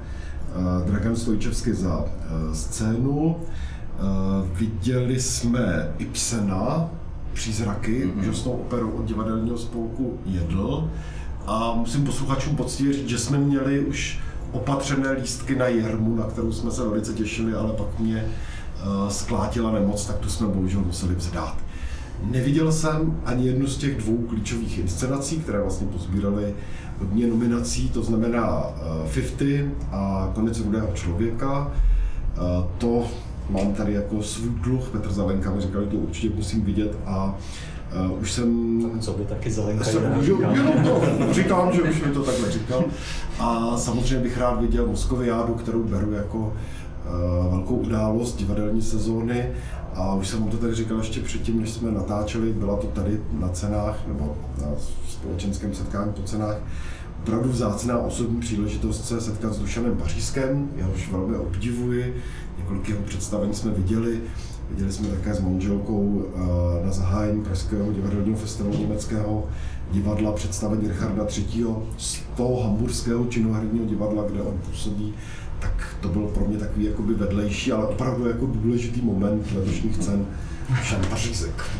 Dragan 0.86 1.16
Stojčevsky 1.16 1.74
za 1.74 2.04
scénu. 2.52 3.36
Viděli 4.54 5.20
jsme 5.20 5.92
Ibsena, 5.98 6.90
Přízraky, 7.32 8.06
mm-hmm. 8.06 8.20
úžasnou 8.20 8.52
operu 8.52 8.90
od 8.90 9.04
divadelního 9.04 9.58
spolku 9.58 10.18
Jedl. 10.26 10.90
A 11.46 11.74
musím 11.74 12.04
posluchačům 12.04 12.56
poctivě 12.56 12.92
říct, 12.92 13.08
že 13.08 13.18
jsme 13.18 13.38
měli 13.38 13.80
už 13.80 14.20
opatřené 14.52 15.12
lístky 15.12 15.56
na 15.56 15.66
Jermu, 15.66 16.16
na 16.16 16.24
kterou 16.24 16.52
jsme 16.52 16.70
se 16.70 16.88
velice 16.88 17.12
těšili, 17.12 17.54
ale 17.54 17.72
pak 17.72 17.98
mě 17.98 18.24
uh, 18.24 19.08
sklátila 19.08 19.72
nemoc, 19.72 20.06
tak 20.06 20.16
tu 20.16 20.28
jsme 20.28 20.46
bohužel 20.46 20.80
museli 20.80 21.14
vzdát. 21.14 21.56
Neviděl 22.30 22.72
jsem 22.72 23.20
ani 23.24 23.46
jednu 23.46 23.66
z 23.66 23.76
těch 23.76 23.96
dvou 23.96 24.16
klíčových 24.16 24.78
inscenací, 24.78 25.38
které 25.38 25.62
vlastně 25.62 25.86
pozbíraly 25.86 26.54
hodně 26.98 27.26
nominací, 27.26 27.88
to 27.88 28.02
znamená 28.02 28.66
uh, 28.66 29.10
50 29.38 29.44
a 29.92 30.30
Konec 30.34 30.60
rudého 30.60 30.88
člověka. 30.94 31.72
Uh, 32.36 32.64
to 32.78 33.06
mám 33.50 33.72
tady 33.72 33.92
jako 33.92 34.22
svůj 34.22 34.50
dluh, 34.50 34.88
Petr 34.88 35.12
Zalenka 35.12 35.50
mi 35.50 35.60
říkal, 35.60 35.84
že 35.84 35.90
to 35.90 35.96
určitě 35.96 36.34
musím 36.36 36.62
vidět 36.62 36.96
a 37.06 37.36
Uh, 38.10 38.22
už 38.22 38.32
jsem... 38.32 38.80
Co 39.00 39.12
by 39.12 39.24
taky 39.24 39.50
Zelenka 39.50 39.84
Jenom 40.52 40.72
to, 40.84 41.02
říkám, 41.32 41.72
že 41.72 41.82
už 41.82 42.02
mi 42.02 42.12
to 42.12 42.22
takhle 42.22 42.50
říkal. 42.52 42.84
A 43.38 43.76
samozřejmě 43.76 44.22
bych 44.22 44.38
rád 44.38 44.60
viděl 44.60 44.86
Moskoviádu, 44.86 45.54
kterou 45.54 45.82
beru 45.82 46.12
jako 46.12 46.52
velkou 47.50 47.74
událost 47.74 48.36
divadelní 48.36 48.82
sezóny. 48.82 49.46
A 49.94 50.14
už 50.14 50.28
jsem 50.28 50.42
mu 50.42 50.48
to 50.48 50.56
tady 50.56 50.74
říkal 50.74 50.98
ještě 50.98 51.20
předtím, 51.20 51.60
než 51.60 51.70
jsme 51.70 51.90
natáčeli, 51.90 52.52
byla 52.52 52.76
to 52.76 52.86
tady 52.86 53.20
na 53.32 53.48
cenách, 53.48 54.06
nebo 54.06 54.36
na 54.60 54.66
společenském 55.08 55.74
setkání 55.74 56.12
po 56.12 56.22
cenách, 56.22 56.56
opravdu 57.22 57.48
vzácná 57.48 57.98
osobní 57.98 58.40
příležitost 58.40 59.08
se 59.08 59.20
setkat 59.20 59.52
s 59.52 59.58
Dušanem 59.58 59.96
Pařížskem, 59.96 60.68
jehož 60.76 61.10
velmi 61.10 61.36
obdivuji, 61.36 62.16
několik 62.58 62.88
jeho 62.88 63.02
představení 63.02 63.54
jsme 63.54 63.70
viděli, 63.70 64.20
Viděli 64.70 64.92
jsme 64.92 65.08
také 65.08 65.34
s 65.34 65.40
manželkou 65.40 66.24
eh, 66.24 66.86
na 66.86 66.92
zahájení 66.92 67.44
Pražského 67.44 67.92
divadelního 67.92 68.38
festivalu 68.38 68.78
německého 68.78 69.44
divadla 69.90 70.32
představení 70.32 70.88
Richarda 70.88 71.26
III. 71.36 71.66
z 71.96 72.18
toho 72.36 72.62
hamburského 72.62 73.26
činoherního 73.26 73.86
divadla, 73.86 74.22
kde 74.30 74.42
on 74.42 74.58
působí, 74.70 75.14
tak 75.60 75.96
to 76.00 76.08
byl 76.08 76.22
pro 76.22 76.44
mě 76.44 76.58
takový 76.58 76.84
jakoby 76.84 77.14
vedlejší, 77.14 77.72
ale 77.72 77.86
opravdu 77.86 78.28
jako 78.28 78.46
důležitý 78.46 79.00
moment 79.00 79.52
letošních 79.54 79.98
cen. 79.98 80.26
Šantařízek. 80.82 81.64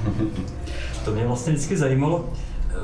To 1.04 1.14
mě 1.14 1.26
vlastně 1.26 1.52
vždycky 1.52 1.76
zajímalo, 1.76 2.24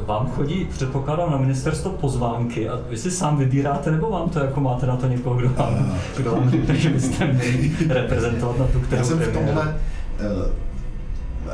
vám 0.07 0.31
chodí, 0.31 0.65
předpokládám, 0.65 1.31
na 1.31 1.39
ministerstvo 1.39 1.91
pozvánky 1.91 2.69
a 2.69 2.81
vy 2.91 2.97
si 2.97 3.11
sám 3.11 3.37
vybíráte, 3.37 3.91
nebo 3.91 4.11
vám 4.11 4.29
to 4.31 4.39
jako 4.39 4.61
máte 4.61 4.87
na 4.87 4.97
to 4.97 5.09
někoho, 5.09 5.37
kdo 5.37 5.49
vám, 5.49 5.99
kdo 6.17 6.31
vám 6.33 6.51
řekne, 6.51 6.77
že 6.77 6.91
byste 6.91 7.27
měli 7.27 7.73
reprezentovat 7.89 8.59
na 8.59 8.67
tu 8.67 8.81
kterou 8.81 8.99
Já 9.01 9.05
jsem 9.05 9.19
v 9.19 9.33
tomhle, 9.33 9.63
uh, 9.63 10.64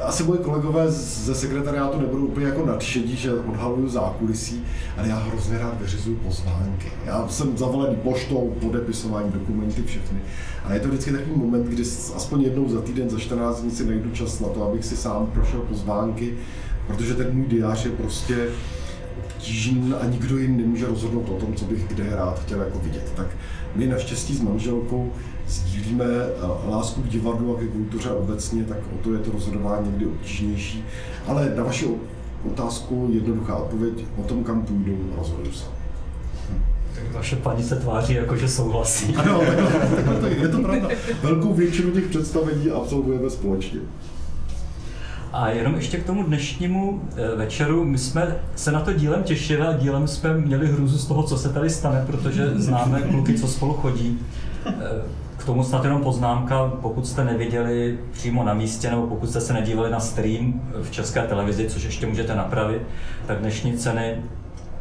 asi 0.05 0.22
moji 0.24 0.38
kolegové 0.38 0.91
ze 0.91 1.34
sekretariátu 1.34 2.01
nebudou 2.01 2.26
úplně 2.26 2.47
jako 2.47 2.66
nadšení, 2.66 3.16
že 3.16 3.34
odhaluju 3.34 3.88
zákulisí, 3.88 4.64
ale 4.99 5.09
já 5.09 5.16
hrozně 5.16 5.59
rád 5.59 5.80
vyřizuju 5.80 6.16
pozvánky. 6.16 6.86
Já 7.07 7.28
jsem 7.28 7.59
zavalený 7.59 7.97
poštou, 7.97 8.57
podepisování, 8.61 9.32
dokumenty, 9.32 9.82
všechny. 9.82 10.18
A 10.64 10.74
je 10.74 10.80
to 10.80 10.88
vždycky 10.88 11.12
takový 11.12 11.36
moment, 11.36 11.66
kdy 11.66 11.82
aspoň 12.16 12.43
jednou 12.43 12.68
za 12.68 12.80
týden, 12.80 13.11
za 13.11 13.18
14 13.18 13.61
dní 13.61 13.70
si 13.70 13.86
najdu 13.86 14.11
čas 14.11 14.41
na 14.41 14.49
to, 14.49 14.64
abych 14.64 14.84
si 14.84 14.97
sám 14.97 15.30
prošel 15.34 15.61
pozvánky, 15.61 16.34
protože 16.86 17.14
ten 17.14 17.36
můj 17.36 17.47
diář 17.47 17.84
je 17.84 17.91
prostě 17.91 18.49
obtížný 19.18 19.95
a 20.01 20.07
nikdo 20.07 20.38
jim 20.38 20.57
nemůže 20.57 20.86
rozhodnout 20.86 21.28
o 21.28 21.34
tom, 21.34 21.55
co 21.55 21.64
bych 21.64 21.88
kde 21.88 22.16
rád 22.16 22.41
chtěl 22.41 22.61
jako 22.61 22.78
vidět. 22.78 23.12
Tak 23.16 23.26
my 23.74 23.86
naštěstí 23.86 24.34
s 24.34 24.41
manželkou 24.41 25.12
sdílíme 25.51 26.05
eh, 26.05 26.70
lásku 26.70 27.03
k 27.03 27.09
divadlu 27.09 27.57
a 27.57 27.61
ke 27.61 27.66
kultuře 27.66 28.11
obecně, 28.11 28.64
tak 28.64 28.78
o 28.94 29.05
to 29.05 29.12
je 29.12 29.18
to 29.18 29.32
rozhodování 29.32 29.90
někdy 29.90 30.07
obtížnější. 30.07 30.84
Ale 31.26 31.53
na 31.57 31.64
vaši 31.64 31.88
otázku 32.46 33.11
jednoduchá 33.12 33.57
odpověď, 33.57 34.05
o 34.16 34.22
tom, 34.22 34.44
kam 34.44 34.62
půjdu, 34.62 34.96
rozhoduju 35.16 35.53
se. 35.53 35.64
Vaše 37.12 37.36
paní 37.36 37.62
se 37.62 37.76
tváří 37.76 38.14
jako, 38.14 38.36
že 38.36 38.48
souhlasí. 38.48 39.14
Ano, 39.16 39.40
to 40.20 40.26
je, 40.26 40.36
je 40.36 40.48
to 40.48 40.59
pravda. 40.59 40.88
Velkou 41.22 41.55
většinu 41.55 41.90
těch 41.90 42.05
představení 42.05 42.70
absolvujeme 42.70 43.30
společně. 43.30 43.80
A 45.32 45.51
jenom 45.51 45.74
ještě 45.74 45.98
k 45.98 46.07
tomu 46.07 46.22
dnešnímu 46.22 47.03
eh, 47.16 47.36
večeru, 47.36 47.84
my 47.84 47.98
jsme 47.98 48.36
se 48.57 48.72
na 48.72 48.80
to 48.80 48.92
dílem 48.92 49.22
těšili 49.22 49.62
a 49.62 49.72
dílem 49.72 50.09
jsme 50.09 50.34
měli 50.34 50.66
hrůzu 50.66 50.98
z 50.98 51.07
toho, 51.07 51.22
co 51.22 51.38
se 51.38 51.48
tady 51.48 51.70
stane, 51.70 52.05
protože 52.07 52.51
známe 52.55 53.03
kluky, 53.03 53.34
co 53.34 53.48
spolu 53.48 53.74
chodí. 53.74 54.18
Eh, 55.41 55.43
k 55.43 55.45
tomu 55.45 55.64
snad 55.64 55.84
jenom 55.84 56.03
poznámka, 56.03 56.72
pokud 56.82 57.07
jste 57.07 57.24
neviděli 57.24 57.99
přímo 58.12 58.45
na 58.45 58.55
místě, 58.55 58.91
nebo 58.91 59.07
pokud 59.07 59.30
jste 59.30 59.41
se 59.41 59.53
nedívali 59.53 59.91
na 59.91 60.01
stream 60.01 60.61
v 60.82 60.91
české 60.91 61.22
televizi, 61.22 61.68
což 61.70 61.82
ještě 61.82 62.07
můžete 62.07 62.34
napravit, 62.34 62.82
tak 63.26 63.38
dnešní 63.38 63.72
ceny 63.72 64.16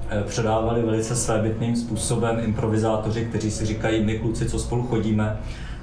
eh, 0.10 0.24
předávali 0.24 0.82
velice 0.82 1.16
svébytným 1.16 1.76
způsobem 1.76 2.40
improvizátoři, 2.44 3.26
kteří 3.26 3.52
si 3.52 3.66
říkají, 3.66 4.06
my 4.06 4.20
kluci, 4.20 4.50
co 4.50 4.60
spolu 4.60 4.84
chodíme, 4.84 5.38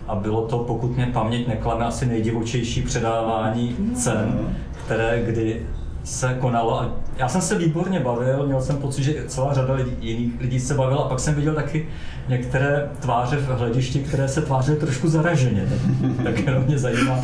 a 0.09 0.15
bylo 0.15 0.47
to, 0.47 0.59
pokud 0.59 0.97
mě 0.97 1.07
paměť 1.07 1.49
neklame, 1.49 1.85
asi 1.85 2.07
nejdivočejší 2.07 2.83
předávání 2.83 3.77
cen, 3.95 4.39
které 4.85 5.23
kdy 5.23 5.67
se 6.07 6.37
konalo. 6.41 6.81
A 6.81 6.93
já 7.17 7.29
jsem 7.29 7.41
se 7.41 7.59
výborně 7.59 8.01
bavil, 8.01 8.47
měl 8.47 8.63
jsem 8.63 8.77
pocit, 8.77 9.03
že 9.03 9.25
celá 9.27 9.55
řada 9.55 9.75
lidí, 9.75 9.91
jiných 10.01 10.41
lidí 10.41 10.61
se 10.61 10.75
bavila 10.75 11.03
a 11.03 11.09
pak 11.09 11.21
jsem 11.21 11.35
viděl 11.35 11.55
taky 11.55 11.89
některé 12.29 12.89
tváře 13.01 13.37
v 13.37 13.47
hledišti, 13.47 13.99
které 13.99 14.29
se 14.29 14.43
tvářily 14.43 14.77
trošku 14.77 15.09
zaraženě. 15.09 15.69
Tak, 15.71 16.25
tak 16.25 16.47
jenom 16.47 16.65
mě 16.65 16.79
zajímá. 16.79 17.21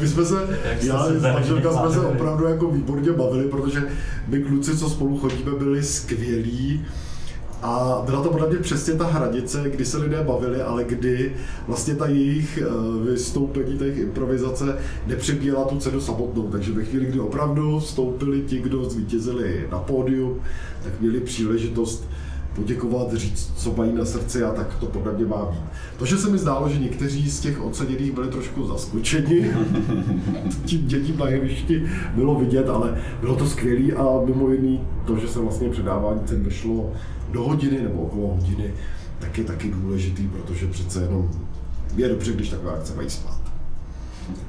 My 0.00 0.08
jsme 0.08 0.24
se, 0.24 0.34
jak 0.70 0.82
já 0.82 1.06
s 1.06 1.22
manželka 1.22 1.72
jsme 1.72 1.90
se 1.90 2.00
opravdu 2.00 2.46
jako 2.48 2.70
výborně 2.70 3.12
bavili, 3.12 3.44
protože 3.44 3.82
my 4.26 4.38
kluci, 4.42 4.78
co 4.78 4.90
spolu 4.90 5.18
chodíme, 5.18 5.50
byli 5.58 5.82
skvělí 5.82 6.86
a 7.62 8.02
byla 8.06 8.22
to 8.22 8.28
podle 8.28 8.48
mě 8.48 8.58
přesně 8.58 8.94
ta 8.94 9.06
hranice, 9.06 9.70
kdy 9.70 9.84
se 9.84 9.98
lidé 9.98 10.22
bavili, 10.22 10.62
ale 10.62 10.84
kdy 10.84 11.32
vlastně 11.66 11.94
ta 11.94 12.06
jejich 12.06 12.58
eh, 12.58 13.10
vystoupení, 13.10 13.78
ta 13.78 13.84
jejich 13.84 14.00
improvizace 14.00 14.78
nepřebíjela 15.06 15.64
tu 15.64 15.78
cenu 15.78 16.00
samotnou. 16.00 16.42
Takže 16.42 16.72
ve 16.72 16.84
chvíli, 16.84 17.06
kdy 17.06 17.20
opravdu 17.20 17.78
vstoupili 17.78 18.40
ti, 18.40 18.58
kdo 18.58 18.84
zvítězili 18.84 19.68
na 19.70 19.78
pódium, 19.78 20.40
tak 20.84 21.00
měli 21.00 21.20
příležitost 21.20 22.04
poděkovat, 22.54 23.12
říct, 23.12 23.52
co 23.56 23.74
mají 23.76 23.92
na 23.92 24.04
srdci 24.04 24.44
a 24.44 24.52
tak 24.52 24.74
to 24.74 24.86
podle 24.86 25.12
mě 25.12 25.26
má 25.26 25.46
být. 25.46 25.60
To, 25.98 26.06
že 26.06 26.16
se 26.16 26.30
mi 26.30 26.38
zdálo, 26.38 26.68
že 26.68 26.78
někteří 26.78 27.30
z 27.30 27.40
těch 27.40 27.64
oceněných 27.64 28.12
byli 28.12 28.28
trošku 28.28 28.66
zaskočeni 28.66 29.50
tím 30.64 30.86
dětím 30.86 31.18
na 31.18 31.28
jevišti, 31.28 31.82
bylo 32.14 32.34
vidět, 32.34 32.68
ale 32.68 32.98
bylo 33.20 33.36
to 33.36 33.46
skvělé 33.46 33.92
a 33.92 34.26
mimo 34.26 34.50
jiný 34.50 34.80
to, 35.06 35.16
že 35.18 35.28
se 35.28 35.38
vlastně 35.38 35.70
předávání 35.70 36.20
cen 36.24 36.42
vyšlo 36.42 36.92
do 37.32 37.42
hodiny 37.42 37.82
nebo 37.82 38.02
okolo 38.02 38.28
hodiny, 38.28 38.74
tak 39.18 39.38
je 39.38 39.44
taky 39.44 39.70
důležitý, 39.70 40.28
protože 40.28 40.66
přece 40.66 41.02
jenom 41.02 41.30
je 41.96 42.08
dobře, 42.08 42.32
když 42.32 42.48
taková 42.48 42.72
akce 42.72 42.94
mají 42.94 43.10
spát. 43.10 43.38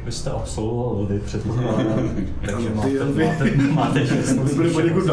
Vy 0.05 0.11
jste 0.11 0.31
absolvoval 0.31 0.95
vody, 0.95 1.21
předpokládám, 1.25 2.09
takže 2.45 2.69
máte, 2.75 3.25
máte, 3.25 3.51
máte 3.71 4.07
čestnou 4.07 4.43
byly 4.43 4.69
poněkud 4.69 5.09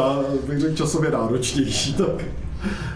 bych 0.46 0.60
řekl, 0.60 0.74
časově 0.74 1.10
náročnější, 1.10 1.94
tak. 1.94 2.24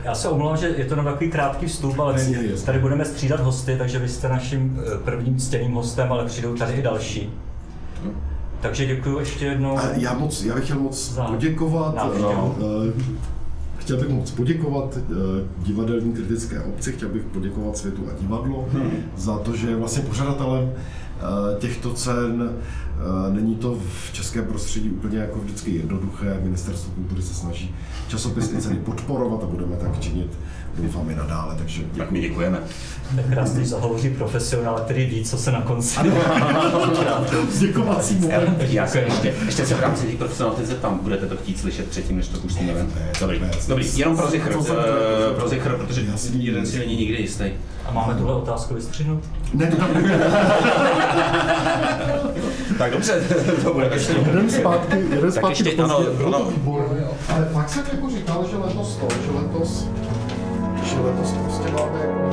Já 0.05 0.15
se 0.15 0.29
omlouvám, 0.29 0.57
že 0.57 0.67
je 0.67 0.85
to 0.85 0.97
na 0.97 1.05
takový 1.05 1.31
krátký 1.31 1.67
vstup, 1.67 1.99
ale 1.99 2.15
my 2.15 2.49
tady 2.67 2.79
budeme 2.79 3.05
střídat 3.05 3.41
hosty, 3.41 3.77
takže 3.79 3.99
vy 3.99 4.09
jste 4.09 4.29
naším 4.29 4.81
eh, 4.81 4.99
prvním 4.99 5.37
ctěným 5.37 5.73
hostem, 5.73 6.13
ale 6.13 6.27
přijdou 6.27 6.55
tady 6.55 6.73
i 6.73 6.83
další. 6.83 7.31
Takže 8.61 8.87
děkuji 8.87 9.19
ještě 9.19 9.45
jednou. 9.45 9.79
Já, 9.97 10.15
moc, 10.15 10.43
já 10.43 10.55
bych 10.55 10.65
chtěl 10.65 10.79
moc 10.79 11.19
poděkovat. 11.31 11.95
Chtěl 13.85 13.97
bych 13.97 14.09
moc 14.09 14.31
poděkovat 14.31 14.99
eh, 14.99 15.05
divadelní 15.59 16.13
kritické 16.13 16.61
obci, 16.61 16.93
chtěl 16.93 17.09
bych 17.09 17.23
poděkovat 17.23 17.77
Světu 17.77 18.03
a 18.09 18.21
divadlo 18.21 18.69
hmm. 18.73 18.91
za 19.17 19.39
to, 19.39 19.57
že 19.57 19.69
je 19.69 19.77
vlastně 19.77 20.03
pořadatelem 20.03 20.73
eh, 20.73 21.61
těchto 21.61 21.93
cen. 21.93 22.51
Eh, 22.51 23.33
není 23.33 23.57
to 23.57 23.79
v 23.89 24.13
českém 24.13 24.45
prostředí 24.45 24.91
úplně 24.91 25.19
jako 25.19 25.39
vždycky 25.39 25.75
jednoduché. 25.75 26.41
Ministerstvo 26.43 26.93
kultury 26.93 27.23
se 27.23 27.35
snaží 27.35 27.75
časopis 28.09 28.53
i 28.53 28.57
ceny 28.57 28.77
podporovat 28.77 29.43
a 29.43 29.47
budeme 29.47 29.77
tak 29.77 30.01
činit 30.01 30.39
doufám 30.79 31.11
i 31.11 31.15
nadále, 31.15 31.55
takže 31.55 31.83
děkuji. 31.83 31.99
Tak 31.99 32.11
my 32.11 32.21
děkujeme. 32.21 32.59
Tak 33.17 33.25
krásně 33.31 33.67
zahovoří 33.67 34.11
profesionál, 34.11 34.81
který 34.85 35.07
ví, 35.07 35.25
co 35.25 35.39
se 35.39 35.53
na 35.53 35.61
konci 35.61 35.99
Děkovací 37.59 38.15
moment. 38.15 38.59
Já 38.61 38.87
se 38.87 39.01
ještě, 39.01 39.35
ještě 39.47 39.67
se 39.67 39.75
v 39.75 39.81
rámci 39.81 40.07
té 40.07 40.17
profesionality 40.17 40.75
tam 40.75 40.99
budete 40.99 41.27
to 41.27 41.37
chtít 41.37 41.61
slyšet 41.61 41.89
předtím, 41.89 42.17
než 42.17 42.29
to 42.29 42.39
pustíme 42.39 42.73
ven. 42.73 42.89
Dobrý, 43.21 43.41
dobrý, 43.69 43.99
jenom 43.99 44.17
pro 44.17 44.31
zichr, 44.31 44.53
eh, 44.53 45.35
pro 45.35 45.49
zichr, 45.49 45.77
protože 45.77 46.01
jeden 46.01 46.67
si 46.67 46.79
není 46.79 46.97
nikdy 46.97 47.21
jistý. 47.21 47.45
A 47.87 47.93
máme 47.93 48.15
tuhle 48.15 48.35
otázku 48.35 48.75
vystřihnout? 48.75 49.25
Ne, 49.55 49.67
to 49.67 49.77
tam 49.77 49.89
Tak 52.79 52.93
dobře, 52.93 53.23
to 53.63 53.75
bude 53.75 53.91
ještě. 53.95 54.13
Jeden 54.13 54.51
zpátky, 54.51 54.97
jeden 55.11 55.33
zpátky 55.33 55.77
do 55.77 55.85
ano, 55.85 55.99
ano. 56.27 56.53
Ale 57.29 57.49
pak 57.53 57.69
jsem 57.69 57.83
jako 57.93 58.11
říkal, 58.11 58.47
že 58.51 58.57
letos 58.57 58.97
to, 58.97 59.09
že 59.25 59.31
letos 59.31 59.89
že 60.85 61.01
letos 61.01 61.33
prostě 61.33 61.71
máme 61.71 61.99
jako 61.99 62.25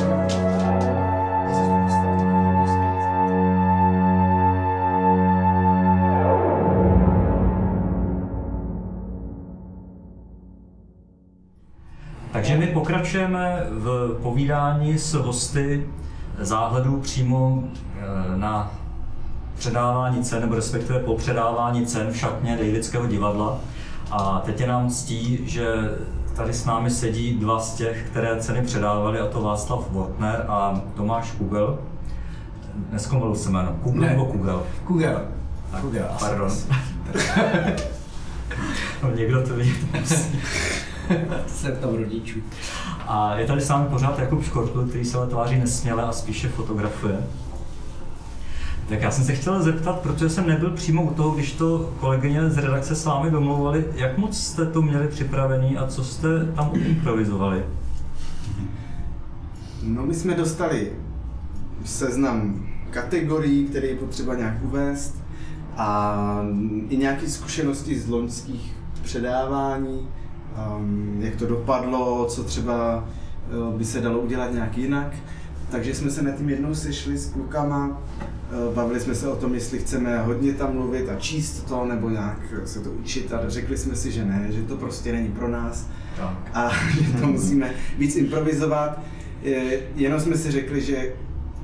Takže 12.31 12.57
my 12.57 12.67
pokračujeme 12.67 13.63
v 13.69 14.17
povídání 14.21 14.97
s 14.97 15.13
hosty 15.13 15.87
záhledu 16.39 16.99
přímo 16.99 17.63
eh, 17.63 18.37
na 18.37 18.71
předávání 19.55 20.23
cen, 20.23 20.41
nebo 20.41 20.55
respektive 20.55 20.99
po 20.99 21.15
předávání 21.15 21.85
cen 21.85 22.11
v 22.11 22.17
šatně 22.17 22.57
Davidského 22.57 23.07
divadla. 23.07 23.59
A 24.11 24.41
teď 24.45 24.59
je 24.61 24.67
nám 24.67 24.89
ctí, 24.89 25.39
že 25.45 25.65
tady 26.35 26.53
s 26.53 26.65
námi 26.65 26.89
sedí 26.89 27.33
dva 27.33 27.59
z 27.59 27.75
těch, 27.75 28.07
které 28.11 28.39
ceny 28.39 28.61
předávali, 28.61 29.19
a 29.19 29.27
to 29.27 29.41
Václav 29.41 29.91
Wortner 29.91 30.45
a 30.47 30.81
Tomáš 30.95 31.31
Kugel. 31.31 31.79
Neskomolil 32.91 33.35
se 33.35 33.49
jméno. 33.49 33.75
Kugel 33.83 34.01
Ne. 34.01 34.09
nebo 34.09 34.25
Kugel? 34.25 34.63
Kugel. 34.85 35.21
Kugel. 35.81 36.07
asi. 36.15 36.25
Pardon. 36.25 36.51
no, 39.03 39.11
někdo 39.15 39.47
to 39.47 39.55
ví. 39.55 39.73
Jsem 41.47 41.75
tam 41.75 41.95
rodičů. 41.95 42.39
A 43.07 43.35
je 43.35 43.47
tady 43.47 43.61
s 43.61 43.69
námi 43.69 43.85
pořád 43.89 44.19
Jakub 44.19 44.43
Škortl, 44.43 44.87
který 44.87 45.05
se 45.05 45.17
ale 45.17 45.27
tváří 45.27 45.59
nesměle 45.59 46.03
a 46.03 46.11
spíše 46.11 46.49
fotografuje. 46.49 47.17
Tak 48.91 49.01
já 49.01 49.11
jsem 49.11 49.23
se 49.23 49.35
chtěl 49.35 49.63
zeptat, 49.63 49.99
protože 49.99 50.29
jsem 50.29 50.47
nebyl 50.47 50.69
přímo 50.69 51.03
u 51.03 51.13
toho, 51.13 51.31
když 51.31 51.51
to 51.51 51.93
kolegyně 51.99 52.49
z 52.49 52.57
redakce 52.57 52.95
s 52.95 53.05
vámi 53.05 53.31
domlouvali, 53.31 53.85
jak 53.95 54.17
moc 54.17 54.37
jste 54.37 54.65
to 54.65 54.81
měli 54.81 55.07
připravený 55.07 55.77
a 55.77 55.87
co 55.87 56.03
jste 56.03 56.45
tam 56.45 56.71
improvizovali? 56.75 57.63
No 59.83 60.05
my 60.05 60.13
jsme 60.13 60.35
dostali 60.35 60.91
seznam 61.85 62.65
kategorií, 62.89 63.65
které 63.65 63.87
je 63.87 63.95
potřeba 63.95 64.35
nějak 64.35 64.63
uvést 64.63 65.15
a 65.77 66.41
i 66.89 66.97
nějaké 66.97 67.29
zkušenosti 67.29 67.99
z 67.99 68.09
loňských 68.09 68.75
předávání, 69.03 70.07
um, 70.77 71.17
jak 71.21 71.35
to 71.35 71.47
dopadlo, 71.47 72.25
co 72.25 72.43
třeba 72.43 73.03
uh, 73.69 73.77
by 73.77 73.85
se 73.85 74.01
dalo 74.01 74.19
udělat 74.19 74.53
nějak 74.53 74.77
jinak. 74.77 75.13
Takže 75.71 75.95
jsme 75.95 76.11
se 76.11 76.21
na 76.21 76.31
tím 76.31 76.49
jednou 76.49 76.75
sešli 76.75 77.17
s 77.17 77.29
klukama, 77.29 77.87
uh, 77.87 78.75
bavili 78.75 78.99
jsme 78.99 79.15
se 79.15 79.27
o 79.27 79.35
tom, 79.35 79.53
jestli 79.53 79.79
chceme 79.79 80.19
hodně 80.21 80.53
tam 80.53 80.73
mluvit 80.73 81.09
a 81.09 81.15
číst 81.15 81.61
to, 81.69 81.85
nebo 81.85 82.09
nějak 82.09 82.39
se 82.65 82.79
to 82.79 82.91
učit 82.91 83.33
a 83.33 83.49
řekli 83.49 83.77
jsme 83.77 83.95
si, 83.95 84.11
že 84.11 84.25
ne, 84.25 84.47
že 84.49 84.61
to 84.61 84.77
prostě 84.77 85.11
není 85.11 85.27
pro 85.27 85.47
nás 85.47 85.87
a 86.53 86.69
že 87.01 87.13
to 87.21 87.27
musíme 87.27 87.73
víc 87.97 88.15
improvizovat. 88.15 88.99
Je- 89.43 89.79
Jenom 89.95 90.19
jsme 90.19 90.37
si 90.37 90.51
řekli, 90.51 90.81
že 90.81 91.13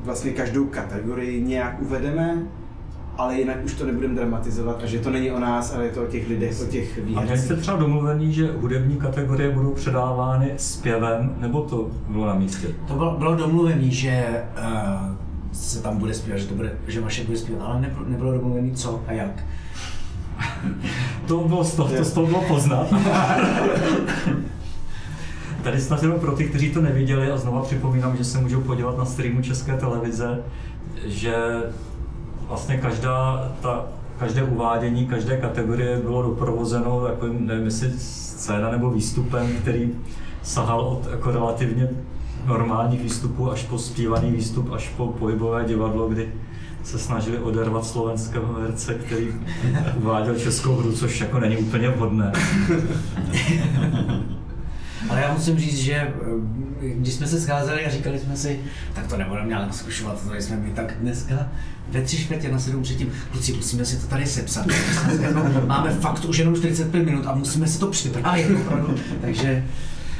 vlastně 0.03 0.31
každou 0.31 0.65
kategorii 0.65 1.41
nějak 1.41 1.81
uvedeme, 1.81 2.37
ale 3.17 3.39
jinak 3.39 3.57
už 3.65 3.73
to 3.73 3.85
nebudeme 3.85 4.15
dramatizovat 4.15 4.83
a 4.83 4.85
že 4.85 4.99
to 4.99 5.09
není 5.09 5.31
o 5.31 5.39
nás, 5.39 5.73
ale 5.73 5.83
je 5.83 5.91
to 5.91 6.03
o 6.03 6.05
těch 6.05 6.29
lidech, 6.29 6.61
o 6.61 6.65
těch 6.65 6.97
A 6.97 7.01
měli 7.01 7.25
jste 7.25 7.33
výhercích. 7.33 7.57
třeba 7.61 7.77
domluvený, 7.77 8.33
že 8.33 8.51
hudební 8.51 8.95
kategorie 8.95 9.51
budou 9.51 9.71
předávány 9.71 10.51
zpěvem, 10.57 11.35
nebo 11.39 11.61
to 11.61 11.87
bylo 12.07 12.25
na 12.25 12.35
místě? 12.35 12.67
To 12.87 12.93
bylo, 12.93 13.17
bylo 13.17 13.35
domluvené, 13.35 13.89
že 13.89 14.43
uh, 14.57 15.15
se 15.51 15.81
tam 15.81 15.97
bude 15.97 16.13
zpívat, 16.13 16.39
že, 16.39 16.45
to 16.47 16.55
bude, 16.55 16.73
že 16.87 17.01
Vašek 17.01 17.25
bude 17.25 17.37
zpívat, 17.37 17.61
ale 17.61 17.81
nebylo, 17.81 18.05
nebylo 18.07 18.31
domluvené 18.31 18.71
co 18.71 19.03
a 19.07 19.11
jak. 19.11 19.43
To 21.27 21.39
bylo 21.47 21.63
z 21.63 21.75
toho, 21.75 21.89
to 21.97 22.03
z 22.05 22.11
toho 22.13 22.27
bylo 22.27 22.41
poznat. 22.41 22.87
Tady 25.63 25.81
snad 25.81 26.01
jenom 26.03 26.19
pro 26.19 26.31
ty, 26.31 26.43
kteří 26.43 26.71
to 26.71 26.81
neviděli 26.81 27.31
a 27.31 27.37
znova 27.37 27.61
připomínám, 27.61 28.17
že 28.17 28.23
se 28.23 28.37
můžou 28.37 28.61
podívat 28.61 28.97
na 28.97 29.05
streamu 29.05 29.41
České 29.41 29.73
televize, 29.73 30.43
že 31.05 31.35
vlastně 32.47 32.77
každá 32.77 33.51
ta, 33.61 33.85
každé 34.19 34.43
uvádění, 34.43 35.07
každé 35.07 35.37
kategorie 35.37 35.97
bylo 35.97 36.21
doprovozeno 36.21 37.07
jako, 37.07 37.27
nevím, 37.27 37.65
jestli 37.65 37.91
scéna 37.97 38.71
nebo 38.71 38.89
výstupem, 38.89 39.47
který 39.61 39.91
sahal 40.43 40.79
od 40.79 41.11
jako 41.11 41.31
relativně 41.31 41.89
normálních 42.45 43.01
výstupů 43.01 43.51
až 43.51 43.63
po 43.63 43.79
zpívaný 43.79 44.31
výstup, 44.31 44.71
až 44.71 44.89
po 44.89 45.07
pohybové 45.07 45.65
divadlo, 45.65 46.07
kdy 46.07 46.33
se 46.83 46.99
snažili 46.99 47.39
odervat 47.39 47.85
slovenského 47.85 48.53
herce, 48.53 48.93
který 48.93 49.27
uváděl 49.95 50.39
českou 50.39 50.75
hru, 50.75 50.91
což 50.91 51.21
jako 51.21 51.39
není 51.39 51.57
úplně 51.57 51.89
vhodné. 51.89 52.31
Ale 55.09 55.21
já 55.21 55.33
musím 55.33 55.59
říct, 55.59 55.77
že 55.77 55.93
eh, 55.93 56.13
když 56.81 57.13
jsme 57.13 57.27
se 57.27 57.41
scházeli 57.41 57.85
a 57.85 57.89
říkali 57.89 58.19
jsme 58.19 58.37
si, 58.37 58.59
tak 58.93 59.07
to 59.07 59.17
nebudeme 59.17 59.47
nějak 59.47 59.73
zkušovat, 59.73 60.23
to 60.27 60.35
jsme 60.35 60.55
my, 60.55 60.69
tak 60.71 60.93
dneska 60.99 61.49
ve 61.91 62.01
tři 62.01 62.17
čtvrtě 62.17 62.51
na 62.51 62.59
sedm 62.59 62.83
předtím, 62.83 63.11
kluci, 63.31 63.53
musíme 63.53 63.85
si 63.85 63.97
to 63.97 64.07
tady 64.07 64.25
sepsat. 64.25 64.65
Máme 65.65 65.91
fakt 65.91 66.25
už 66.25 66.37
jenom 66.37 66.55
45 66.55 67.05
minut 67.05 67.27
a 67.27 67.35
musíme 67.35 67.67
si 67.67 67.79
to 67.79 67.87
připravit 67.87 68.47
opravdu. 68.61 68.95
Takže 69.21 69.65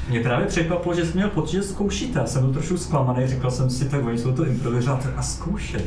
Mě 0.10 0.20
právě 0.20 0.48
překvapilo, 0.48 0.96
že 0.96 1.06
jsem 1.06 1.14
měl 1.14 1.30
pocit, 1.30 1.56
že 1.56 1.64
zkoušíte. 1.64 2.20
Já 2.20 2.26
jsem 2.26 2.42
byl 2.42 2.54
trošku 2.54 2.78
zklamaný, 2.78 3.28
říkal 3.28 3.52
jsem 3.52 3.70
si, 3.70 3.86
tak 3.86 4.06
oni 4.06 4.18
jsou 4.18 4.32
to 4.32 4.46
improvizovat 4.46 5.08
a 5.16 5.22
zkoušeli. 5.22 5.84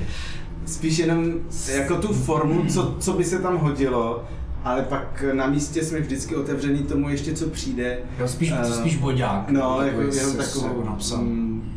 Spíš 0.66 0.98
jenom 0.98 1.32
jako 1.74 1.96
tu 1.96 2.12
formu, 2.12 2.64
co, 2.66 2.96
co 3.00 3.12
by 3.12 3.24
se 3.24 3.38
tam 3.38 3.58
hodilo, 3.58 4.24
ale 4.64 4.82
pak 4.82 5.24
na 5.32 5.46
místě 5.46 5.84
jsme 5.84 6.00
vždycky 6.00 6.36
otevřený 6.36 6.78
tomu 6.78 7.08
ještě, 7.08 7.32
co 7.32 7.46
přijde. 7.48 7.98
jo, 8.18 8.28
spíš, 8.28 8.52
Eh, 8.60 8.64
spíš 8.64 8.96
boďák. 8.96 9.50
No, 9.50 9.80
jako 9.82 9.98
Takový 9.98 10.16
jenom 10.16 10.36
takovou, 10.36 10.66
jako 10.66 10.84
napsal. 10.84 11.18
mm, 11.22 11.72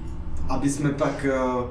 aby 0.50 0.70
jsme 0.70 0.90
pak, 0.90 1.26
eh, 1.30 1.64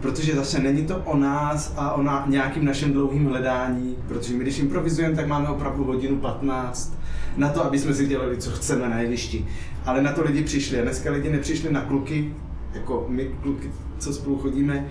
protože 0.00 0.34
zase 0.34 0.58
není 0.58 0.86
to 0.86 0.96
o 0.98 1.16
nás 1.16 1.74
a 1.76 1.92
o 1.92 2.02
na, 2.02 2.24
nějakým 2.28 2.64
našem 2.64 2.92
dlouhým 2.92 3.26
hledání, 3.26 3.96
protože 4.08 4.34
my 4.34 4.38
když 4.42 4.58
improvizujeme, 4.58 5.16
tak 5.16 5.26
máme 5.26 5.48
opravdu 5.48 5.84
hodinu 5.84 6.16
15 6.16 6.94
na 7.36 7.48
to, 7.48 7.64
aby 7.64 7.78
jsme 7.78 7.94
si 7.94 8.06
dělali, 8.06 8.36
co 8.36 8.50
chceme 8.50 8.88
na 8.88 9.00
jevišti. 9.00 9.46
Ale 9.86 10.02
na 10.02 10.12
to 10.12 10.22
lidi 10.24 10.42
přišli 10.42 10.78
a 10.80 10.82
dneska 10.82 11.10
lidi 11.12 11.30
nepřišli 11.30 11.72
na 11.72 11.80
kluky, 11.80 12.34
jako 12.74 13.06
my 13.08 13.30
kluky, 13.42 13.70
co 13.98 14.12
spolu 14.12 14.38
chodíme, 14.38 14.86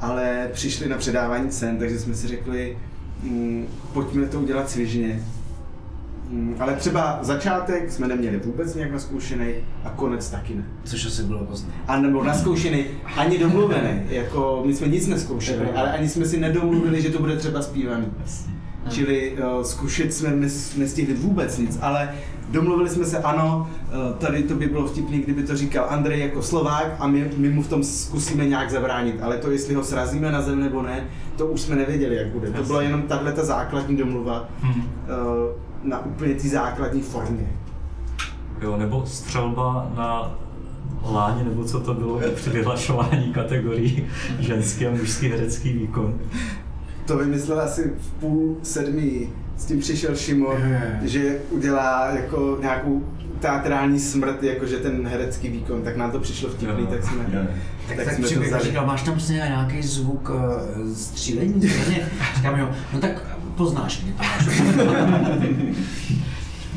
ale 0.00 0.48
přišli 0.52 0.88
na 0.88 0.96
předávání 0.96 1.48
cen, 1.50 1.76
takže 1.78 1.98
jsme 1.98 2.14
si 2.14 2.28
řekli, 2.28 2.78
mm, 3.22 3.66
pojďme 3.92 4.26
to 4.26 4.40
udělat 4.40 4.70
svižně, 4.70 5.22
Mm, 6.30 6.56
Ale 6.58 6.74
třeba 6.74 7.18
začátek 7.22 7.92
jsme 7.92 8.08
neměli 8.08 8.38
vůbec 8.38 8.74
nějak 8.74 8.92
naskoušený 8.92 9.54
a 9.84 9.90
konec 9.90 10.30
taky 10.30 10.54
ne. 10.54 10.64
Což 10.84 11.06
asi 11.06 11.22
bylo 11.22 11.44
poznat. 11.44 11.72
A 11.88 12.00
nebo 12.00 12.24
naskoušený, 12.24 12.84
ani 13.16 13.38
domluvený. 13.38 14.00
Jako 14.08 14.62
my 14.66 14.74
jsme 14.74 14.88
nic 14.88 15.06
neskoušeli, 15.06 15.70
ale 15.70 15.92
ani 15.92 16.08
jsme 16.08 16.26
si 16.26 16.40
nedomluvili, 16.40 17.02
že 17.02 17.10
to 17.10 17.18
bude 17.18 17.36
třeba 17.36 17.62
zpívaný. 17.62 18.06
Čili 18.90 19.32
uh, 19.32 19.62
zkušet 19.62 20.14
jsme 20.14 20.30
nes, 20.30 20.76
nestihli 20.76 21.14
vůbec 21.14 21.58
nic, 21.58 21.78
ale 21.80 22.14
domluvili 22.50 22.88
jsme 22.90 23.04
se, 23.04 23.18
ano, 23.18 23.70
uh, 24.10 24.16
tady 24.18 24.42
to 24.42 24.54
by 24.54 24.66
bylo 24.66 24.86
vtipný, 24.86 25.18
kdyby 25.18 25.42
to 25.42 25.56
říkal 25.56 25.86
Andrej 25.88 26.20
jako 26.20 26.42
Slovák 26.42 26.96
a 26.98 27.06
my, 27.06 27.30
my 27.36 27.48
mu 27.48 27.62
v 27.62 27.68
tom 27.68 27.82
zkusíme 27.82 28.46
nějak 28.46 28.70
zabránit, 28.70 29.22
ale 29.22 29.38
to, 29.38 29.50
jestli 29.50 29.74
ho 29.74 29.84
srazíme 29.84 30.32
na 30.32 30.42
zem 30.42 30.60
nebo 30.60 30.82
ne, 30.82 31.04
to 31.36 31.46
už 31.46 31.60
jsme 31.60 31.76
nevěděli, 31.76 32.16
jak 32.16 32.26
bude. 32.26 32.50
To 32.50 32.62
byla 32.62 32.82
jenom 32.82 33.02
tahle 33.02 33.32
ta 33.32 33.44
základní 33.44 33.96
domluva 33.96 34.48
uh, 34.62 34.70
na 35.84 36.04
úplně 36.04 36.34
té 36.34 36.48
základní 36.48 37.00
formě. 37.00 37.46
Jo, 38.62 38.76
nebo 38.76 39.06
střelba 39.06 39.90
na 39.96 40.38
láně, 41.10 41.44
nebo 41.44 41.64
co 41.64 41.80
to 41.80 41.94
bylo 41.94 42.20
při 42.34 42.50
vyhlašování 42.50 43.32
kategorií 43.32 44.06
ženský 44.38 44.86
a 44.86 44.90
mužský 44.90 45.28
herecký 45.28 45.72
výkon. 45.72 46.14
To 47.10 47.18
vymyslel 47.18 47.60
asi 47.60 47.92
v 47.98 48.10
půl 48.20 48.56
sedmí. 48.62 49.28
S 49.56 49.64
tím 49.64 49.80
přišel 49.80 50.16
Šimon, 50.16 50.56
Je. 50.62 51.00
že 51.02 51.38
udělá 51.50 52.10
jako 52.10 52.58
nějakou 52.60 53.04
teatrální 53.40 54.00
smrt, 54.00 54.42
jakože 54.42 54.76
ten 54.76 55.06
herecký 55.08 55.48
výkon, 55.48 55.82
tak 55.82 55.96
nám 55.96 56.10
to 56.10 56.20
přišlo 56.20 56.48
vtipný, 56.48 56.80
Jo. 56.82 56.86
tak 56.90 57.04
jsme, 57.04 57.24
Jo. 57.32 57.40
Tak, 57.88 57.96
tak 57.96 58.06
tak 58.06 58.14
jsme 58.14 58.28
to 58.28 58.40
vzali. 58.40 58.64
říkal, 58.64 58.86
máš 58.86 59.02
tam 59.02 59.14
prostě 59.14 59.32
nějaký 59.32 59.82
zvuk 59.82 60.30
uh, 60.30 60.36
střílení? 60.94 61.60
Říkám, 62.36 62.58
jo, 62.58 62.70
no 62.94 63.00
tak 63.00 63.22
poznáš, 63.56 64.04
kdy 64.04 64.12
to. 64.12 64.24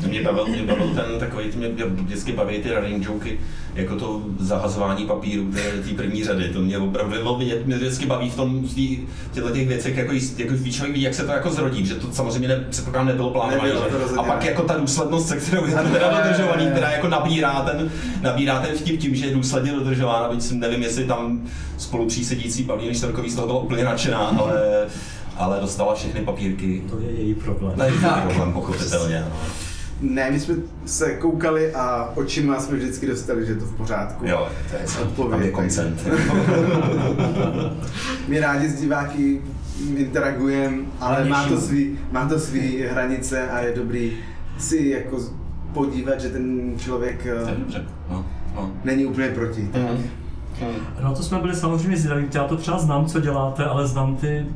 Mě 0.08 0.22
bavil, 0.22 0.46
mě 0.46 0.62
bavil 0.62 0.88
ten 0.94 1.18
takový, 1.18 1.44
mě 1.56 1.68
mě 1.68 1.84
vždycky 1.84 2.32
baví 2.32 2.58
ty 2.58 2.74
running 2.74 3.06
joky, 3.06 3.40
jako 3.74 3.96
to 3.96 4.22
zahazování 4.38 5.06
papíru 5.06 5.50
té 5.52 5.60
té 5.60 5.94
první 5.94 6.24
řady, 6.24 6.48
to 6.48 6.60
mě 6.60 6.78
opravdu 6.78 7.12
bylo 7.12 7.38
vidět, 7.38 7.66
mě 7.66 7.76
vždycky 7.76 8.06
baví 8.06 8.30
v 8.30 8.36
tom, 8.36 8.62
v 8.66 8.74
těchto 9.32 9.50
těch 9.50 9.68
věcech, 9.68 9.96
jako, 9.96 10.12
jako 10.36 10.54
ví 10.54 10.72
člověk 10.72 10.96
ví, 10.96 11.02
jak 11.02 11.14
se 11.14 11.24
to 11.24 11.32
jako 11.32 11.50
zrodí, 11.50 11.86
že 11.86 11.94
to 11.94 12.12
samozřejmě 12.12 12.48
ne, 12.48 12.64
předpokládám 12.70 13.06
nebylo 13.06 13.30
plánované, 13.30 13.72
a 14.18 14.22
pak 14.22 14.44
jako 14.44 14.62
ta 14.62 14.76
důslednost, 14.76 15.28
se 15.28 15.36
kterou 15.36 15.66
je 15.66 15.74
to 15.74 15.88
teda 15.92 16.20
dodržovaný, 16.22 16.66
která 16.70 16.90
jako 16.90 17.08
nabírá 17.08 17.60
ten, 17.60 17.90
nabírá 18.22 18.60
ten 18.60 18.76
vtip 18.76 19.00
tím, 19.00 19.14
že 19.14 19.26
je 19.26 19.34
důsledně 19.34 19.72
dodržována, 19.72 20.28
byť 20.28 20.42
si 20.42 20.54
nevím, 20.54 20.82
jestli 20.82 21.04
tam 21.04 21.42
spolu 21.78 22.06
přísedící 22.06 22.64
Pavlíny 22.64 22.94
Štorkový 22.94 23.30
z 23.30 23.34
toho 23.34 23.46
byla 23.46 23.58
úplně 23.58 23.84
nadšená, 23.84 24.18
ale, 24.18 24.86
ale 25.36 25.60
dostala 25.60 25.94
všechny 25.94 26.20
papírky. 26.20 26.82
To 26.90 26.98
je 26.98 27.10
její 27.10 27.34
problém. 27.34 27.74
To 27.76 27.82
je 27.82 27.90
její 27.90 28.00
problém, 28.22 28.52
pochopitelně. 28.52 29.24
Ne, 30.10 30.30
my 30.30 30.40
jsme 30.40 30.54
se 30.86 31.14
koukali 31.14 31.74
a 31.74 32.12
očima 32.14 32.60
jsme 32.60 32.76
vždycky 32.76 33.06
dostali, 33.06 33.46
že 33.46 33.52
je 33.52 33.56
to 33.56 33.64
v 33.64 33.76
pořádku. 33.76 34.26
Jo, 34.26 34.48
to 34.70 34.76
je 34.76 35.02
Odpověď. 35.02 35.30
tam 35.30 35.42
je 35.42 35.50
koncent. 35.50 36.08
My 38.28 38.40
rádi 38.40 38.68
s 38.68 38.80
diváky 38.80 39.40
interagujeme, 39.96 40.76
ale 41.00 41.24
má 41.24 41.48
to, 41.48 41.60
svý, 41.60 41.98
má 42.12 42.28
to 42.28 42.38
svý 42.38 42.82
hranice 42.82 43.48
a 43.48 43.58
je 43.60 43.74
dobrý 43.74 44.12
si 44.58 44.88
jako 44.88 45.18
podívat, 45.72 46.20
že 46.20 46.28
ten 46.28 46.72
člověk 46.78 47.26
eh, 47.26 47.54
dobře. 47.58 47.84
No, 48.10 48.26
no. 48.54 48.72
není 48.84 49.06
úplně 49.06 49.28
proti. 49.28 49.68
Tak. 49.72 49.82
No 51.02 51.14
to 51.14 51.22
jsme 51.22 51.38
byli 51.38 51.54
samozřejmě 51.54 51.96
zvědaví, 51.96 52.26
já 52.34 52.44
to 52.44 52.56
třeba 52.56 52.78
znám, 52.78 53.06
co 53.06 53.20
děláte, 53.20 53.64
ale 53.64 53.86
znám 53.88 54.16
ty 54.16 54.46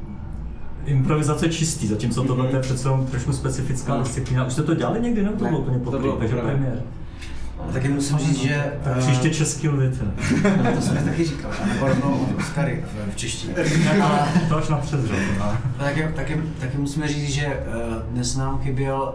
improvizace 0.88 1.48
čistý, 1.48 1.86
zatímco 1.86 2.22
tohle 2.24 2.48
to 2.48 2.56
je 2.56 2.62
přece 2.62 2.88
jenom 2.88 3.06
trošku 3.06 3.32
specifická 3.32 3.96
disciplína. 3.98 4.46
Už 4.46 4.52
jste 4.52 4.62
to 4.62 4.74
dělali 4.74 5.00
někdy, 5.00 5.22
nebo 5.22 5.36
to 5.36 5.44
Ne, 5.44 5.50
bylo 5.50 5.60
úplně 5.62 5.78
to 5.78 5.84
poprvé, 5.90 6.12
takže 6.18 6.36
premiér. 6.36 6.82
Taky 7.72 7.88
musím 7.88 8.18
říct, 8.18 8.36
že... 8.38 8.72
Tak 8.84 8.92
eh, 8.96 9.00
příště 9.00 9.30
český 9.30 9.68
lvit. 9.68 10.02
To 10.74 10.80
jsme 10.80 11.02
taky 11.02 11.24
říkali, 11.24 11.54
nebo 11.74 11.88
rovnou 11.88 12.28
Oscary 12.38 12.84
v, 13.08 13.12
v 13.12 13.16
češtině. 13.16 13.54
Ale 14.02 14.28
To 14.48 14.56
až 14.56 14.68
na 14.68 14.76
předřad. 14.76 15.16
taky, 15.78 16.08
taky, 16.14 16.42
taky 16.60 16.78
musíme 16.78 17.08
říct, 17.08 17.28
že 17.30 17.44
eh, 17.46 17.62
dnes 18.10 18.36
nám 18.36 18.58
chyběl 18.58 19.14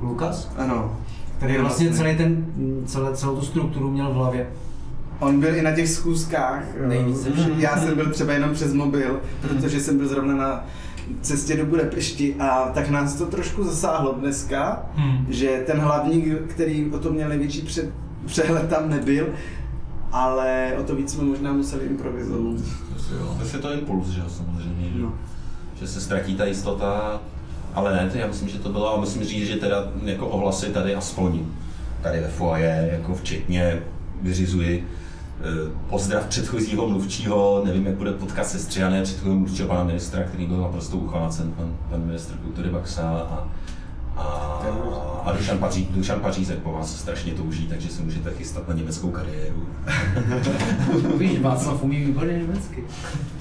Lukas, 0.00 0.50
Ano. 0.56 0.96
který 1.38 1.58
vlastně 1.58 1.90
celý 1.92 2.16
ten, 2.16 2.46
celé, 2.86 3.16
celou 3.16 3.36
tu 3.36 3.46
strukturu 3.46 3.90
měl 3.90 4.10
v 4.10 4.14
hlavě. 4.14 4.46
On 5.20 5.40
byl 5.40 5.56
i 5.56 5.62
na 5.62 5.72
těch 5.72 5.88
schůzkách. 5.88 6.62
eh, 6.84 6.88
Nejvíc 6.88 7.28
všech. 7.34 7.58
Já 7.58 7.76
jsem 7.76 7.94
byl 7.94 8.10
třeba 8.10 8.32
jenom 8.32 8.50
přes 8.54 8.72
mobil, 8.72 9.20
protože 9.40 9.80
jsem 9.80 9.98
byl 9.98 10.08
zrovna 10.08 10.34
na 10.34 10.64
cestě 11.20 11.56
do 11.56 11.66
Budapešti 11.66 12.34
a 12.38 12.70
tak 12.74 12.90
nás 12.90 13.14
to 13.14 13.26
trošku 13.26 13.64
zasáhlo 13.64 14.12
dneska, 14.12 14.86
Hmm. 14.94 15.26
že 15.30 15.62
ten 15.66 15.78
hlavní, 15.80 16.22
který 16.48 16.90
o 16.92 16.98
tom 16.98 17.12
měl 17.14 17.28
největší 17.28 17.60
před, 17.62 17.90
přehled, 18.26 18.68
tam 18.68 18.90
nebyl, 18.90 19.26
ale 20.12 20.72
o 20.80 20.82
to 20.82 20.94
víc 20.96 21.12
jsme 21.12 21.24
možná 21.24 21.52
museli 21.52 21.84
improvizovat. 21.86 22.60
To 23.38 23.56
je 23.56 23.62
to 23.62 23.72
impuls, 23.72 24.08
že 24.08 24.20
jo, 24.20 24.26
samozřejmě, 24.28 24.90
že, 24.94 24.98
No. 25.02 25.12
že 25.80 25.88
se 25.88 26.00
ztratí 26.00 26.34
ta 26.36 26.44
jistota, 26.44 27.20
ale 27.74 27.92
ne, 27.96 28.10
to 28.10 28.18
já 28.18 28.26
myslím, 28.26 28.48
že 28.48 28.58
to 28.58 28.68
bylo, 28.68 28.94
a 28.96 29.00
musím 29.00 29.24
říct, 29.24 29.46
že 29.48 29.56
teda 29.56 29.76
jako 30.04 30.26
ohlasy 30.28 30.66
tady 30.70 30.94
aspoň, 30.94 31.40
tady 32.02 32.20
ve 32.20 32.28
foaje, 32.28 32.88
jako 32.92 33.14
včetně 33.14 33.82
vyřizuji 34.22 34.86
pozdrav 35.88 36.26
předchozího 36.26 36.88
mluvčího, 36.88 37.62
nevím, 37.64 37.86
jak 37.86 37.94
bude 37.94 38.12
podcast 38.12 38.50
se 38.50 38.58
Střiané, 38.58 39.02
předchozího 39.02 39.38
mluvčího 39.38 39.68
pana 39.68 39.84
ministra, 39.84 40.22
který 40.22 40.46
byl 40.46 40.60
naprosto 40.60 40.96
uchvácen, 40.96 41.52
pan, 41.52 41.76
pan 41.90 42.06
ministr 42.06 42.34
kultury 42.34 42.70
Baxa 42.70 43.08
a, 43.08 43.48
a, 44.16 44.22
a 45.24 45.32
Dušan, 45.32 45.58
Paří, 45.58 45.88
Dušan 45.90 46.20
Pařízek 46.20 46.58
po 46.58 46.72
vás 46.72 46.96
strašně 46.96 47.32
touží, 47.32 47.66
takže 47.66 47.88
se 47.88 48.02
můžete 48.02 48.30
chystat 48.30 48.68
na 48.68 48.74
německou 48.74 49.10
kariéru. 49.10 49.66
Víš, 51.18 51.40
Václav 51.40 51.82
umí 51.82 52.04
výborně 52.04 52.38
německy. 52.38 52.84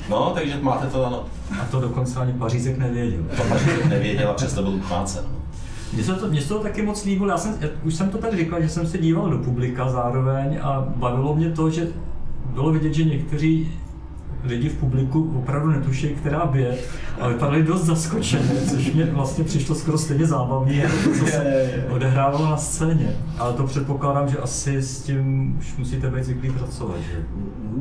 No, 0.10 0.32
takže 0.36 0.58
máte 0.62 0.88
to, 0.88 1.06
ano. 1.06 1.26
A 1.62 1.66
to 1.66 1.80
dokonce 1.80 2.20
ani 2.20 2.34
Pařízek 2.34 2.78
nevěděl. 2.78 3.24
To 3.38 3.44
Pařízek 3.44 3.86
nevěděl 3.86 4.30
a 4.30 4.34
přesto 4.34 4.64
byl 4.64 4.72
uchvácen. 4.72 5.43
Mně 5.94 6.04
se 6.04 6.14
to, 6.14 6.28
mně 6.28 6.42
se 6.42 6.48
to 6.48 6.60
taky 6.60 6.82
moc 6.82 7.06
líbilo, 7.06 7.30
já 7.30 7.38
jsem, 7.38 7.58
já, 7.60 7.68
už 7.84 7.94
jsem 7.94 8.10
to 8.10 8.18
tady 8.18 8.38
říkal, 8.38 8.62
že 8.62 8.70
jsem 8.70 8.88
se 8.88 8.98
díval 8.98 9.30
do 9.30 9.38
publika 9.38 9.90
zároveň 9.90 10.60
a 10.62 10.94
bavilo 10.96 11.36
mě 11.36 11.50
to, 11.50 11.70
že 11.70 11.88
bylo 12.54 12.72
vidět, 12.72 12.94
že 12.94 13.04
někteří 13.04 13.72
lidi 14.44 14.70
v 14.70 14.78
publiku 14.78 15.34
opravdu 15.38 15.72
netuší, 15.72 16.08
která 16.08 16.46
bije, 16.46 16.76
a 17.22 17.28
vypadali 17.28 17.64
dost 17.64 17.84
zaskočeně, 17.86 18.50
což 18.70 18.94
mě 18.94 19.06
vlastně 19.06 19.44
přišlo 19.44 19.76
skoro 19.76 19.98
stejně 19.98 20.24
jako 20.24 20.94
to, 21.04 21.20
co 21.20 21.26
se 21.26 21.70
odehrávalo 21.90 22.46
na 22.50 22.58
scéně. 22.58 23.16
Ale 23.38 23.54
to 23.54 23.64
předpokládám, 23.64 24.30
že 24.30 24.38
asi 24.38 24.82
s 24.82 25.02
tím 25.02 25.56
už 25.60 25.78
musíte 25.78 26.10
být 26.10 26.24
zvyklí 26.24 26.50
pracovat, 26.50 26.96
že? 27.12 27.24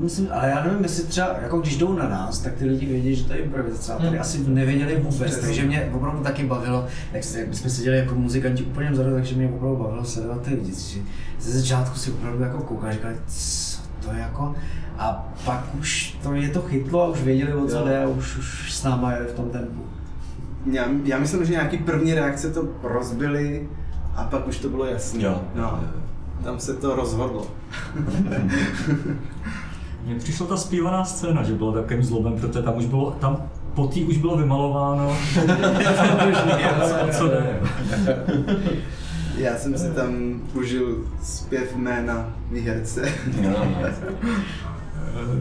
Myslím, 0.00 0.28
ale 0.32 0.48
já 0.48 0.64
nevím, 0.64 0.82
jestli 0.82 1.04
třeba, 1.04 1.28
jako 1.42 1.58
když 1.60 1.76
jdou 1.76 1.92
na 1.92 2.08
nás, 2.08 2.38
tak 2.38 2.52
ty 2.54 2.64
lidi 2.64 2.86
vědí, 2.86 3.14
že 3.14 3.24
to 3.24 3.32
je 3.32 3.38
improvizace. 3.38 3.92
A 3.92 3.98
tady 3.98 4.18
asi 4.18 4.44
nevěděli 4.48 4.96
vůbec, 5.02 5.38
takže 5.38 5.62
mě 5.62 5.90
opravdu 5.92 6.22
taky 6.22 6.44
bavilo, 6.46 6.86
jak, 7.12 7.24
se- 7.24 7.40
jak 7.40 7.54
jsme 7.54 7.70
seděli 7.70 7.96
jako 7.98 8.14
muzikanti 8.14 8.62
úplně 8.62 8.90
vzadu, 8.90 9.10
takže 9.12 9.34
mě 9.34 9.48
opravdu 9.48 9.76
bavilo 9.76 10.04
sledovat 10.04 10.40
ty 10.42 10.54
lidi. 10.54 10.72
Že 10.72 11.00
ze 11.40 11.60
začátku 11.60 11.98
si 11.98 12.10
opravdu 12.10 12.42
jako 12.42 12.58
koukali, 12.62 12.92
říkali, 12.92 13.14
co 13.26 13.80
to 14.06 14.12
je 14.12 14.18
jako, 14.20 14.54
a 14.98 15.28
pak 15.44 15.64
už 15.80 16.16
to 16.22 16.32
je 16.32 16.48
to 16.48 16.62
chytlo 16.62 17.02
a 17.02 17.08
už 17.08 17.22
věděli, 17.22 17.54
o 17.54 17.66
co 17.66 17.84
jde 17.84 18.04
a 18.04 18.08
už, 18.08 18.36
už 18.36 18.72
s 18.72 18.82
náma 18.82 19.12
jeli 19.12 19.26
v 19.26 19.32
tom 19.32 19.50
tempu. 19.50 19.82
Já, 20.66 20.86
já 21.04 21.18
myslím, 21.18 21.44
že 21.44 21.52
nějaký 21.52 21.78
první 21.78 22.14
reakce 22.14 22.50
to 22.50 22.68
rozbili 22.82 23.68
a 24.16 24.24
pak 24.24 24.48
už 24.48 24.58
to 24.58 24.68
bylo 24.68 24.84
jasné. 24.84 25.22
Jo. 25.22 25.42
No, 25.54 25.80
tam 26.44 26.58
se 26.58 26.74
to 26.74 26.96
rozhodlo. 26.96 27.46
Mně 30.04 30.14
přišla 30.14 30.46
ta 30.46 30.56
zpívaná 30.56 31.04
scéna, 31.04 31.42
že 31.42 31.54
bylo 31.54 31.72
takovým 31.72 32.02
zlobem, 32.02 32.40
protože 32.40 32.62
tam 32.62 32.76
už 32.76 32.86
bylo, 32.86 33.10
tam 33.10 33.50
po 33.74 33.86
tý 33.86 34.04
už 34.04 34.16
bylo 34.16 34.36
vymalováno, 34.36 35.16
co, 36.88 37.18
co 37.18 37.28
jde. 37.28 37.60
Já 39.36 39.56
jsem 39.56 39.78
si 39.78 39.90
tam 39.90 40.40
užil 40.54 41.04
zpěv 41.22 41.76
jména 41.76 42.32
výherce. 42.50 43.12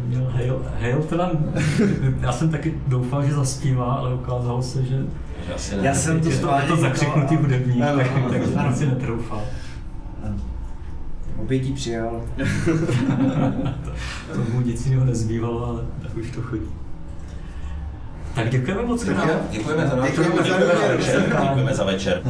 Měl 0.05 0.23
Hale, 0.23 0.59
Hale 0.81 1.03
teda, 1.09 1.31
já 2.21 2.31
jsem 2.31 2.49
taky 2.49 2.73
doufal, 2.87 3.25
že 3.25 3.33
zaspívá, 3.33 3.93
ale 3.93 4.13
ukázalo 4.13 4.61
se, 4.63 4.85
že 4.85 4.97
Já 5.81 5.93
jsem 5.93 6.19
to 6.19 6.29
to, 6.29 6.35
schválně 6.35 6.67
to 6.67 6.75
zakřiknutý 6.75 7.35
hudebník, 7.35 7.81
Ano, 7.83 7.97
tak, 7.97 8.07
tak 8.31 8.43
jsem 8.45 8.75
si 8.75 8.85
netroufal. 8.85 9.41
Obětí 11.37 11.73
přijal. 11.73 12.21
Tomu 14.33 14.61
nic 14.61 14.85
jiného 14.85 15.05
nezbývalo, 15.05 15.65
ale 15.67 15.81
tak 16.01 16.17
už 16.17 16.31
to 16.31 16.41
chodí. 16.41 16.65
Tak 18.35 18.49
děkujeme 18.49 18.81
moc 18.81 19.03
krát. 19.03 19.29
Děkujeme 19.51 19.87
za 19.87 19.95
Děkujeme 20.07 20.35
za 20.37 20.43
Děkujeme 20.43 20.65
večer. 20.65 20.97
večer. 20.97 21.21
Děkujeme 21.41 21.75
za 21.75 21.83
večer. 21.83 22.21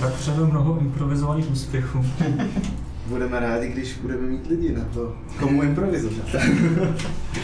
Tak 0.00 0.12
přejeme 0.12 0.46
mnoho 0.46 0.78
improvizovaných 0.80 1.50
úspěchů. 1.50 2.04
Budeme 3.08 3.40
rádi, 3.40 3.68
když 3.68 3.98
budeme 4.02 4.22
mít 4.22 4.46
lidi 4.46 4.72
na 4.72 4.84
to, 4.94 5.14
komu 5.38 5.62
improvizovat. 5.62 6.26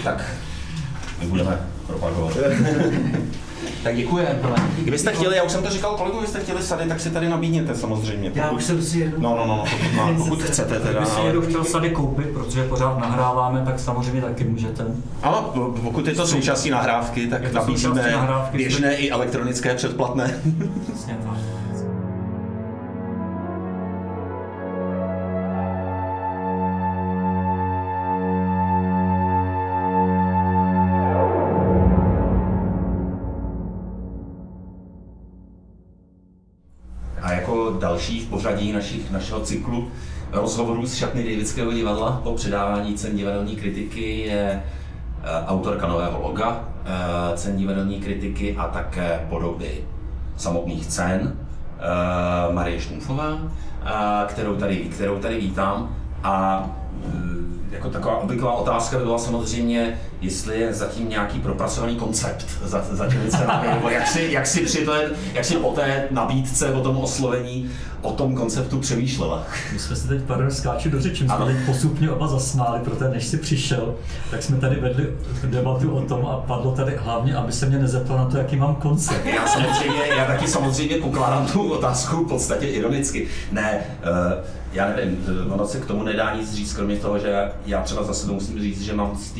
Tak, 0.04 0.24
my 1.20 1.26
budeme 1.26 1.60
propagovat. 1.86 2.36
tak 3.82 3.96
děkujeme. 3.96 4.38
Kdybyste 4.78 5.12
chtěli, 5.12 5.36
já 5.36 5.42
už 5.42 5.52
jsem 5.52 5.62
to 5.62 5.70
říkal 5.70 5.96
kolegu, 5.96 6.16
kdybyste 6.16 6.40
chtěli 6.40 6.62
sady, 6.62 6.88
tak 6.88 7.00
si 7.00 7.10
tady 7.10 7.28
nabídněte 7.28 7.74
samozřejmě. 7.74 8.32
Já 8.34 8.50
už 8.50 8.64
jsem 8.64 8.82
si 8.82 8.98
jednou... 8.98 9.20
No, 9.20 9.36
no, 9.36 9.46
no, 9.46 9.64
pokud, 9.70 9.92
má, 9.96 10.14
pokud 10.18 10.42
chcete 10.42 10.80
teda. 10.80 10.90
Kdyby 10.90 11.06
si 11.06 11.16
Ale... 11.16 11.24
někdo 11.24 11.42
chtěl 11.42 11.64
sady 11.64 11.90
koupit, 11.90 12.26
protože 12.26 12.64
pořád 12.64 12.98
nahráváme, 12.98 13.62
tak 13.64 13.78
samozřejmě 13.80 14.20
taky 14.20 14.44
můžete. 14.44 14.84
Ano, 15.22 15.52
pokud 15.82 16.06
je 16.06 16.14
to 16.14 16.26
součástí 16.26 16.70
nahrávky, 16.70 17.26
tak 17.26 17.52
nabízíme 17.52 18.12
nahrávky. 18.12 18.56
běžné 18.56 18.96
i 18.96 19.10
elektronické 19.10 19.74
předplatné. 19.74 20.40
Přesně 20.82 21.18
tak. 21.24 21.63
Pořadí 38.44 38.72
našich, 38.72 39.10
našeho 39.10 39.40
cyklu 39.40 39.88
rozhovorů 40.32 40.86
z 40.86 40.94
šatny 40.94 41.22
Davidského 41.22 41.72
divadla 41.72 42.20
po 42.24 42.34
předávání 42.34 42.94
cen 42.94 43.16
divadelní 43.16 43.56
kritiky 43.56 44.20
je 44.20 44.62
eh, 45.22 45.46
autorka 45.46 45.86
nového 45.88 46.22
loga, 46.22 46.64
eh, 46.84 47.36
cen 47.36 47.56
divadelní 47.56 48.00
kritiky 48.00 48.56
a 48.56 48.68
také 48.68 49.26
podoby 49.28 49.84
samotných 50.36 50.86
cen, 50.86 51.36
eh, 51.78 52.52
Marie 52.52 52.80
Štumfová, 52.80 53.38
kterou 54.26 54.56
tady, 54.56 54.76
kterou 54.76 55.18
tady 55.18 55.38
vítám. 55.38 55.96
A 56.22 56.66
eh, 57.06 57.63
jako 57.74 57.88
taková 57.88 58.18
obvyklá 58.18 58.52
otázka 58.52 58.98
by 58.98 59.04
byla 59.04 59.18
samozřejmě, 59.18 60.00
jestli 60.20 60.60
je 60.60 60.74
zatím 60.74 61.08
nějaký 61.08 61.40
propracovaný 61.40 61.96
koncept 61.96 62.46
za, 62.64 62.84
za 62.90 63.06
těmi 63.08 63.30
cenami, 63.30 63.68
nebo 63.68 63.88
jak 63.88 64.06
si, 64.06 64.28
jak 64.30 64.46
si 64.46 64.60
při 64.60 64.86
té, 64.86 65.10
jak 65.34 65.44
si 65.44 65.56
po 65.56 65.70
té 65.70 66.08
nabídce, 66.10 66.72
o 66.72 66.80
tom 66.80 66.96
oslovení, 66.96 67.70
o 68.02 68.12
tom 68.12 68.34
konceptu 68.34 68.78
přemýšlela. 68.80 69.42
My 69.72 69.78
jsme 69.78 69.96
se 69.96 70.08
teď, 70.08 70.22
pardon, 70.22 70.50
skáču 70.50 70.90
do 70.90 71.00
řeči, 71.00 71.22
my 71.22 71.28
jsme 71.28 71.36
Ano. 71.36 71.46
teď 71.46 71.56
postupně 71.66 72.10
oba 72.10 72.26
zasmáli, 72.28 72.80
protože 72.80 73.08
než 73.10 73.26
jsi 73.26 73.36
přišel, 73.36 73.94
tak 74.30 74.42
jsme 74.42 74.56
tady 74.56 74.76
vedli 74.76 75.06
debatu 75.44 75.90
o 75.96 76.00
tom 76.02 76.26
a 76.26 76.36
padlo 76.36 76.72
tady 76.72 76.96
hlavně, 76.96 77.36
aby 77.36 77.52
se 77.52 77.66
mě 77.66 77.78
nezeptal 77.78 78.18
na 78.18 78.24
to, 78.24 78.36
jaký 78.38 78.56
mám 78.56 78.74
koncept. 78.74 79.26
Já 79.26 79.46
samozřejmě, 79.46 80.00
já 80.16 80.24
taky 80.24 80.48
samozřejmě 80.48 80.96
pokládám 80.96 81.46
tu 81.46 81.72
otázku 81.72 82.16
v 82.24 82.28
podstatě 82.28 82.66
ironicky. 82.66 83.26
Ne, 83.52 83.80
eh, 84.02 84.63
já 84.74 84.88
nevím, 84.88 85.26
ono 85.48 85.66
se 85.66 85.80
k 85.80 85.86
tomu 85.86 86.02
nedá 86.02 86.36
nic 86.36 86.54
říct, 86.54 86.74
kromě 86.74 86.96
toho, 86.96 87.18
že 87.18 87.50
já 87.66 87.82
třeba 87.82 88.02
za 88.02 88.14
sebe 88.14 88.32
musím 88.32 88.60
říct, 88.60 88.82
že 88.82 88.94
mám 88.94 89.16
z 89.16 89.32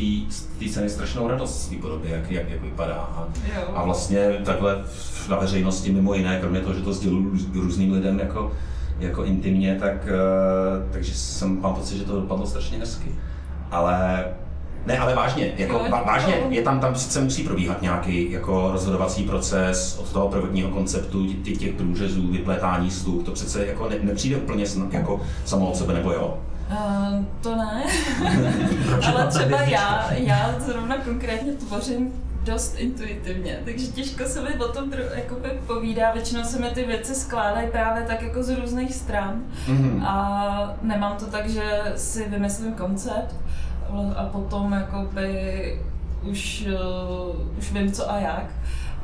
té 0.59 0.69
scény 0.69 0.91
strašnou 0.91 1.29
radost 1.29 1.63
z 1.63 1.69
té 1.69 1.77
podoby, 1.77 2.11
jak, 2.11 2.31
jak, 2.31 2.51
jak 2.51 2.63
vypadá. 2.63 2.95
A, 2.95 3.29
a 3.75 3.85
vlastně 3.85 4.33
takhle 4.45 4.85
na 5.29 5.37
veřejnosti 5.39 5.93
mimo 5.93 6.15
jiné, 6.15 6.41
kromě 6.41 6.61
toho, 6.61 6.75
že 6.75 6.83
to 6.83 6.93
sděluju 6.93 7.31
růz- 7.31 7.61
různým 7.63 7.93
lidem 7.93 8.19
jako, 8.19 8.53
jako 8.99 9.25
intimně, 9.25 9.77
tak, 9.81 10.09
eh, 10.09 10.93
takže 10.93 11.15
jsem, 11.15 11.61
mám 11.61 11.75
pocit, 11.75 11.99
že 11.99 12.05
to 12.05 12.21
dopadlo 12.21 12.47
strašně 12.47 12.79
hezky. 12.79 13.13
Ale 13.71 14.25
ne, 14.87 14.99
ale 14.99 15.15
vážně, 15.15 15.53
jako 15.57 15.73
Jo, 15.73 15.87
vážně, 16.07 16.35
je 16.49 16.63
tam, 16.63 16.81
tam 16.81 16.95
sice 16.95 17.21
musí 17.21 17.43
probíhat 17.45 17.83
nějaký 17.83 18.33
jako 18.33 18.69
rozhodovací 18.73 19.23
proces 19.23 19.99
od 19.99 20.13
toho 20.13 20.29
prvotního 20.29 20.69
konceptu, 20.71 21.27
tě- 21.27 21.59
těch 21.59 21.73
průřezů, 21.75 22.27
vyplétání 22.33 22.91
slů, 22.91 23.23
to 23.23 23.33
přece 23.33 23.67
jako 23.67 23.89
ne, 23.89 23.97
nepřijde 24.03 24.37
úplně 24.37 24.65
sna- 24.65 24.89
jako 24.91 25.21
samo 25.45 25.67
od 25.67 25.77
sebe, 25.77 25.95
nebo 25.95 26.13
jo? 26.13 26.39
Uh, 26.71 27.25
to 27.41 27.57
ne, 27.57 27.85
ale 29.15 29.27
třeba 29.27 29.61
já, 29.63 30.13
já 30.13 30.55
zrovna 30.67 30.97
konkrétně 30.97 31.53
tvořím 31.53 32.13
dost 32.45 32.75
intuitivně, 32.79 33.59
takže 33.65 33.87
těžko 33.87 34.25
se 34.25 34.43
mi 34.43 34.49
o 34.59 34.69
tom 34.73 34.93
jakoby 35.15 35.49
povídá, 35.67 36.13
většinou 36.13 36.45
se 36.45 36.59
mi 36.61 36.71
ty 36.71 36.85
věci 36.85 37.15
skládají 37.15 37.69
právě 37.73 38.03
tak 38.03 38.23
jako 38.23 38.43
z 38.43 38.59
různých 38.61 38.95
stran. 38.95 39.43
Mhm. 39.69 40.03
a 40.07 40.75
nemám 40.83 41.17
to 41.17 41.25
tak, 41.27 41.49
že 41.49 41.63
si 41.97 42.29
vymyslím 42.29 42.73
koncept 42.73 43.35
a 44.17 44.25
potom 44.25 44.73
jakoby 44.73 45.81
už, 46.23 46.67
uh, 47.33 47.59
už 47.59 47.73
vím 47.73 47.93
co 47.93 48.11
a 48.11 48.19
jak, 48.19 48.47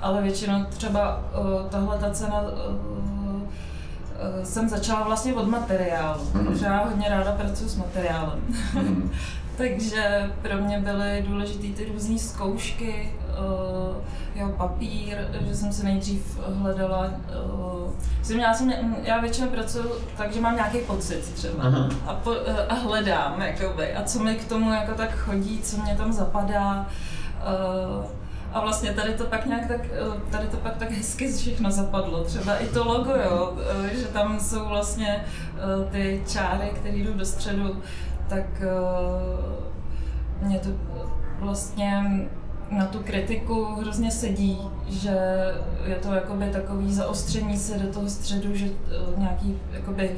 ale 0.01 0.22
většinou 0.22 0.64
třeba 0.64 1.16
uh, 1.41 1.68
tahle 1.70 1.99
ta 1.99 2.11
cena 2.11 2.41
uh, 2.41 2.49
uh, 3.37 3.43
jsem 4.45 4.68
začala 4.68 5.03
vlastně 5.05 5.35
od 5.35 5.49
materiálu, 5.49 6.22
Mhm. 6.35 6.47
protože 6.47 6.64
já 6.64 6.85
hodně 6.85 7.09
ráda 7.09 7.33
pracuji 7.33 7.68
s 7.68 7.76
materiálem. 7.76 8.41
Mhm. 8.74 9.11
Takže 9.57 10.31
pro 10.43 10.57
mě 10.57 10.78
byly 10.81 11.24
důležité 11.28 11.66
ty 11.76 11.93
různé 11.93 12.18
zkoušky, 12.18 13.12
jo, 14.35 14.49
papír, 14.57 15.16
že 15.49 15.57
jsem 15.57 15.72
si 15.72 15.85
nejdřív 15.85 16.41
hledala, 16.55 17.07
uh, 17.07 17.91
jsem 18.22 18.37
měla 18.37 18.55
jsem, 18.55 18.97
já 19.03 19.20
většinou 19.20 19.49
pracuji 19.49 19.85
tak, 20.16 20.33
že 20.33 20.41
mám 20.41 20.55
nějaký 20.55 20.78
pocit 20.78 21.35
třeba 21.35 21.64
Aha. 21.64 21.89
a, 22.07 22.14
po, 22.14 22.31
uh, 22.31 22.37
a 22.68 22.74
hledám, 22.74 23.43
jakoby, 23.43 23.95
a 23.95 24.03
co 24.03 24.18
mi 24.18 24.35
k 24.35 24.49
tomu 24.49 24.72
jako 24.72 24.95
tak 24.95 25.18
chodí, 25.18 25.61
co 25.62 25.76
mě 25.76 25.95
tam 25.97 26.12
zapadá. 26.12 26.87
Uh, 27.99 28.05
a 28.53 28.61
vlastně 28.61 28.93
tady 28.93 29.14
to 29.14 29.24
pak 29.24 29.47
nějak 29.47 29.66
tak, 29.68 29.81
eh, 29.85 30.31
tady 30.31 30.47
to 30.47 30.57
pak 30.57 30.76
tak 30.76 30.91
hezky 30.91 31.33
všechno 31.33 31.70
zapadlo. 31.70 32.24
Třeba 32.24 32.57
i 32.57 32.66
to 32.66 32.85
logo, 32.85 33.11
jo, 33.11 33.57
eh, 33.87 33.97
že 33.97 34.07
tam 34.07 34.41
jsou 34.41 34.68
vlastně 34.68 35.24
eh, 35.24 35.91
ty 35.91 36.22
čáry, 36.28 36.70
které 36.74 36.97
jdou 36.97 37.12
do 37.12 37.24
středu, 37.26 37.83
tak 38.28 38.45
eh, 38.61 40.47
mě 40.47 40.59
to 40.59 40.68
vlastně 41.41 42.05
na 42.70 42.86
tu 42.86 42.98
kritiku 42.98 43.64
hrozně 43.64 44.10
sedí, 44.10 44.58
že 44.88 45.16
je 45.86 45.94
to 45.94 46.12
jakoby 46.12 46.46
takový 46.46 46.94
zaostření 46.94 47.58
se 47.58 47.78
do 47.78 47.92
toho 47.92 48.10
středu, 48.10 48.54
že 48.56 48.66
eh, 48.66 49.20
nějaký 49.20 49.56
jakoby 49.72 50.10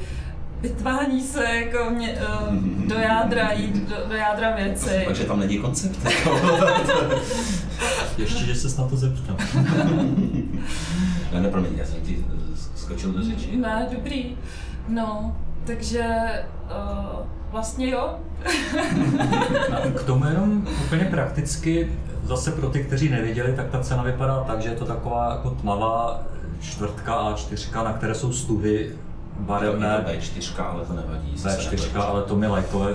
vytvání 0.61 1.21
se 1.21 1.43
jako 1.43 1.89
mě, 1.89 2.11
eh, 2.11 2.25
do 2.87 2.95
jádra, 2.95 3.51
jít 3.51 3.75
do, 3.75 3.95
do 4.09 4.15
jádra 4.15 4.55
věci. 4.55 5.03
Takže 5.05 5.23
tam 5.23 5.39
není 5.39 5.57
koncept. 5.57 5.99
Ještě, 8.17 8.45
že 8.45 8.55
se 8.55 8.81
na 8.81 8.87
to 8.87 8.97
zeptám. 8.97 9.37
ne, 11.33 11.41
ne, 11.41 11.49
promiň, 11.49 11.71
já 11.77 11.85
jsem 11.85 12.01
ti 12.01 12.25
skočil 12.75 13.11
do 13.11 13.23
řeči. 13.23 13.57
Ne, 13.57 13.87
dobrý. 13.91 14.37
No, 14.87 15.35
takže 15.63 16.05
uh, 16.63 17.25
vlastně 17.51 17.89
jo. 17.89 18.15
K 19.95 20.03
tomu 20.03 20.25
jenom 20.25 20.67
úplně 20.85 21.05
prakticky, 21.05 21.91
zase 22.23 22.51
pro 22.51 22.69
ty, 22.69 22.83
kteří 22.83 23.09
neviděli, 23.09 23.53
tak 23.53 23.69
ta 23.69 23.79
cena 23.79 24.03
vypadá 24.03 24.43
tak, 24.47 24.61
že 24.61 24.69
je 24.69 24.75
to 24.75 24.85
taková 24.85 25.29
jako 25.31 25.49
tmavá 25.49 26.21
čtvrtka 26.61 27.13
a 27.15 27.33
čtyřka, 27.33 27.83
na 27.83 27.93
které 27.93 28.15
jsou 28.15 28.33
stuhy 28.33 28.91
barevné. 29.39 30.05
Je 30.07 30.17
to 30.17 30.25
B4, 30.25 30.63
ale 30.65 30.85
to 30.85 30.93
nevadí. 30.93 31.31
zase 31.35 31.57
V4, 31.57 31.71
nepletu. 31.71 32.07
ale 32.07 32.21
to 32.23 32.35
my 32.35 32.47
lajkové 32.47 32.91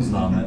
známe. 0.00 0.44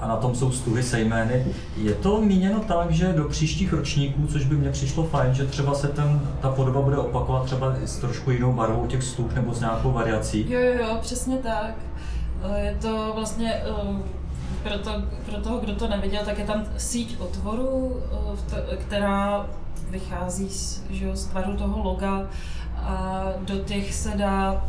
A 0.00 0.08
na 0.08 0.16
tom 0.16 0.34
jsou 0.34 0.52
stuhy 0.52 0.82
se 0.82 1.00
jmény. 1.00 1.44
Je 1.76 1.94
to 1.94 2.20
míněno 2.20 2.60
tak, 2.60 2.90
že 2.90 3.12
do 3.12 3.24
příštích 3.24 3.72
ročníků, 3.72 4.26
což 4.26 4.44
by 4.44 4.54
mně 4.54 4.70
přišlo 4.70 5.04
fajn, 5.04 5.34
že 5.34 5.46
třeba 5.46 5.74
se 5.74 5.88
ten, 5.88 6.20
ta 6.40 6.50
podoba 6.50 6.80
bude 6.80 6.96
opakovat 6.96 7.44
třeba 7.44 7.74
s 7.84 7.96
trošku 7.96 8.30
jinou 8.30 8.52
barvou 8.52 8.86
těch 8.86 9.02
stuh 9.02 9.34
nebo 9.34 9.54
s 9.54 9.60
nějakou 9.60 9.92
variací. 9.92 10.46
Jo, 10.52 10.60
jo, 10.60 10.72
jo, 10.80 10.98
přesně 11.00 11.36
tak. 11.36 11.70
Eh, 12.54 12.60
Je 12.60 12.76
to 12.82 13.12
vlastně, 13.14 13.54
eh, 13.54 14.02
pro, 14.68 14.78
to, 14.78 15.02
pro 15.26 15.40
toho, 15.40 15.58
kdo 15.58 15.74
to 15.74 15.88
neviděl, 15.88 16.22
tak 16.24 16.38
je 16.38 16.44
tam 16.44 16.64
síť 16.76 17.20
otvorů, 17.20 18.02
eh, 18.52 18.76
která 18.76 19.46
vychází 19.90 20.48
z, 20.48 20.82
že 20.90 21.04
jo, 21.04 21.16
z 21.16 21.26
tvaru 21.26 21.56
toho 21.56 21.82
loga 21.82 22.26
a 22.76 23.24
do 23.40 23.56
těch 23.58 23.94
se 23.94 24.12
dá 24.16 24.64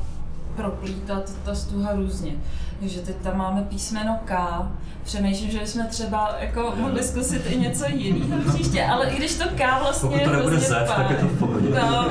proplítat 0.55 1.31
ta 1.45 1.55
stuha 1.55 1.93
různě. 1.93 2.31
Takže 2.79 2.99
teď 2.99 3.15
tam 3.15 3.37
máme 3.37 3.61
písmeno 3.61 4.19
K. 4.25 4.61
Přemýšlím, 5.03 5.51
že 5.51 5.59
bychom 5.59 5.87
třeba 5.87 6.35
jako 6.39 6.73
mohli 6.77 7.03
zkusit 7.03 7.45
i 7.45 7.57
něco 7.57 7.85
jiného 7.89 8.53
příště, 8.53 8.85
ale 8.85 9.09
i 9.09 9.17
když 9.17 9.37
to 9.37 9.43
K 9.55 9.79
vlastně 9.79 10.09
Pokud 10.09 10.23
to 10.23 10.35
nebude 10.35 10.59
Z, 10.59 10.69
tak 10.69 11.09
je 11.09 11.15
to 11.15 11.25
v 11.25 11.39
pohodě. 11.39 11.69
No, 11.69 12.09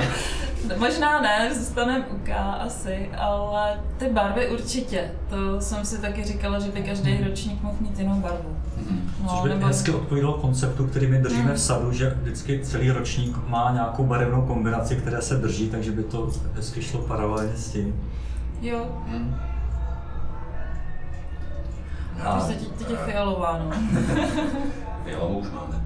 možná 0.79 1.21
ne, 1.21 1.55
zůstaneme 1.55 2.07
u 2.07 2.19
K 2.19 2.33
asi, 2.61 3.11
ale 3.19 3.81
ty 3.99 4.09
barvy 4.11 4.49
určitě. 4.49 5.11
To 5.31 5.61
jsem 5.61 5.85
si 5.85 6.01
taky 6.01 6.25
říkala, 6.25 6.59
že 6.59 6.71
by 6.71 6.83
každý 6.83 7.25
ročník 7.25 7.63
mohl 7.63 7.77
mít 7.81 7.99
jinou 7.99 8.15
barvu. 8.21 8.57
No, 9.23 9.29
Což 9.29 9.43
by 9.43 9.49
nebo- 9.49 9.67
hezky 9.67 9.91
odpovídalo 9.91 10.35
konceptu, 10.39 10.87
který 10.87 11.07
my 11.07 11.19
držíme 11.19 11.53
v 11.53 11.61
sadu, 11.61 11.93
že 11.93 12.11
vždycky 12.23 12.61
celý 12.65 12.91
ročník 12.91 13.37
má 13.49 13.71
nějakou 13.73 14.05
barevnou 14.05 14.43
kombinaci, 14.43 14.97
které 14.97 15.23
se 15.23 15.37
drží, 15.37 15.71
takže 15.71 15.93
by 15.93 16.03
to 16.03 16.31
hezky 16.55 16.83
šlo 16.83 17.01
paralelně 17.01 17.57
s 17.57 17.71
tím. 17.73 18.01
Jo, 18.63 18.87
A 22.25 22.41
takže 22.41 22.59
teď, 22.59 22.69
teď 22.79 22.91
je 22.91 22.97
fialová, 22.97 23.59
no. 23.65 23.71
Fialovou 25.05 25.39
už 25.39 25.47
máme. 25.51 25.85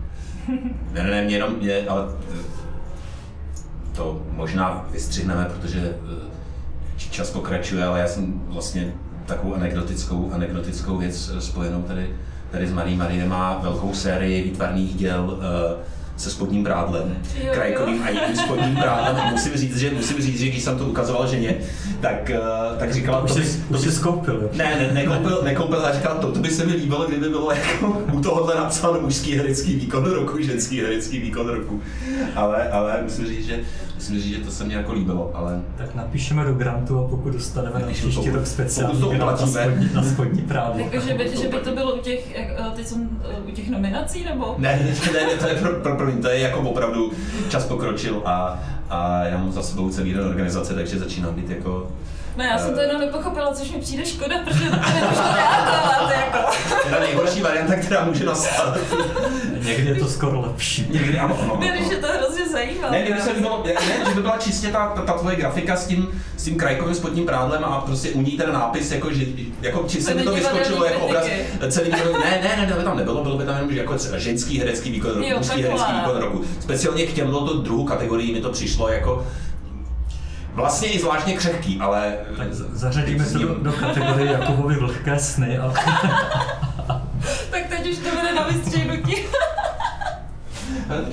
Ne, 0.92 1.02
ne, 1.02 1.10
ne, 1.10 1.22
mě 1.22 1.34
jenom, 1.36 1.52
mě, 1.56 1.88
ale 1.88 2.02
to 4.00 4.22
možná 4.32 4.86
vystřihneme, 4.92 5.44
protože 5.44 5.80
eh, 5.80 6.30
čas 7.10 7.30
pokračuje, 7.30 7.84
ale 7.84 8.00
já 8.00 8.08
jsem 8.08 8.42
vlastně 8.48 8.92
takovou 9.26 9.54
anekdotickou, 9.54 10.30
anekdotickou 10.32 10.96
věc 10.96 11.30
eh, 11.36 11.40
spojenou 11.40 11.82
tady, 11.82 12.10
tady 12.50 12.66
s 12.66 12.72
Marí. 12.72 12.96
Marie 12.96 13.28
má 13.28 13.58
velkou 13.62 13.94
sérii 13.94 14.42
výtvarných 14.42 14.94
děl 14.94 15.38
eh, 15.40 16.00
se 16.20 16.30
spodním 16.30 16.64
prádlem, 16.64 17.16
Jo, 17.36 17.46
jo. 17.46 17.52
krajkovým 17.54 18.02
a 18.02 18.10
jiným 18.10 18.36
spodním 18.36 18.76
prádlem 18.76 19.16
a 19.16 19.30
musím 19.30 19.52
říct, 19.54 19.76
že, 19.76 19.90
musím 19.90 20.22
říct, 20.22 20.38
že 20.40 20.48
když 20.48 20.62
jsem 20.62 20.78
to 20.78 20.84
ukazoval 20.84 21.26
ženě, 21.26 21.54
tak, 22.00 22.30
eh, 22.30 22.38
tak 22.78 22.92
říkala, 22.94 23.22
už 23.22 23.32
to 23.32 23.38
by, 23.38 23.44
jsi, 23.44 23.62
to 23.68 23.74
už 23.74 23.80
jsi 23.80 23.92
skoupil, 23.92 24.40
jo? 24.42 24.48
ne, 24.52 24.76
ne, 24.78 24.94
nekoupil, 24.94 25.40
nekoupil 25.44 25.86
a 25.86 25.92
říkal, 25.94 26.18
to, 26.18 26.32
to 26.32 26.38
by 26.38 26.50
se 26.50 26.66
mi 26.66 26.72
líbilo, 26.72 27.06
kdyby 27.06 27.28
bylo 27.28 27.52
jako 27.52 28.02
u 28.12 28.20
tohohle 28.20 28.54
napsáno 28.54 29.00
mužský 29.00 29.36
herecký 29.36 29.74
výkon 29.74 30.04
roku, 30.04 30.42
ženský 30.42 30.80
herecký 30.80 31.18
výkon 31.18 31.48
roku. 31.48 31.82
Ale, 32.34 32.68
ale 32.68 33.00
musím 33.02 33.26
říct, 33.26 33.46
že, 33.46 33.60
musím 34.00 34.20
říct, 34.20 34.36
že 34.36 34.44
to 34.44 34.50
se 34.50 34.64
mi 34.64 34.74
jako 34.74 34.92
líbilo, 34.92 35.30
ale 35.34 35.62
Tak 35.76 35.94
napíšeme 35.94 36.44
do 36.44 36.54
grantu 36.54 36.98
a 36.98 37.08
pokud 37.08 37.32
dostaneme 37.32 37.80
na 37.80 37.86
příští 37.86 38.30
rok 38.30 38.46
speciální 38.46 39.00
to 39.00 39.08
grant 39.08 39.40
na 39.40 39.46
spodní, 39.46 39.90
na 39.94 40.02
spodní 40.02 40.42
prádlo. 40.42 40.84
Jako, 40.84 41.00
že 41.00 41.14
by, 41.14 41.36
že 41.36 41.48
by 41.48 41.56
to 41.56 41.70
bylo 41.74 41.94
u 41.94 41.98
těch, 41.98 42.38
eh, 42.38 42.70
teď 42.76 42.86
jsem 42.86 43.08
eh, 43.30 43.40
u 43.48 43.50
těch 43.50 43.70
nominací, 43.70 44.24
nebo? 44.24 44.54
ne, 44.58 44.80
ne, 44.84 45.12
ne, 45.12 45.26
ne 45.26 45.34
to 45.34 45.48
je 45.48 45.54
pro, 45.54 45.72
pro, 45.72 45.96
pro 45.96 46.12
to 46.22 46.28
je 46.28 46.38
jako 46.38 46.60
opravdu 46.60 47.12
čas 47.48 47.64
pokročil 47.64 48.22
a, 48.24 48.62
a 48.90 49.24
já 49.24 49.38
mám 49.38 49.52
za 49.52 49.62
sebou 49.62 49.90
celý 49.90 50.12
den 50.12 50.26
organizace, 50.26 50.74
takže 50.74 50.98
začínám 50.98 51.34
být 51.34 51.50
jako 51.50 51.90
No 52.36 52.44
já 52.44 52.58
jsem 52.58 52.74
to 52.74 52.80
jenom 52.80 53.00
nepochopila, 53.00 53.54
což 53.54 53.70
mi 53.70 53.78
přijde 53.80 54.06
škoda, 54.06 54.36
protože 54.44 54.70
to 54.70 54.76
nemůžu 54.76 55.20
reagovat, 55.36 56.10
jako. 56.16 56.38
ta 56.90 57.00
nejhorší 57.00 57.40
varianta, 57.42 57.74
která 57.76 58.04
může 58.04 58.24
nastat. 58.24 58.78
Někdy 59.64 59.88
je 59.88 59.94
to 59.94 60.08
skoro 60.08 60.40
lepší. 60.40 60.86
Někdy 60.90 61.18
ano, 61.18 61.38
ano, 61.42 61.56
Ne, 61.60 61.68
když 61.78 61.90
je 61.90 61.96
to 61.96 62.06
hrozně 62.06 62.48
zajímavé. 62.48 62.90
Ne, 62.98 63.02
kdyby 63.02 63.20
se 63.20 63.32
líbilo, 63.32 63.62
ne, 63.66 63.72
ne, 63.72 64.04
že 64.08 64.14
by 64.14 64.22
byla 64.22 64.36
čistě 64.38 64.68
ta, 64.68 64.86
ta, 64.88 65.02
ta 65.02 65.12
tvoje 65.12 65.36
grafika 65.36 65.76
s 65.76 65.86
tím, 65.86 66.08
s 66.36 66.44
tím 66.44 66.56
krajkovým 66.56 66.94
spodním 66.94 67.26
prádlem 67.26 67.64
a 67.64 67.80
prostě 67.80 68.10
u 68.10 68.22
ní 68.22 68.30
ten 68.30 68.52
nápis, 68.52 68.90
jako, 68.92 69.12
že, 69.12 69.24
jako 69.62 69.84
čistě 69.88 70.14
by 70.14 70.22
to 70.22 70.32
vyskočilo 70.32 70.84
jako 70.84 71.00
obraz. 71.00 71.26
Celý 71.68 71.90
ne, 71.90 71.98
ne, 72.42 72.56
ne, 72.56 72.66
to 72.72 72.78
by 72.78 72.84
tam 72.84 72.96
nebylo, 72.96 73.22
bylo 73.22 73.38
by 73.38 73.44
tam 73.44 73.56
jenom 73.56 73.72
že 73.72 73.78
jako 73.78 73.94
ženský 74.16 74.58
herecký 74.58 74.90
výkon 74.90 75.10
roku, 75.10 75.22
Jo, 75.28 75.38
mužský 75.38 75.62
herecký 75.62 75.92
výkon 75.92 76.16
roku. 76.16 76.44
Speciálně 76.60 77.06
k 77.06 77.12
těmto 77.12 77.54
druhou 77.54 77.84
kategorii 77.84 78.32
mi 78.32 78.40
to 78.40 78.50
přišlo 78.50 78.88
jako 78.88 79.26
vlastně 80.54 80.88
i 80.88 81.00
zvláštně 81.00 81.36
křehký, 81.36 81.80
ale 81.80 82.12
Tak 82.36 82.52
zařadíme 82.52 83.24
se 83.24 83.38
do, 83.38 83.54
do 83.54 83.72
kategorie 83.72 84.32
Jakubovi 84.32 84.76
vlhké 84.76 85.18
sny 85.18 85.58
a 85.58 85.72
Tak 87.50 87.66
teď 87.68 87.90
už 87.90 87.98
to 87.98 88.10
bude 88.10 88.34
na 88.34 88.42
vystřihnutí. 88.48 89.16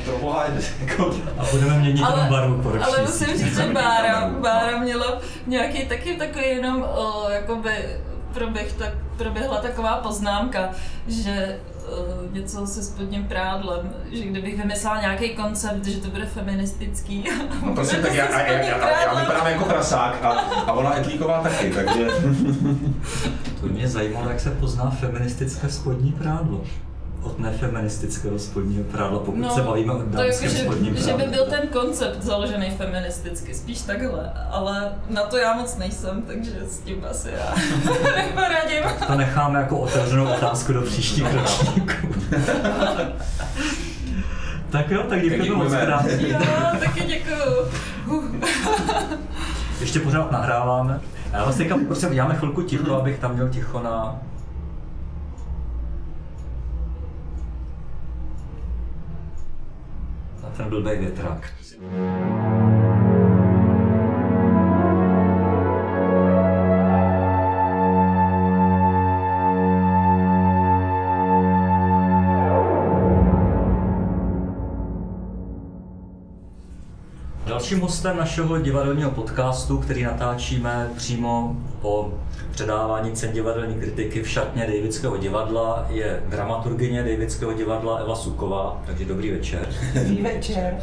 pro 0.06 0.18
boha, 0.18 0.46
jako, 0.80 1.12
a 1.38 1.46
budeme 1.52 1.80
měnit 1.80 2.04
Ale- 2.04 2.28
barvu 2.30 2.62
po. 2.62 2.70
Ale 2.84 3.02
musím 3.02 3.28
říct, 3.28 3.58
že 3.58 3.74
Bára, 3.74 4.30
Bára 4.30 4.78
měla 4.80 5.18
nějaký 5.48 5.86
taky 5.86 6.16
takový 6.16 6.46
jenom 6.46 6.84
o, 6.84 7.30
jakoby 7.30 7.72
proběh, 8.34 8.74
tak, 8.74 8.90
proběhla 9.18 9.58
taková 9.58 9.98
poznámka, 9.98 10.70
že 11.08 11.60
něco 12.32 12.68
se 12.68 12.84
spodním 12.84 13.24
prádlem, 13.24 13.94
že 14.12 14.24
kdybych 14.24 14.58
vymyslela 14.58 15.02
nějaký 15.02 15.30
koncept, 15.30 15.86
že 15.86 15.98
to 15.98 16.10
bude 16.10 16.26
feministický. 16.26 17.24
No 17.66 17.74
prosím, 17.74 18.02
tak 18.02 18.14
já, 18.14 18.32
já, 18.32 18.48
já, 18.48 18.62
já, 18.62 19.02
já 19.02 19.20
vypadám 19.20 19.48
jako 19.48 19.66
prasák 19.66 20.24
a, 20.24 20.30
a 20.68 20.74
ona 20.74 21.00
Etlíková 21.00 21.42
taky, 21.42 21.72
takže... 21.72 22.08
To 23.62 23.68
mě 23.68 23.88
zajímalo, 23.88 24.30
jak 24.30 24.40
se 24.40 24.52
pozná 24.52 24.90
feministické 24.90 25.70
spodní 25.70 26.12
prádlo 26.12 26.62
od 27.28 27.40
nefeministického 27.40 28.40
spodního 28.40 28.84
prádla, 28.84 29.20
pokud 29.20 29.38
no, 29.38 29.50
se 29.56 29.62
bavíme 29.62 29.94
o 29.94 30.02
dámském 30.06 30.50
jako, 30.50 30.62
spodním 30.64 30.96
že, 30.96 31.04
prádle. 31.04 31.24
že 31.24 31.26
by 31.30 31.36
byl 31.36 31.46
ten 31.46 31.68
koncept 31.68 32.24
založený 32.24 32.72
feministicky, 32.78 33.54
spíš 33.54 33.82
takhle, 33.82 34.32
ale 34.52 34.92
na 35.10 35.24
to 35.24 35.38
já 35.38 35.54
moc 35.54 35.78
nejsem, 35.78 36.22
takže 36.22 36.52
s 36.70 36.80
tím 36.80 37.06
asi 37.12 37.30
já 37.38 37.56
neporadím. 38.16 38.84
To 39.08 39.16
necháme 39.16 39.60
jako 39.60 39.78
otevřenou 39.80 40.26
otázku 40.34 40.74
do 40.74 40.82
příštích 40.82 41.34
ročníků. 41.34 42.08
tak 44.70 44.92
jo, 44.92 45.04
tak 45.10 45.22
děkujeme 45.22 45.56
moc 45.56 45.74
krát. 45.74 46.06
Jo, 46.06 46.40
taky 46.80 47.02
děkuju. 47.04 47.72
Ještě 49.80 50.00
pořád 50.00 50.32
nahráváme. 50.32 51.00
Já 51.34 51.46
vás 51.46 51.56
teďka 51.56 51.78
prosím, 51.88 52.14
děláme 52.14 52.36
chvilku 52.36 52.62
ticho, 52.62 52.96
abych 52.96 53.20
tam 53.20 53.34
měl 53.34 53.50
ticho 53.50 53.82
na 53.82 54.16
na 60.58 60.64
ten 60.64 60.70
blbý 60.70 60.98
větrák. 61.00 61.54
Dalším 77.68 77.82
hostem 77.82 78.18
našeho 78.18 78.60
divadelního 78.60 79.12
podcastu, 79.12 79.78
který 79.78 80.04
natáčíme 80.04 80.90
přímo 80.96 81.56
po 81.82 82.14
předávání 82.52 83.12
cen 83.12 83.32
divadelní 83.32 83.76
kritiky 83.76 84.24
v 84.24 84.30
šatně 84.30 84.62
Davidského 84.68 85.18
divadla, 85.18 85.86
je 85.90 86.24
dramaturgyně 86.30 87.04
Davidského 87.04 87.54
divadla 87.54 87.98
Eva 87.98 88.16
Suková. 88.16 88.82
Takže 88.86 89.06
dobrý 89.06 89.32
večer. 89.32 89.70
Dobrý 89.94 90.22
večer. 90.22 90.78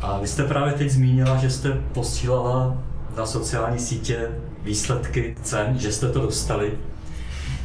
A 0.00 0.18
vy 0.18 0.28
jste 0.28 0.44
právě 0.44 0.72
teď 0.72 0.90
zmínila, 0.90 1.36
že 1.36 1.50
jste 1.50 1.72
posílala 1.92 2.78
na 3.16 3.26
sociální 3.26 3.78
sítě 3.78 4.28
výsledky 4.62 5.36
cen, 5.42 5.78
že 5.78 5.92
jste 5.92 6.08
to 6.08 6.20
dostali. 6.20 6.72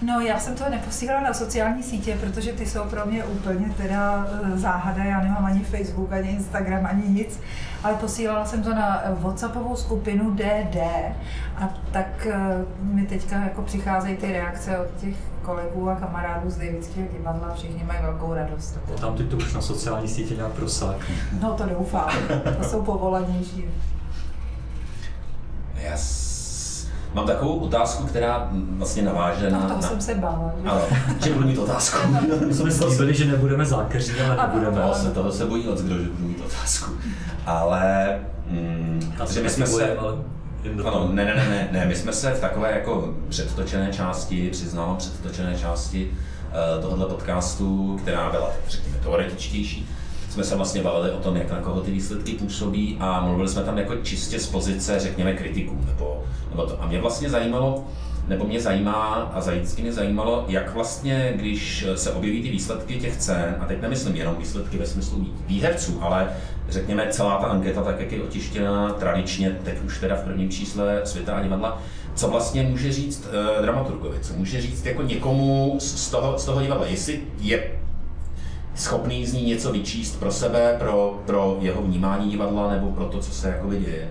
No, 0.01 0.19
já 0.19 0.39
jsem 0.39 0.55
to 0.55 0.63
neposílala 0.69 1.21
na 1.21 1.33
sociální 1.33 1.83
sítě, 1.83 2.17
protože 2.19 2.51
ty 2.51 2.65
jsou 2.65 2.83
pro 2.83 3.05
mě 3.05 3.23
úplně 3.23 3.73
teda 3.77 4.27
eh, 4.43 4.57
záhada. 4.57 5.03
Já 5.03 5.21
nemám 5.21 5.45
ani 5.45 5.59
Facebook, 5.59 6.13
ani 6.13 6.29
Instagram, 6.29 6.85
ani 6.85 7.07
nic. 7.07 7.39
Ale 7.83 7.95
posílala 7.95 8.45
jsem 8.45 8.63
to 8.63 8.73
na 8.73 9.01
WhatsAppovou 9.19 9.75
skupinu 9.75 10.31
DD. 10.31 10.77
A 11.57 11.69
tak 11.91 12.27
eh, 12.29 12.65
mi 12.81 13.05
teďka 13.05 13.35
jako 13.35 13.61
přicházejí 13.61 14.17
ty 14.17 14.31
reakce 14.31 14.77
od 14.77 14.87
těch 15.01 15.15
kolegů 15.41 15.89
a 15.89 15.95
kamarádů 15.95 16.49
z 16.49 16.57
Davidského 16.57 17.07
divadla. 17.17 17.53
Všichni 17.55 17.83
mají 17.83 17.99
velkou 18.01 18.33
radost. 18.33 18.79
Tam 19.01 19.15
ty 19.15 19.23
to 19.23 19.37
už 19.37 19.53
na 19.53 19.61
sociální 19.61 20.07
sítě 20.07 20.35
nějak 20.35 20.51
prosákne. 20.51 21.15
No 21.41 21.53
to 21.53 21.65
doufám. 21.65 22.09
To 22.57 22.63
jsou 22.63 22.81
povolanější. 22.81 23.65
Já 25.75 25.97
s... 25.97 26.87
mám 27.13 27.25
takovou 27.25 27.55
otázku, 27.57 28.03
která 28.03 28.49
vlastně 28.51 29.03
naváže 29.03 29.49
na... 29.49 29.59
No, 29.59 29.67
toho 29.67 29.81
na... 29.81 29.87
jsem 29.87 30.01
se 30.01 30.15
bála. 30.15 30.53
Že? 30.63 30.69
Ano, 30.69 30.81
že 31.23 31.33
budu 31.33 31.47
mít 31.47 31.57
otázku. 31.57 31.97
My 32.47 32.53
jsme 32.53 32.71
slíbili, 32.71 33.13
že 33.13 33.25
nebudeme 33.25 33.65
zákeřní, 33.65 34.19
ale 34.19 34.47
nebudeme. 34.47 34.81
Toho 34.81 34.95
se, 34.95 35.11
toho 35.11 35.31
se 35.31 35.45
bojí 35.45 35.67
od 35.67 35.79
kdo, 35.79 35.97
že 35.97 36.09
budu 36.09 36.27
mít 36.27 36.41
otázku. 36.45 36.91
Ale... 37.45 38.19
Mm, 38.49 39.13
Asi 39.19 39.41
my 39.43 39.49
jsme 39.49 39.67
se... 39.67 39.97
ale 39.97 40.13
Ano, 40.85 41.09
ne, 41.13 41.25
ne, 41.25 41.35
ne, 41.35 41.49
ne, 41.49 41.67
ne, 41.71 41.85
my 41.85 41.95
jsme 41.95 42.13
se 42.13 42.31
v 42.31 42.41
takové 42.41 42.71
jako 42.71 43.13
předtočené 43.29 43.93
části, 43.93 44.49
přiznám, 44.49 44.97
předtočené 44.97 45.55
části 45.55 46.11
uh, 46.11 46.81
tohohle 46.81 47.05
podcastu, 47.05 47.99
která 48.01 48.29
byla, 48.29 48.49
řekněme, 48.69 48.97
teoretičtější, 49.03 49.89
jsme 50.37 50.43
se 50.43 50.55
vlastně 50.55 50.81
bavili 50.81 51.11
o 51.11 51.17
tom, 51.17 51.35
jak 51.35 51.51
na 51.51 51.57
koho 51.57 51.81
ty 51.81 51.91
výsledky 51.91 52.31
působí 52.31 52.97
a 52.99 53.21
mluvili 53.25 53.49
jsme 53.49 53.63
tam 53.63 53.77
jako 53.77 53.95
čistě 53.95 54.39
z 54.39 54.47
pozice, 54.47 54.99
řekněme, 54.99 55.33
kritiků. 55.33 55.77
Nebo, 55.87 56.23
nebo 56.49 56.65
to. 56.65 56.83
A 56.83 56.87
mě 56.87 57.01
vlastně 57.01 57.29
zajímalo, 57.29 57.85
nebo 58.27 58.45
mě 58.45 58.61
zajímá 58.61 59.31
a 59.33 59.41
zajícky 59.41 59.81
mě 59.81 59.93
zajímalo, 59.93 60.45
jak 60.47 60.73
vlastně, 60.73 61.33
když 61.35 61.85
se 61.95 62.11
objeví 62.11 62.41
ty 62.41 62.49
výsledky 62.49 62.99
těch 62.99 63.17
cen, 63.17 63.55
a 63.59 63.65
teď 63.65 63.81
nemyslím 63.81 64.15
jenom 64.15 64.35
výsledky 64.35 64.77
ve 64.77 64.85
smyslu 64.85 65.25
výherců, 65.47 65.99
ale 66.01 66.29
řekněme 66.69 67.07
celá 67.09 67.37
ta 67.37 67.47
anketa, 67.47 67.81
tak 67.81 67.99
jak 67.99 68.11
je 68.11 68.23
otištěna 68.23 68.89
tradičně, 68.89 69.57
teď 69.63 69.75
už 69.85 69.99
teda 69.99 70.15
v 70.15 70.23
prvním 70.23 70.49
čísle 70.49 71.01
Světa 71.03 71.33
a 71.33 71.43
divadla, 71.43 71.81
co 72.15 72.27
vlastně 72.27 72.63
může 72.63 72.91
říct 72.91 73.27
uh, 73.27 73.61
dramaturgovi, 73.61 74.19
co 74.21 74.33
může 74.33 74.61
říct 74.61 74.85
jako 74.85 75.01
někomu 75.01 75.75
z 75.79 76.09
toho, 76.09 76.37
z 76.37 76.45
toho 76.45 76.61
divadla, 76.61 76.85
jestli 76.87 77.21
je 77.39 77.71
schopný 78.77 79.25
z 79.25 79.33
ní 79.33 79.45
něco 79.45 79.71
vyčíst 79.71 80.19
pro 80.19 80.31
sebe, 80.31 80.75
pro, 80.79 81.19
pro 81.25 81.57
jeho 81.61 81.81
vnímání 81.81 82.31
divadla 82.31 82.71
nebo 82.71 82.91
pro 82.91 83.05
to, 83.05 83.19
co 83.19 83.31
se 83.31 83.49
jako 83.49 83.73
děje. 83.73 84.09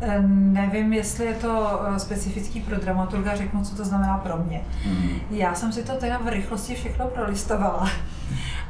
Eh, 0.00 0.22
Nevím, 0.28 0.92
jestli 0.92 1.26
je 1.26 1.34
to 1.34 1.80
eh, 1.86 1.98
specifický 1.98 2.60
pro 2.60 2.76
dramaturga, 2.76 3.36
řeknu, 3.36 3.64
co 3.64 3.76
to 3.76 3.84
znamená 3.84 4.18
pro 4.18 4.36
mě. 4.36 4.60
Hmm. 4.84 5.18
Já 5.30 5.54
jsem 5.54 5.72
si 5.72 5.82
to 5.82 5.92
teda 5.92 6.18
v 6.18 6.28
rychlosti 6.28 6.74
všechno 6.74 7.06
prolistovala. 7.06 7.90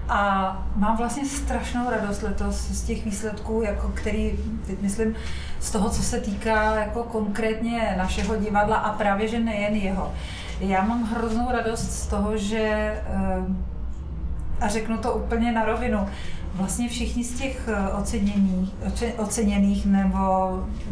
A 0.09 0.63
mám 0.77 0.97
vlastně 0.97 1.27
strašnou 1.27 1.91
radost 1.91 2.23
letos 2.23 2.57
z 2.57 2.83
těch 2.83 3.05
výsledků, 3.05 3.63
jako 3.63 3.89
který, 3.95 4.39
teď 4.67 4.81
myslím, 4.81 5.15
z 5.61 5.71
toho, 5.71 5.91
co 5.91 6.03
se 6.03 6.21
týká 6.21 6.75
jako 6.75 7.03
konkrétně 7.03 7.95
našeho 7.99 8.37
divadla 8.37 8.77
a 8.77 8.93
právě, 8.93 9.29
že 9.29 9.41
nejen 9.41 9.75
jeho. 9.75 10.13
Já 10.61 10.85
mám 10.85 11.05
hroznou 11.05 11.49
radost 11.53 11.93
z 11.93 12.07
toho, 12.07 12.37
že, 12.37 12.59
eh, 12.59 13.74
a 14.65 14.69
řeknu 14.69 14.99
to 14.99 15.13
úplně 15.13 15.53
na 15.53 15.65
rovinu, 15.65 16.09
vlastně 16.55 16.89
všichni 16.89 17.25
z 17.25 17.39
těch 17.39 17.69
eh, 17.69 17.93
oceněných, 17.93 18.75
oce- 18.87 19.13
oceněných 19.17 19.87
nebo 19.87 20.19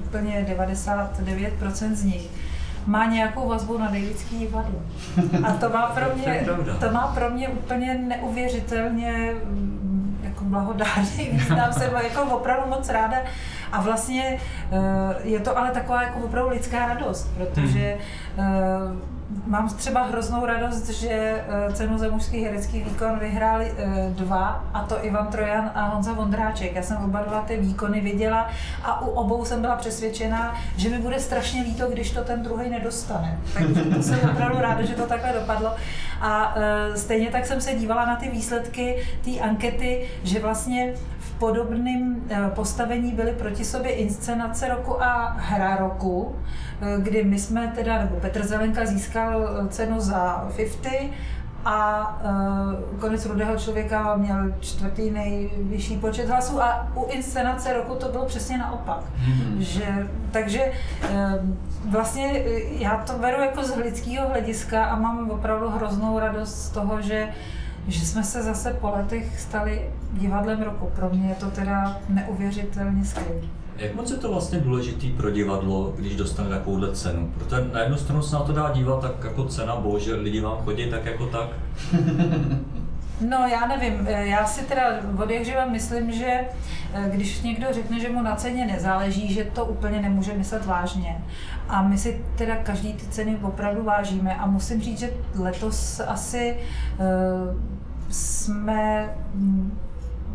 úplně 0.07 0.47
99% 0.59 1.95
z 1.95 2.05
nich 2.05 2.31
má 2.87 3.07
nějakou 3.07 3.49
vazbu 3.49 3.79
na 3.79 3.87
Davidský 3.87 4.39
divadlo. 4.39 4.81
A 5.47 5.53
to 5.53 5.69
má 5.69 5.87
pro 5.87 6.05
mě, 6.17 6.47
to 6.81 6.91
má 6.91 7.07
pro 7.07 7.31
mě 7.31 7.49
úplně 7.49 7.95
neuvěřitelně 7.95 9.35
mm, 9.45 10.21
jako 10.25 10.45
blahodárný 10.45 11.29
význam, 11.33 11.73
jsem 11.73 11.91
jako 12.05 12.23
opravdu 12.23 12.71
moc 12.71 12.89
ráda. 12.89 13.17
A 13.73 13.83
vlastně 13.83 14.39
eh, 14.73 14.79
je 15.25 15.41
to 15.41 15.59
ale 15.59 15.71
taková 15.71 16.03
jako 16.03 16.19
opravdu 16.19 16.51
lidská 16.51 16.87
radost, 16.87 17.31
protože 17.37 17.99
eh, 18.39 18.43
mám 19.47 19.69
třeba 19.69 20.03
hroznou 20.03 20.47
radost, 20.47 20.89
že 20.89 21.09
eh, 21.11 21.73
cenu 21.73 21.99
za 21.99 22.09
mužský 22.09 22.45
herecký 22.45 22.81
výkon 22.81 23.19
vyhráli 23.19 23.73
eh, 23.77 24.11
dva, 24.11 24.65
a 24.75 24.83
to 24.83 25.05
Ivan 25.05 25.27
Trojan 25.27 25.71
a 25.75 25.87
Honza 25.87 26.13
Vondráček. 26.13 26.75
Já 26.75 26.83
jsem 26.83 26.97
oba 26.97 27.23
dva 27.23 27.41
ty 27.41 27.57
výkony 27.57 28.01
viděla 28.01 28.51
a 28.83 29.01
u 29.01 29.11
obou 29.11 29.45
jsem 29.45 29.61
byla 29.61 29.77
přesvědčená, 29.77 30.55
že 30.77 30.89
mi 30.89 30.99
bude 30.99 31.21
strašně 31.21 31.63
líto, 31.63 31.91
když 31.91 32.11
to 32.11 32.25
ten 32.25 32.43
druhý 32.43 32.71
nedostane. 32.71 33.39
Takže 33.55 33.83
to 33.83 34.03
jsem 34.03 34.31
opravdu 34.31 34.61
ráda, 34.61 34.83
že 34.83 34.95
to 34.95 35.07
takhle 35.07 35.33
dopadlo. 35.33 35.75
A 36.21 36.55
eh, 36.57 36.97
stejně 36.99 37.31
tak 37.31 37.47
jsem 37.47 37.61
se 37.61 37.75
dívala 37.75 38.07
na 38.07 38.17
ty 38.17 38.29
výsledky 38.29 38.97
té 39.25 39.41
ankety, 39.41 40.09
že 40.25 40.41
vlastně 40.41 40.95
podobném 41.43 42.23
eh, 42.29 42.51
postavení 42.55 43.13
byly 43.13 43.33
proti 43.33 43.65
sobě 43.65 43.93
inscenace 43.93 44.69
roku 44.69 45.03
a 45.03 45.37
hra 45.39 45.77
roku, 45.77 46.37
eh, 46.81 46.97
kdy 46.99 47.25
my 47.25 47.39
jsme 47.39 47.73
teda, 47.75 47.99
nebo 47.99 48.17
Petr 48.17 48.47
Zelenka 48.47 48.87
získal 48.87 49.49
eh, 49.49 49.69
cenu 49.69 50.01
za 50.01 50.49
50 50.57 50.93
a 51.65 52.21
uh, 52.25 52.99
konec 53.01 53.27
rudého 53.27 53.57
člověka 53.57 54.17
měl 54.17 54.55
čtvrtý 54.61 55.11
nejvyšší 55.11 55.97
počet 55.97 56.29
hlasů 56.29 56.63
a 56.63 56.89
u 56.95 57.07
inscenace 57.11 57.73
roku 57.73 57.95
to 57.95 58.09
bylo 58.09 58.25
přesně 58.25 58.59
naopak. 58.59 59.01
Že, 59.59 60.09
takže 60.31 60.73
vlastně 61.91 62.43
já 62.79 62.97
to 62.97 63.13
beru 63.13 63.43
jako 63.43 63.65
z 63.65 63.77
lidského 63.77 64.29
hlediska 64.29 64.85
a 64.85 64.99
mám 64.99 65.31
opravdu 65.31 65.69
hroznou 65.69 66.19
radost 66.19 66.55
z 66.55 66.71
toho, 66.71 67.03
že 67.03 67.29
že 67.89 68.07
jsme 68.07 68.25
se 68.25 68.43
zase 68.43 68.73
po 68.73 68.91
letech 68.91 69.41
stali 69.41 69.91
divadlem 70.13 70.63
roku. 70.63 70.91
Pro 70.97 71.11
mě 71.11 71.29
je 71.29 71.35
to 71.35 71.51
teda 71.51 72.01
neuvěřitelně 72.09 73.05
skvělé. 73.05 73.41
Jak 73.77 73.95
moc 73.95 74.11
je 74.11 74.17
to 74.17 74.29
vlastně 74.33 74.59
důležitý 74.59 75.11
pro 75.11 75.31
divadlo, 75.31 75.95
když 75.99 76.17
dostane 76.17 76.49
takovouhle 76.49 76.93
cenu? 76.93 77.33
Protože 77.39 77.69
na 77.73 77.81
jednu 77.81 77.97
stranu 77.97 78.23
se 78.23 78.35
na 78.35 78.43
to 78.43 78.53
dá 78.53 78.73
dívat 78.73 79.01
tak 79.01 79.25
jako 79.25 79.45
cena, 79.45 79.77
bože, 79.77 80.15
lidi 80.15 80.41
vám 80.41 80.59
chodí 80.59 80.91
tak 80.91 81.05
jako 81.07 81.27
tak. 81.27 81.49
No 83.29 83.47
já 83.47 83.67
nevím, 83.67 84.07
já 84.07 84.47
si 84.47 84.65
teda 84.65 84.83
od 85.23 85.31
jak 85.31 85.45
živa 85.45 85.67
myslím, 85.67 86.13
že 86.13 86.41
eh, 86.95 87.11
když 87.13 87.43
někdo 87.43 87.67
řekne, 87.71 88.01
že 88.01 88.09
mu 88.09 88.23
na 88.23 88.37
ceně 88.37 88.67
nezáleží, 88.67 89.35
že 89.35 89.45
to 89.45 89.65
úplně 89.65 90.03
nemůže 90.03 90.33
myslet 90.33 90.67
vážně. 90.67 91.19
A 91.69 91.83
my 91.83 91.99
si 91.99 92.25
teda 92.37 92.57
každý 92.57 92.93
ty 92.93 93.07
ceny 93.07 93.37
opravdu 93.43 93.83
vážíme 93.85 94.35
a 94.35 94.47
musím 94.47 94.81
říct, 94.81 94.99
že 94.99 95.11
letos 95.39 96.01
asi 96.01 96.57
uh, 96.99 97.61
jsme 98.11 99.11
mm, 99.35 99.79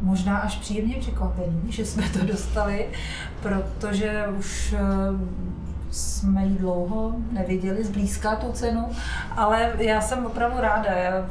možná 0.02 0.38
až 0.38 0.56
příjemně 0.58 0.96
překvapení, 0.96 1.62
že 1.70 1.86
jsme 1.86 2.10
to 2.10 2.26
dostali, 2.26 2.86
protože 3.42 4.26
už 4.40 4.76
jsme 5.92 6.46
ji 6.46 6.58
dlouho 6.58 7.16
neviděli 7.32 7.84
zblízka 7.84 8.36
tu 8.36 8.52
cenu, 8.52 8.90
ale 9.38 9.72
já 9.78 10.02
jsem 10.02 10.26
opravdu 10.26 10.62
ráda. 10.62 10.92
Já 10.92 11.26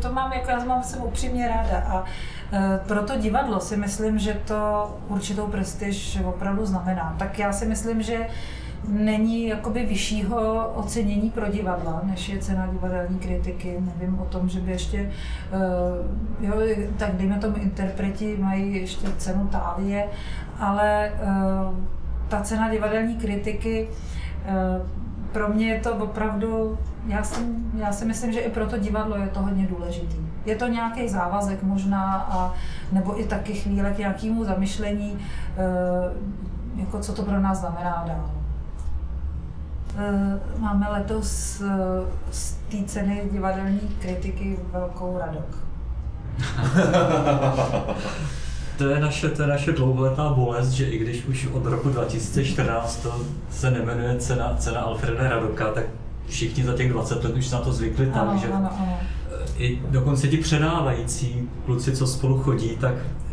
to 0.00 0.12
mám, 0.12 0.32
jako 0.32 0.50
já 0.50 0.64
mám 0.64 0.82
jsem 0.82 1.02
upřímně 1.02 1.48
ráda. 1.48 1.78
A 1.78 2.04
e, 2.52 2.78
pro 2.78 3.02
to 3.02 3.16
divadlo 3.16 3.60
si 3.60 3.76
myslím, 3.76 4.18
že 4.18 4.40
to 4.44 4.90
určitou 5.08 5.46
prestiž 5.46 6.18
opravdu 6.24 6.66
znamená. 6.66 7.16
Tak 7.18 7.38
já 7.38 7.52
si 7.52 7.66
myslím, 7.66 8.02
že 8.02 8.26
není 8.88 9.48
jakoby 9.48 9.86
vyššího 9.86 10.68
ocenění 10.74 11.30
pro 11.30 11.50
divadla, 11.50 12.00
než 12.04 12.28
je 12.28 12.38
cena 12.38 12.66
divadelní 12.66 13.18
kritiky. 13.18 13.76
Nevím 13.80 14.18
o 14.18 14.24
tom, 14.24 14.48
že 14.48 14.60
by 14.60 14.70
ještě, 14.70 15.10
uh, 16.40 16.46
jo, 16.46 16.54
tak 16.96 17.16
dejme 17.16 17.38
tomu 17.38 17.56
interpreti 17.56 18.36
mají 18.40 18.76
ještě 18.76 19.06
cenu 19.18 19.46
Tálie, 19.46 20.08
ale 20.58 21.12
uh, 21.22 21.74
ta 22.28 22.40
cena 22.40 22.70
divadelní 22.70 23.16
kritiky, 23.16 23.88
eh, 24.46 24.80
pro 25.32 25.48
mě 25.48 25.66
je 25.66 25.80
to 25.80 25.94
opravdu, 25.94 26.78
já, 27.06 27.22
jsem, 27.22 27.70
já 27.74 27.92
si 27.92 28.04
myslím, 28.04 28.32
že 28.32 28.40
i 28.40 28.50
pro 28.50 28.66
to 28.66 28.78
divadlo 28.78 29.16
je 29.16 29.28
to 29.28 29.42
hodně 29.42 29.66
důležitý. 29.66 30.16
Je 30.46 30.56
to 30.56 30.66
nějaký 30.66 31.08
závazek 31.08 31.62
možná, 31.62 32.14
a, 32.14 32.54
nebo 32.92 33.20
i 33.20 33.24
taky 33.24 33.52
chvíle 33.54 33.90
k 33.90 33.98
nějakému 33.98 34.44
zamyšlení, 34.44 35.18
eh, 35.18 36.80
jako 36.80 36.98
co 36.98 37.12
to 37.12 37.22
pro 37.22 37.40
nás 37.40 37.60
znamená 37.60 38.04
dál. 38.06 38.30
Eh, 39.98 40.40
máme 40.58 40.86
letos 40.90 41.62
z 42.30 42.52
té 42.68 42.76
ceny 42.86 43.28
divadelní 43.32 43.80
kritiky 44.00 44.58
velkou 44.72 45.18
radok. 45.18 45.58
to 48.78 48.88
je 48.88 49.00
naše, 49.00 49.28
to 49.28 49.42
je 49.42 49.48
naše 49.48 49.72
dlouholetá 49.72 50.28
bolest, 50.28 50.68
že 50.68 50.84
i 50.84 50.98
když 50.98 51.24
už 51.24 51.46
od 51.52 51.66
roku 51.66 51.88
2014 51.88 52.96
to 52.96 53.20
se 53.50 53.70
nemenuje 53.70 54.16
cena, 54.18 54.56
cena 54.58 54.80
Alfreda 54.80 55.28
Radoka, 55.28 55.72
tak 55.72 55.84
všichni 56.28 56.64
za 56.64 56.74
těch 56.74 56.92
20 56.92 57.24
let 57.24 57.36
už 57.36 57.50
na 57.50 57.58
to 57.58 57.72
zvykli 57.72 58.06
tak, 58.06 58.22
ano, 58.22 58.38
že 58.38 58.52
ano, 58.52 58.70
ano. 58.78 58.98
i 59.56 59.82
dokonce 59.90 60.28
ti 60.28 60.36
předávající 60.36 61.48
kluci, 61.64 61.96
co 61.96 62.06
spolu 62.06 62.42
chodí, 62.42 62.76
tak 62.76 62.94
eh, 62.94 63.25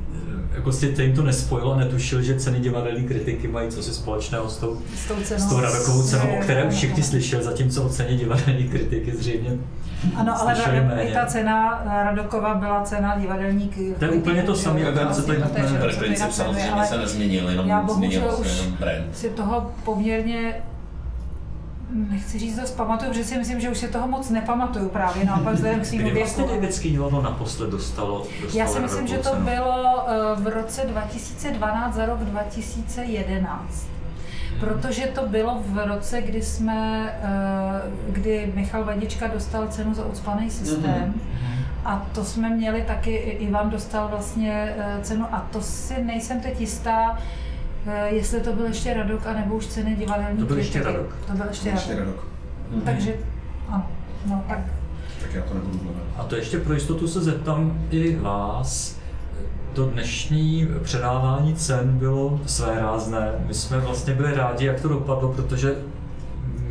jako 0.54 0.72
si 0.72 0.96
jim 1.00 1.16
to 1.16 1.24
nespojilo 1.24 1.74
a 1.74 1.78
netušil, 1.78 2.22
že 2.22 2.40
ceny 2.40 2.60
divadelní 2.60 3.08
kritiky 3.08 3.48
mají 3.48 3.70
co 3.70 3.84
si 3.84 3.94
společného 3.94 4.50
s 4.50 4.58
tou, 4.58 4.82
s 4.96 5.08
tou, 5.08 5.16
cenou, 5.24 5.40
s 5.40 5.50
tou 5.50 5.60
radokovou 5.60 6.04
cenou, 6.04 6.38
o 6.38 6.42
které 6.42 6.64
už 6.64 6.74
všichni 6.74 7.04
ano. 7.04 7.10
slyšeli, 7.10 7.44
zatímco 7.44 7.84
o 7.84 7.90
ceně 7.90 8.18
divadelní 8.18 8.64
kritiky 8.64 9.16
zřejmě 9.16 9.58
Ano, 10.16 10.42
ale 10.42 10.56
i 11.04 11.14
ta 11.14 11.26
cena 11.26 11.84
Radokova 12.04 12.56
byla 12.56 12.84
cena 12.84 13.18
divadelní 13.18 13.68
kritiky. 13.70 14.00
To 14.00 14.06
je 14.06 14.12
úplně 14.12 14.44
to 14.44 14.56
samé, 14.56 14.88
akorát 14.88 15.16
se 15.16 15.22
to 15.22 15.34
Princip 16.00 16.32
samozřejmě 16.32 16.86
se 16.86 16.98
nezměnil, 16.98 17.50
jenom 17.50 17.68
já 17.68 17.88
změnil 17.88 18.22
bohužel 18.22 18.46
se 18.46 18.52
už 18.52 18.60
jenom 18.60 18.78
brand. 18.80 19.16
si 19.16 19.30
toho 19.30 19.72
poměrně 19.84 20.56
nechci 21.94 22.40
říct 22.40 22.60
dost 22.60 22.72
pamatuju, 22.72 23.12
protože 23.12 23.24
si 23.24 23.38
myslím, 23.38 23.60
že 23.60 23.70
už 23.70 23.78
si 23.78 23.88
toho 23.88 24.08
moc 24.08 24.30
nepamatuju 24.30 24.90
právě, 24.90 25.26
naopak 25.26 25.54
vzhledem 25.54 25.80
k 25.80 25.86
svým 25.86 26.02
Kdy 26.02 26.20
vlastně 26.20 26.44
věku. 26.44 26.80
Divadlo 26.82 27.22
naposled 27.22 27.70
dostalo, 27.70 28.28
dostalo 28.42 28.60
Já 28.60 28.68
si 28.68 28.80
myslím, 28.80 29.08
že 29.08 29.18
to 29.18 29.36
bylo 29.36 30.06
eh, 30.08 30.42
v 30.42 30.48
roce 30.48 30.82
2012 30.86 31.96
za 31.96 32.06
rok 32.06 32.20
2011. 32.20 33.88
Protože 34.60 35.06
to 35.06 35.28
bylo 35.28 35.62
v 35.66 35.88
roce, 35.88 36.22
kdy 36.22 36.42
jsme, 36.42 37.10
eh, 37.24 37.82
kdy 38.10 38.52
Michal 38.56 38.84
Vadička 38.84 39.28
dostal 39.28 39.68
cenu 39.68 39.94
za 39.94 40.06
ucpaný 40.06 40.50
systém. 40.50 41.14
A 41.86 42.08
to 42.16 42.26
jsme 42.26 42.50
měli 42.50 42.82
taky, 42.82 43.12
i 43.16 43.30
Ivan 43.30 43.70
dostal 43.70 44.08
vlastně 44.08 44.76
eh, 44.78 45.00
cenu 45.02 45.26
a 45.32 45.48
to 45.52 45.62
si 45.62 46.04
nejsem 46.04 46.40
teď 46.40 46.62
jistá, 46.62 47.18
jestli 48.06 48.40
to 48.42 48.54
byl 48.54 48.66
ještě 48.66 48.94
Radok, 48.94 49.28
anebo 49.28 49.56
už 49.56 49.68
ceny 49.68 49.96
divadelní 49.96 50.38
To 50.40 50.46
byl 50.46 50.58
ještě 50.58 50.80
kritiky. 50.80 50.98
Radok. 50.98 51.16
To 51.28 51.34
byl 51.34 51.46
ještě 51.48 51.70
Ještě 51.70 51.96
Radok. 51.96 52.16
rok. 52.16 52.26
Takže 52.86 53.14
ano, 53.70 53.88
no 54.26 54.44
tak. 54.48 54.60
Tak 55.22 55.34
já 55.34 55.42
to 55.42 55.54
nebudu 55.54 55.78
hledat. 55.84 56.04
A 56.18 56.24
to 56.24 56.36
ještě 56.36 56.60
pro 56.60 56.74
jistotu 56.74 57.08
se 57.08 57.22
zeptám 57.22 57.80
i 57.90 58.16
vás. 58.16 58.98
To 59.74 59.86
dnešní 59.86 60.68
předávání 60.84 61.56
cen 61.56 61.98
bylo 61.98 62.40
své 62.46 62.80
rázné. 62.80 63.32
My 63.48 63.54
jsme 63.54 63.80
vlastně 63.80 64.14
byli 64.14 64.34
rádi, 64.36 64.66
jak 64.66 64.82
to 64.82 64.88
dopadlo, 64.88 65.34
protože 65.34 65.76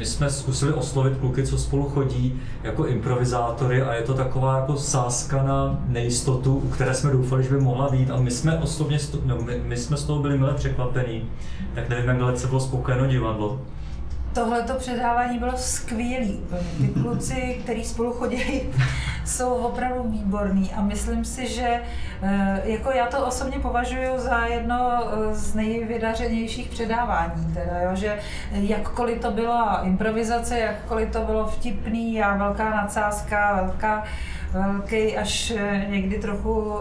my 0.03 0.07
jsme 0.07 0.31
zkusili 0.31 0.73
oslovit 0.73 1.19
kluky, 1.19 1.47
co 1.47 1.59
spolu 1.59 1.85
chodí, 1.85 2.41
jako 2.63 2.87
improvizátory 2.87 3.83
a 3.83 3.95
je 3.95 4.03
to 4.03 4.15
taková 4.15 4.57
jako 4.57 4.77
sázka 4.77 5.43
na 5.43 5.79
nejistotu, 5.87 6.57
u 6.57 6.69
které 6.69 6.95
jsme 6.95 7.11
doufali, 7.11 7.43
že 7.45 7.51
by 7.51 7.61
mohla 7.61 7.89
být 7.89 8.11
a 8.11 8.17
my 8.17 8.31
jsme 8.31 8.59
osobně, 8.59 8.99
no, 9.25 9.39
my, 9.43 9.61
my 9.65 9.77
jsme 9.77 9.97
z 9.97 10.05
toho 10.05 10.23
byli 10.23 10.39
milé 10.39 10.55
překvapení. 10.55 11.25
Tak 11.75 11.89
nevím, 11.89 12.09
jak 12.09 12.19
dalece 12.19 12.47
bylo 12.47 12.61
spokojeno 12.61 13.07
divadlo. 13.07 13.61
Tohleto 14.35 14.75
předávání 14.75 15.39
bylo 15.39 15.53
skvělý. 15.57 16.41
Ty 16.79 17.01
kluci, 17.01 17.61
kteří 17.63 17.85
spolu 17.85 18.13
chodí, 18.13 18.61
jsou 19.25 19.55
opravdu 19.55 20.03
výborní 20.03 20.73
a 20.73 20.83
myslím 20.83 21.25
si, 21.25 21.49
že 21.49 21.81
eh, 22.23 22.61
jako 22.65 22.91
já 22.91 23.07
to 23.07 23.27
osobně 23.27 23.59
považuji 23.59 24.09
za 24.17 24.47
jedno 24.47 25.05
eh, 25.05 25.35
z 25.35 25.55
nejvydařenějších 25.55 26.69
předávání. 26.69 27.55
Teda, 27.55 27.81
jo, 27.81 27.91
že 27.95 28.19
jakkoliv 28.53 29.21
to 29.21 29.31
byla 29.31 29.83
improvizace, 29.83 30.59
jakkoliv 30.59 31.11
to 31.11 31.21
bylo 31.21 31.47
vtipný 31.47 32.23
a 32.23 32.37
velká 32.37 32.71
nadsázka, 32.71 33.63
velká, 33.63 34.05
velký 34.53 35.17
až 35.17 35.51
eh, 35.57 35.87
někdy 35.89 36.19
trochu 36.19 36.79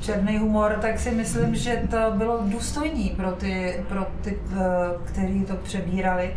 černý 0.00 0.38
humor, 0.38 0.78
tak 0.80 0.98
si 0.98 1.10
myslím, 1.10 1.54
že 1.54 1.82
to 1.90 1.96
bylo 2.16 2.38
důstojný 2.42 3.12
pro 3.16 3.32
ty, 3.32 3.84
pro 3.88 4.06
ty 4.22 4.38
kteří 5.04 5.44
to 5.44 5.56
přebírali. 5.56 6.34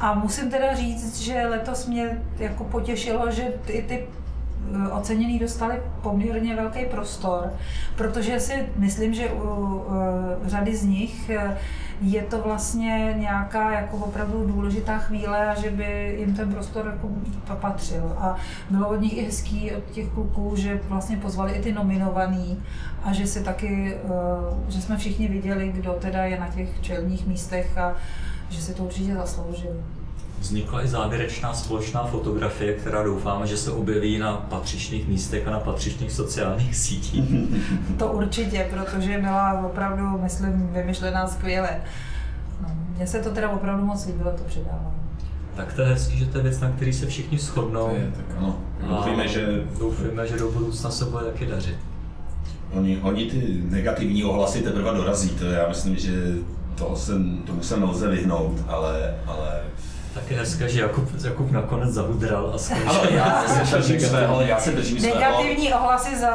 A 0.00 0.14
musím 0.14 0.50
teda 0.50 0.74
říct, 0.74 1.20
že 1.20 1.46
letos 1.46 1.86
mě 1.86 2.22
jako 2.38 2.64
potěšilo, 2.64 3.30
že 3.30 3.52
i 3.68 3.82
ty 3.82 4.04
eh, 4.04 4.88
ocenění 4.88 5.38
dostali 5.38 5.82
poměrně 6.02 6.56
velký 6.56 6.84
prostor, 6.84 7.52
protože 7.96 8.40
si 8.40 8.68
myslím, 8.76 9.14
že 9.14 9.28
u 9.28 9.84
eh, 10.44 10.48
řady 10.48 10.76
z 10.76 10.84
nich 10.84 11.30
eh, 11.30 11.58
je 12.04 12.22
to 12.22 12.42
vlastně 12.42 13.14
nějaká 13.18 13.72
jako 13.72 13.96
opravdu 13.96 14.46
důležitá 14.46 14.98
chvíle 14.98 15.46
a 15.46 15.60
že 15.60 15.70
by 15.70 16.16
jim 16.18 16.34
ten 16.34 16.52
prostor 16.52 16.86
jako 16.86 17.08
patřil. 17.60 18.16
A 18.18 18.36
bylo 18.70 18.88
od 18.88 19.00
nich 19.00 19.16
i 19.16 19.24
hezký 19.24 19.72
od 19.72 19.84
těch 19.84 20.08
kluků, 20.08 20.52
že 20.56 20.80
vlastně 20.88 21.16
pozvali 21.16 21.52
i 21.52 21.62
ty 21.62 21.72
nominovaný 21.72 22.62
a 23.04 23.12
že 23.12 23.26
si 23.26 23.44
taky, 23.44 23.94
eh, 23.94 24.08
že 24.68 24.82
jsme 24.82 24.96
všichni 24.96 25.28
viděli, 25.28 25.72
kdo 25.72 25.92
teda 25.92 26.24
je 26.24 26.40
na 26.40 26.48
těch 26.48 26.80
čelních 26.80 27.26
místech 27.26 27.78
a 27.78 27.94
že 28.48 28.62
si 28.62 28.74
to 28.74 28.84
určitě 28.84 29.14
zasloužili. 29.14 29.78
Vznikla 30.44 30.84
i 30.84 30.88
závěrečná 30.88 31.54
společná 31.54 32.04
fotografie, 32.04 32.72
která 32.74 33.02
doufáme, 33.02 33.46
že 33.46 33.56
se 33.56 33.70
objeví 33.70 34.18
na 34.18 34.36
patřičných 34.36 35.08
místech 35.08 35.48
a 35.48 35.50
na 35.50 35.60
patřičných 35.60 36.12
sociálních 36.12 36.76
sítích. 36.76 37.24
To 37.98 38.08
určitě, 38.12 38.66
protože 38.70 39.18
byla 39.18 39.62
opravdu, 39.66 40.04
myslím, 40.22 40.68
vymyšlená 40.72 41.26
skvěle. 41.26 41.70
No, 42.62 42.68
Mně 42.96 43.06
se 43.06 43.18
to 43.20 43.30
teda 43.30 43.50
opravdu 43.50 43.84
moc 43.84 44.06
líbilo, 44.06 44.30
to 44.30 44.44
předávání. 44.44 44.94
Tak 45.56 45.72
to 45.72 45.82
je 45.82 45.88
hezký, 45.88 46.18
že 46.18 46.26
to 46.26 46.38
je 46.38 46.42
věc, 46.44 46.60
na 46.60 46.70
který 46.70 46.92
se 46.92 47.06
všichni 47.06 47.38
shodnou. 47.38 47.88
To 47.88 47.94
je, 47.94 48.12
tak 48.16 48.36
ano. 48.38 48.58
A 48.82 48.86
Doufejme, 48.86 49.28
že 49.28 49.62
doufujeme, 49.78 50.26
že 50.26 50.36
do 50.38 50.50
budoucna 50.50 50.90
se 50.90 51.04
bude 51.04 51.24
taky 51.24 51.46
dařit. 51.46 51.76
oni, 52.72 52.98
oni 53.02 53.30
ty 53.30 53.62
negativní 53.70 54.24
ohlasy 54.24 54.62
teprve 54.62 54.94
dorazí. 54.94 55.28
To 55.28 55.44
já 55.44 55.68
myslím, 55.68 55.96
že 55.96 56.34
toho 56.74 56.96
se, 56.96 57.12
tomu 57.46 57.62
se 57.62 57.80
nelze 57.80 58.08
vyhnout, 58.08 58.60
ale, 58.68 59.14
ale 59.26 59.60
Tak 60.14 60.30
je 60.30 60.36
hezké, 60.38 60.68
že 60.68 60.80
Jakub, 60.80 61.08
Jakub 61.24 61.50
nakonec 61.50 61.90
zahudral 61.90 62.52
a 62.54 62.58
skončil. 62.58 62.90
ano, 62.90 63.00
já 63.10 63.44
se 63.64 63.76
držím 63.76 64.00
svého, 64.00 64.40
já 64.40 64.60
se 64.60 64.70
držím 64.70 65.00
svého 65.00 65.14
Negativní 65.20 65.74
ohlasy 65.74 66.16
za, 66.16 66.28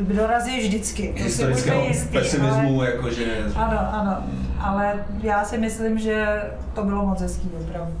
dorazí 0.00 0.60
vždycky. 0.60 1.08
To 1.12 1.18
si 1.18 1.24
historického 1.24 1.82
pesimismu, 2.12 2.80
ale- 2.80 2.90
jakože 2.90 3.24
Ano, 3.56 3.78
ano, 3.92 4.16
ale 4.60 4.92
já 5.22 5.44
si 5.44 5.58
myslím, 5.58 5.98
že 5.98 6.42
to 6.74 6.84
bylo 6.84 7.06
moc 7.06 7.20
hezký 7.20 7.50
opravdu. 7.60 7.92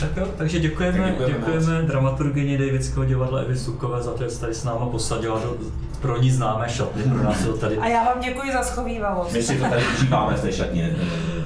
Tak 0.00 0.10
jo, 0.16 0.26
takže 0.36 0.58
děkujeme, 0.60 0.98
Tak 0.98 1.08
děkujeme 1.08 1.34
děkujeme 1.38 1.82
dramaturgyni 1.82 2.58
Davidského 2.58 3.04
divadla 3.04 3.40
Evy 3.40 3.58
Sukové 3.58 4.02
za 4.02 4.10
to, 4.12 4.28
že 4.28 4.38
tady 4.38 4.54
s 4.54 4.64
náma 4.64 4.86
posadila 4.86 5.40
do 5.40 5.56
pro 6.00 6.20
ní 6.22 6.30
známé 6.30 6.68
šatny, 6.68 7.02
pro 7.02 7.22
nás 7.22 7.42
to 7.44 7.56
tady. 7.56 7.76
A 7.78 7.88
já 7.88 8.04
vám 8.04 8.20
děkuji 8.20 8.52
za 8.52 8.62
schovývavost. 8.62 9.32
my 9.32 9.42
si 9.42 9.56
to 9.56 9.64
tady 9.64 9.82
užíváme 9.96 10.36
v 10.36 10.40
té 10.40 10.52
šatně. 10.52 10.96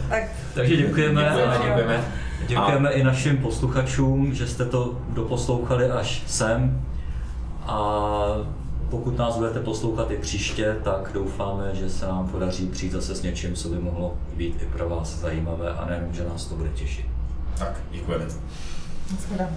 Tak 0.08 0.22
Takže 0.54 0.76
děkujeme. 0.76 1.22
Děkujeme, 1.24 1.54
děkujeme. 1.64 2.04
Děkujeme 2.50 2.90
i 2.90 3.04
našim 3.04 3.36
posluchačům, 3.36 4.34
že 4.34 4.46
jste 4.48 4.64
to 4.64 4.98
doposlouchali 5.08 5.90
až 5.90 6.22
sem. 6.26 6.82
A 7.62 7.76
pokud 8.90 9.18
nás 9.18 9.36
budete 9.36 9.60
poslouchat 9.60 10.10
i 10.10 10.16
příště, 10.16 10.76
tak 10.84 11.10
doufáme, 11.14 11.70
že 11.74 11.90
se 11.90 12.06
nám 12.06 12.28
podaří 12.28 12.66
přijít 12.66 12.92
zase 12.92 13.14
s 13.14 13.22
něčím, 13.22 13.54
co 13.54 13.68
by 13.68 13.78
mohlo 13.78 14.14
být 14.36 14.62
i 14.62 14.66
pro 14.66 14.88
vás 14.88 15.18
zajímavé 15.18 15.70
a 15.70 15.86
nejenom, 15.86 16.14
že 16.14 16.24
nás 16.24 16.46
to 16.46 16.54
bude 16.54 16.68
těšit. 16.68 17.06
Tak, 17.58 17.80
děkujeme. 17.90 18.24
Nashledanou. 19.12 19.56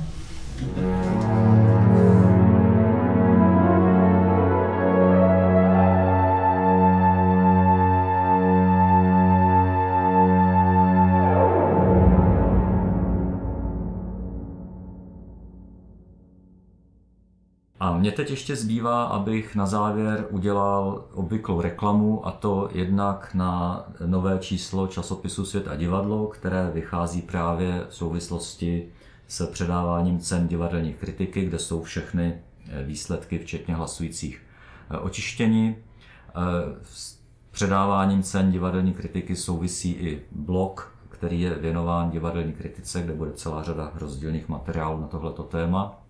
Teď 18.14 18.30
ještě 18.30 18.56
zbývá, 18.56 19.04
abych 19.04 19.56
na 19.56 19.66
závěr 19.66 20.26
udělal 20.30 21.06
obvyklou 21.14 21.62
reklamu, 21.62 22.28
a 22.28 22.32
to 22.32 22.70
jednak 22.72 23.34
na 23.34 23.86
nové 24.06 24.40
číslo 24.40 24.88
časopisu 24.88 25.46
Svět 25.46 25.68
a 25.68 25.76
divadlo, 25.76 26.28
které 26.28 26.72
vychází 26.74 27.22
právě 27.22 27.86
v 27.90 27.96
souvislosti 27.96 28.90
s 29.28 29.48
předáváním 29.52 30.20
cen 30.20 30.48
divadelní 30.48 30.94
kritiky, 30.94 31.46
kde 31.46 31.60
jsou 31.60 31.84
všechny 31.84 32.40
eh, 32.70 32.84
výsledky, 32.84 33.40
včetně 33.40 33.76
hlasujících 33.76 34.42
eh, 34.90 34.98
očištění. 34.98 35.76
Eh, 35.76 36.42
S 36.84 37.24
předáváním 37.52 38.24
cen 38.24 38.52
divadelní 38.52 38.94
kritiky 38.94 39.36
souvisí 39.36 39.92
i 39.92 40.22
blog, 40.32 40.94
který 41.10 41.42
je 41.42 41.56
věnován 41.56 42.10
divadelní 42.10 42.54
kritice, 42.54 43.02
kde 43.02 43.14
bude 43.14 43.32
celá 43.32 43.64
řada 43.64 43.92
rozdílných 43.96 44.50
materiálů 44.50 45.02
na 45.02 45.08
tohleto 45.08 45.44
téma. 45.44 46.03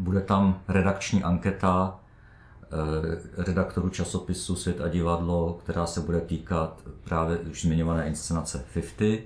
Bude 0.00 0.20
tam 0.20 0.60
redakční 0.68 1.22
anketa 1.22 2.00
eh, 2.62 3.42
redaktorů 3.42 3.88
časopisu 3.88 4.56
Svět 4.56 4.80
a 4.80 4.88
divadlo, 4.88 5.58
která 5.64 5.86
se 5.86 6.00
bude 6.00 6.20
týkat 6.20 6.80
právě 7.04 7.38
už 7.38 7.62
zmiňované 7.62 8.06
inscenace 8.08 8.64
50. 8.74 9.20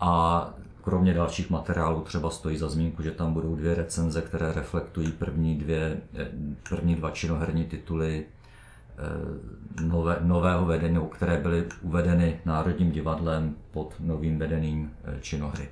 A 0.00 0.50
kromě 0.82 1.14
dalších 1.14 1.50
materiálů 1.50 2.00
třeba 2.00 2.30
stojí 2.30 2.58
za 2.58 2.68
zmínku, 2.68 3.02
že 3.02 3.10
tam 3.10 3.32
budou 3.32 3.56
dvě 3.56 3.74
recenze, 3.74 4.22
které 4.22 4.52
reflektují 4.52 5.12
první, 5.12 5.56
dvě, 5.58 6.00
eh, 6.14 6.30
první 6.68 6.94
dva 6.94 7.10
činoherní 7.10 7.64
tituly 7.64 8.24
eh, 8.24 9.84
nové, 9.84 10.16
nového 10.20 10.64
vedení, 10.64 10.98
které 11.10 11.36
byly 11.36 11.64
uvedeny 11.82 12.40
Národním 12.44 12.90
divadlem 12.90 13.54
pod 13.70 13.94
novým 14.00 14.38
vedením 14.38 14.90
činohry. 15.20 15.68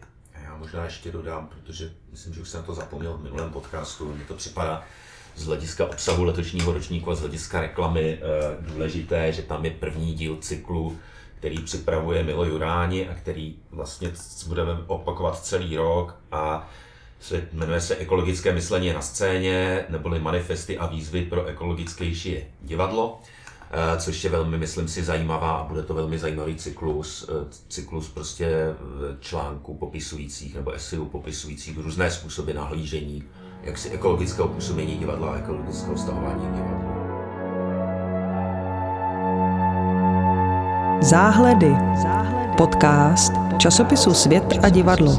Možná 0.63 0.85
ještě 0.85 1.13
dodám, 1.13 1.49
protože 1.49 1.91
myslím, 2.11 2.35
že 2.35 2.41
už 2.41 2.49
jsem 2.49 2.61
na 2.61 2.67
to 2.67 2.75
zapomněl 2.75 3.15
v 3.15 3.23
minulém 3.23 3.51
podcastu. 3.51 4.15
Mně 4.15 4.25
to 4.25 4.35
připadá 4.35 4.85
z 5.37 5.47
hlediska 5.47 5.87
obsahu 5.87 6.25
letošního 6.25 6.73
ročníku 6.73 7.11
a 7.11 7.15
z 7.15 7.21
hlediska 7.21 7.61
reklamy 7.61 8.19
eh, 8.23 8.57
důležité, 8.61 9.33
že 9.33 9.43
tam 9.43 9.65
je 9.65 9.71
první 9.71 10.15
díl 10.15 10.37
cyklu, 10.37 10.99
který 11.39 11.63
připravuje 11.63 12.23
Milo 12.23 12.45
Juráni 12.45 13.09
a 13.09 13.15
který 13.15 13.57
vlastně 13.71 14.13
budeme 14.47 14.73
opakovat 14.87 15.45
celý 15.45 15.77
rok 15.77 16.17
a 16.33 16.71
se, 17.21 17.49
jmenuje 17.53 17.81
se 17.81 17.97
Ekologické 17.97 18.53
myšlení 18.53 18.93
na 18.93 19.03
scéně, 19.03 19.85
neboli 19.89 20.21
manifesty 20.21 20.79
a 20.79 20.87
výzvy 20.87 21.23
pro 21.23 21.47
ekologickější 21.47 22.39
divadlo, 22.61 23.21
což 23.97 24.25
je 24.25 24.31
velmi, 24.31 24.59
myslím 24.59 24.89
si, 24.89 25.05
zajímavá 25.05 25.53
a 25.53 25.65
bude 25.65 25.83
to 25.83 25.95
velmi 25.95 26.19
zajímavý 26.19 26.57
cyklus, 26.57 27.29
eh, 27.29 27.47
cyklus 27.69 28.09
prostě 28.09 28.47
eh, 28.47 28.75
článků 29.21 29.75
popisujících 29.75 30.55
nebo 30.55 30.73
esejů 30.73 31.05
popisujících 31.05 31.79
různé 31.79 32.11
způsoby 32.11 32.53
nahlížení 32.53 33.25
jaksi 33.63 33.91
ekologického 33.91 34.49
působení 34.49 34.99
divadla 34.99 35.33
a 35.33 35.37
ekologického 35.39 35.99
stahování 35.99 36.47
divadla. 36.57 36.93
Záhledy. 41.03 41.77
Podcast 42.57 43.33
časopisu 43.59 44.15
Svět 44.15 44.59
a 44.63 44.69
divadlo. 44.69 45.19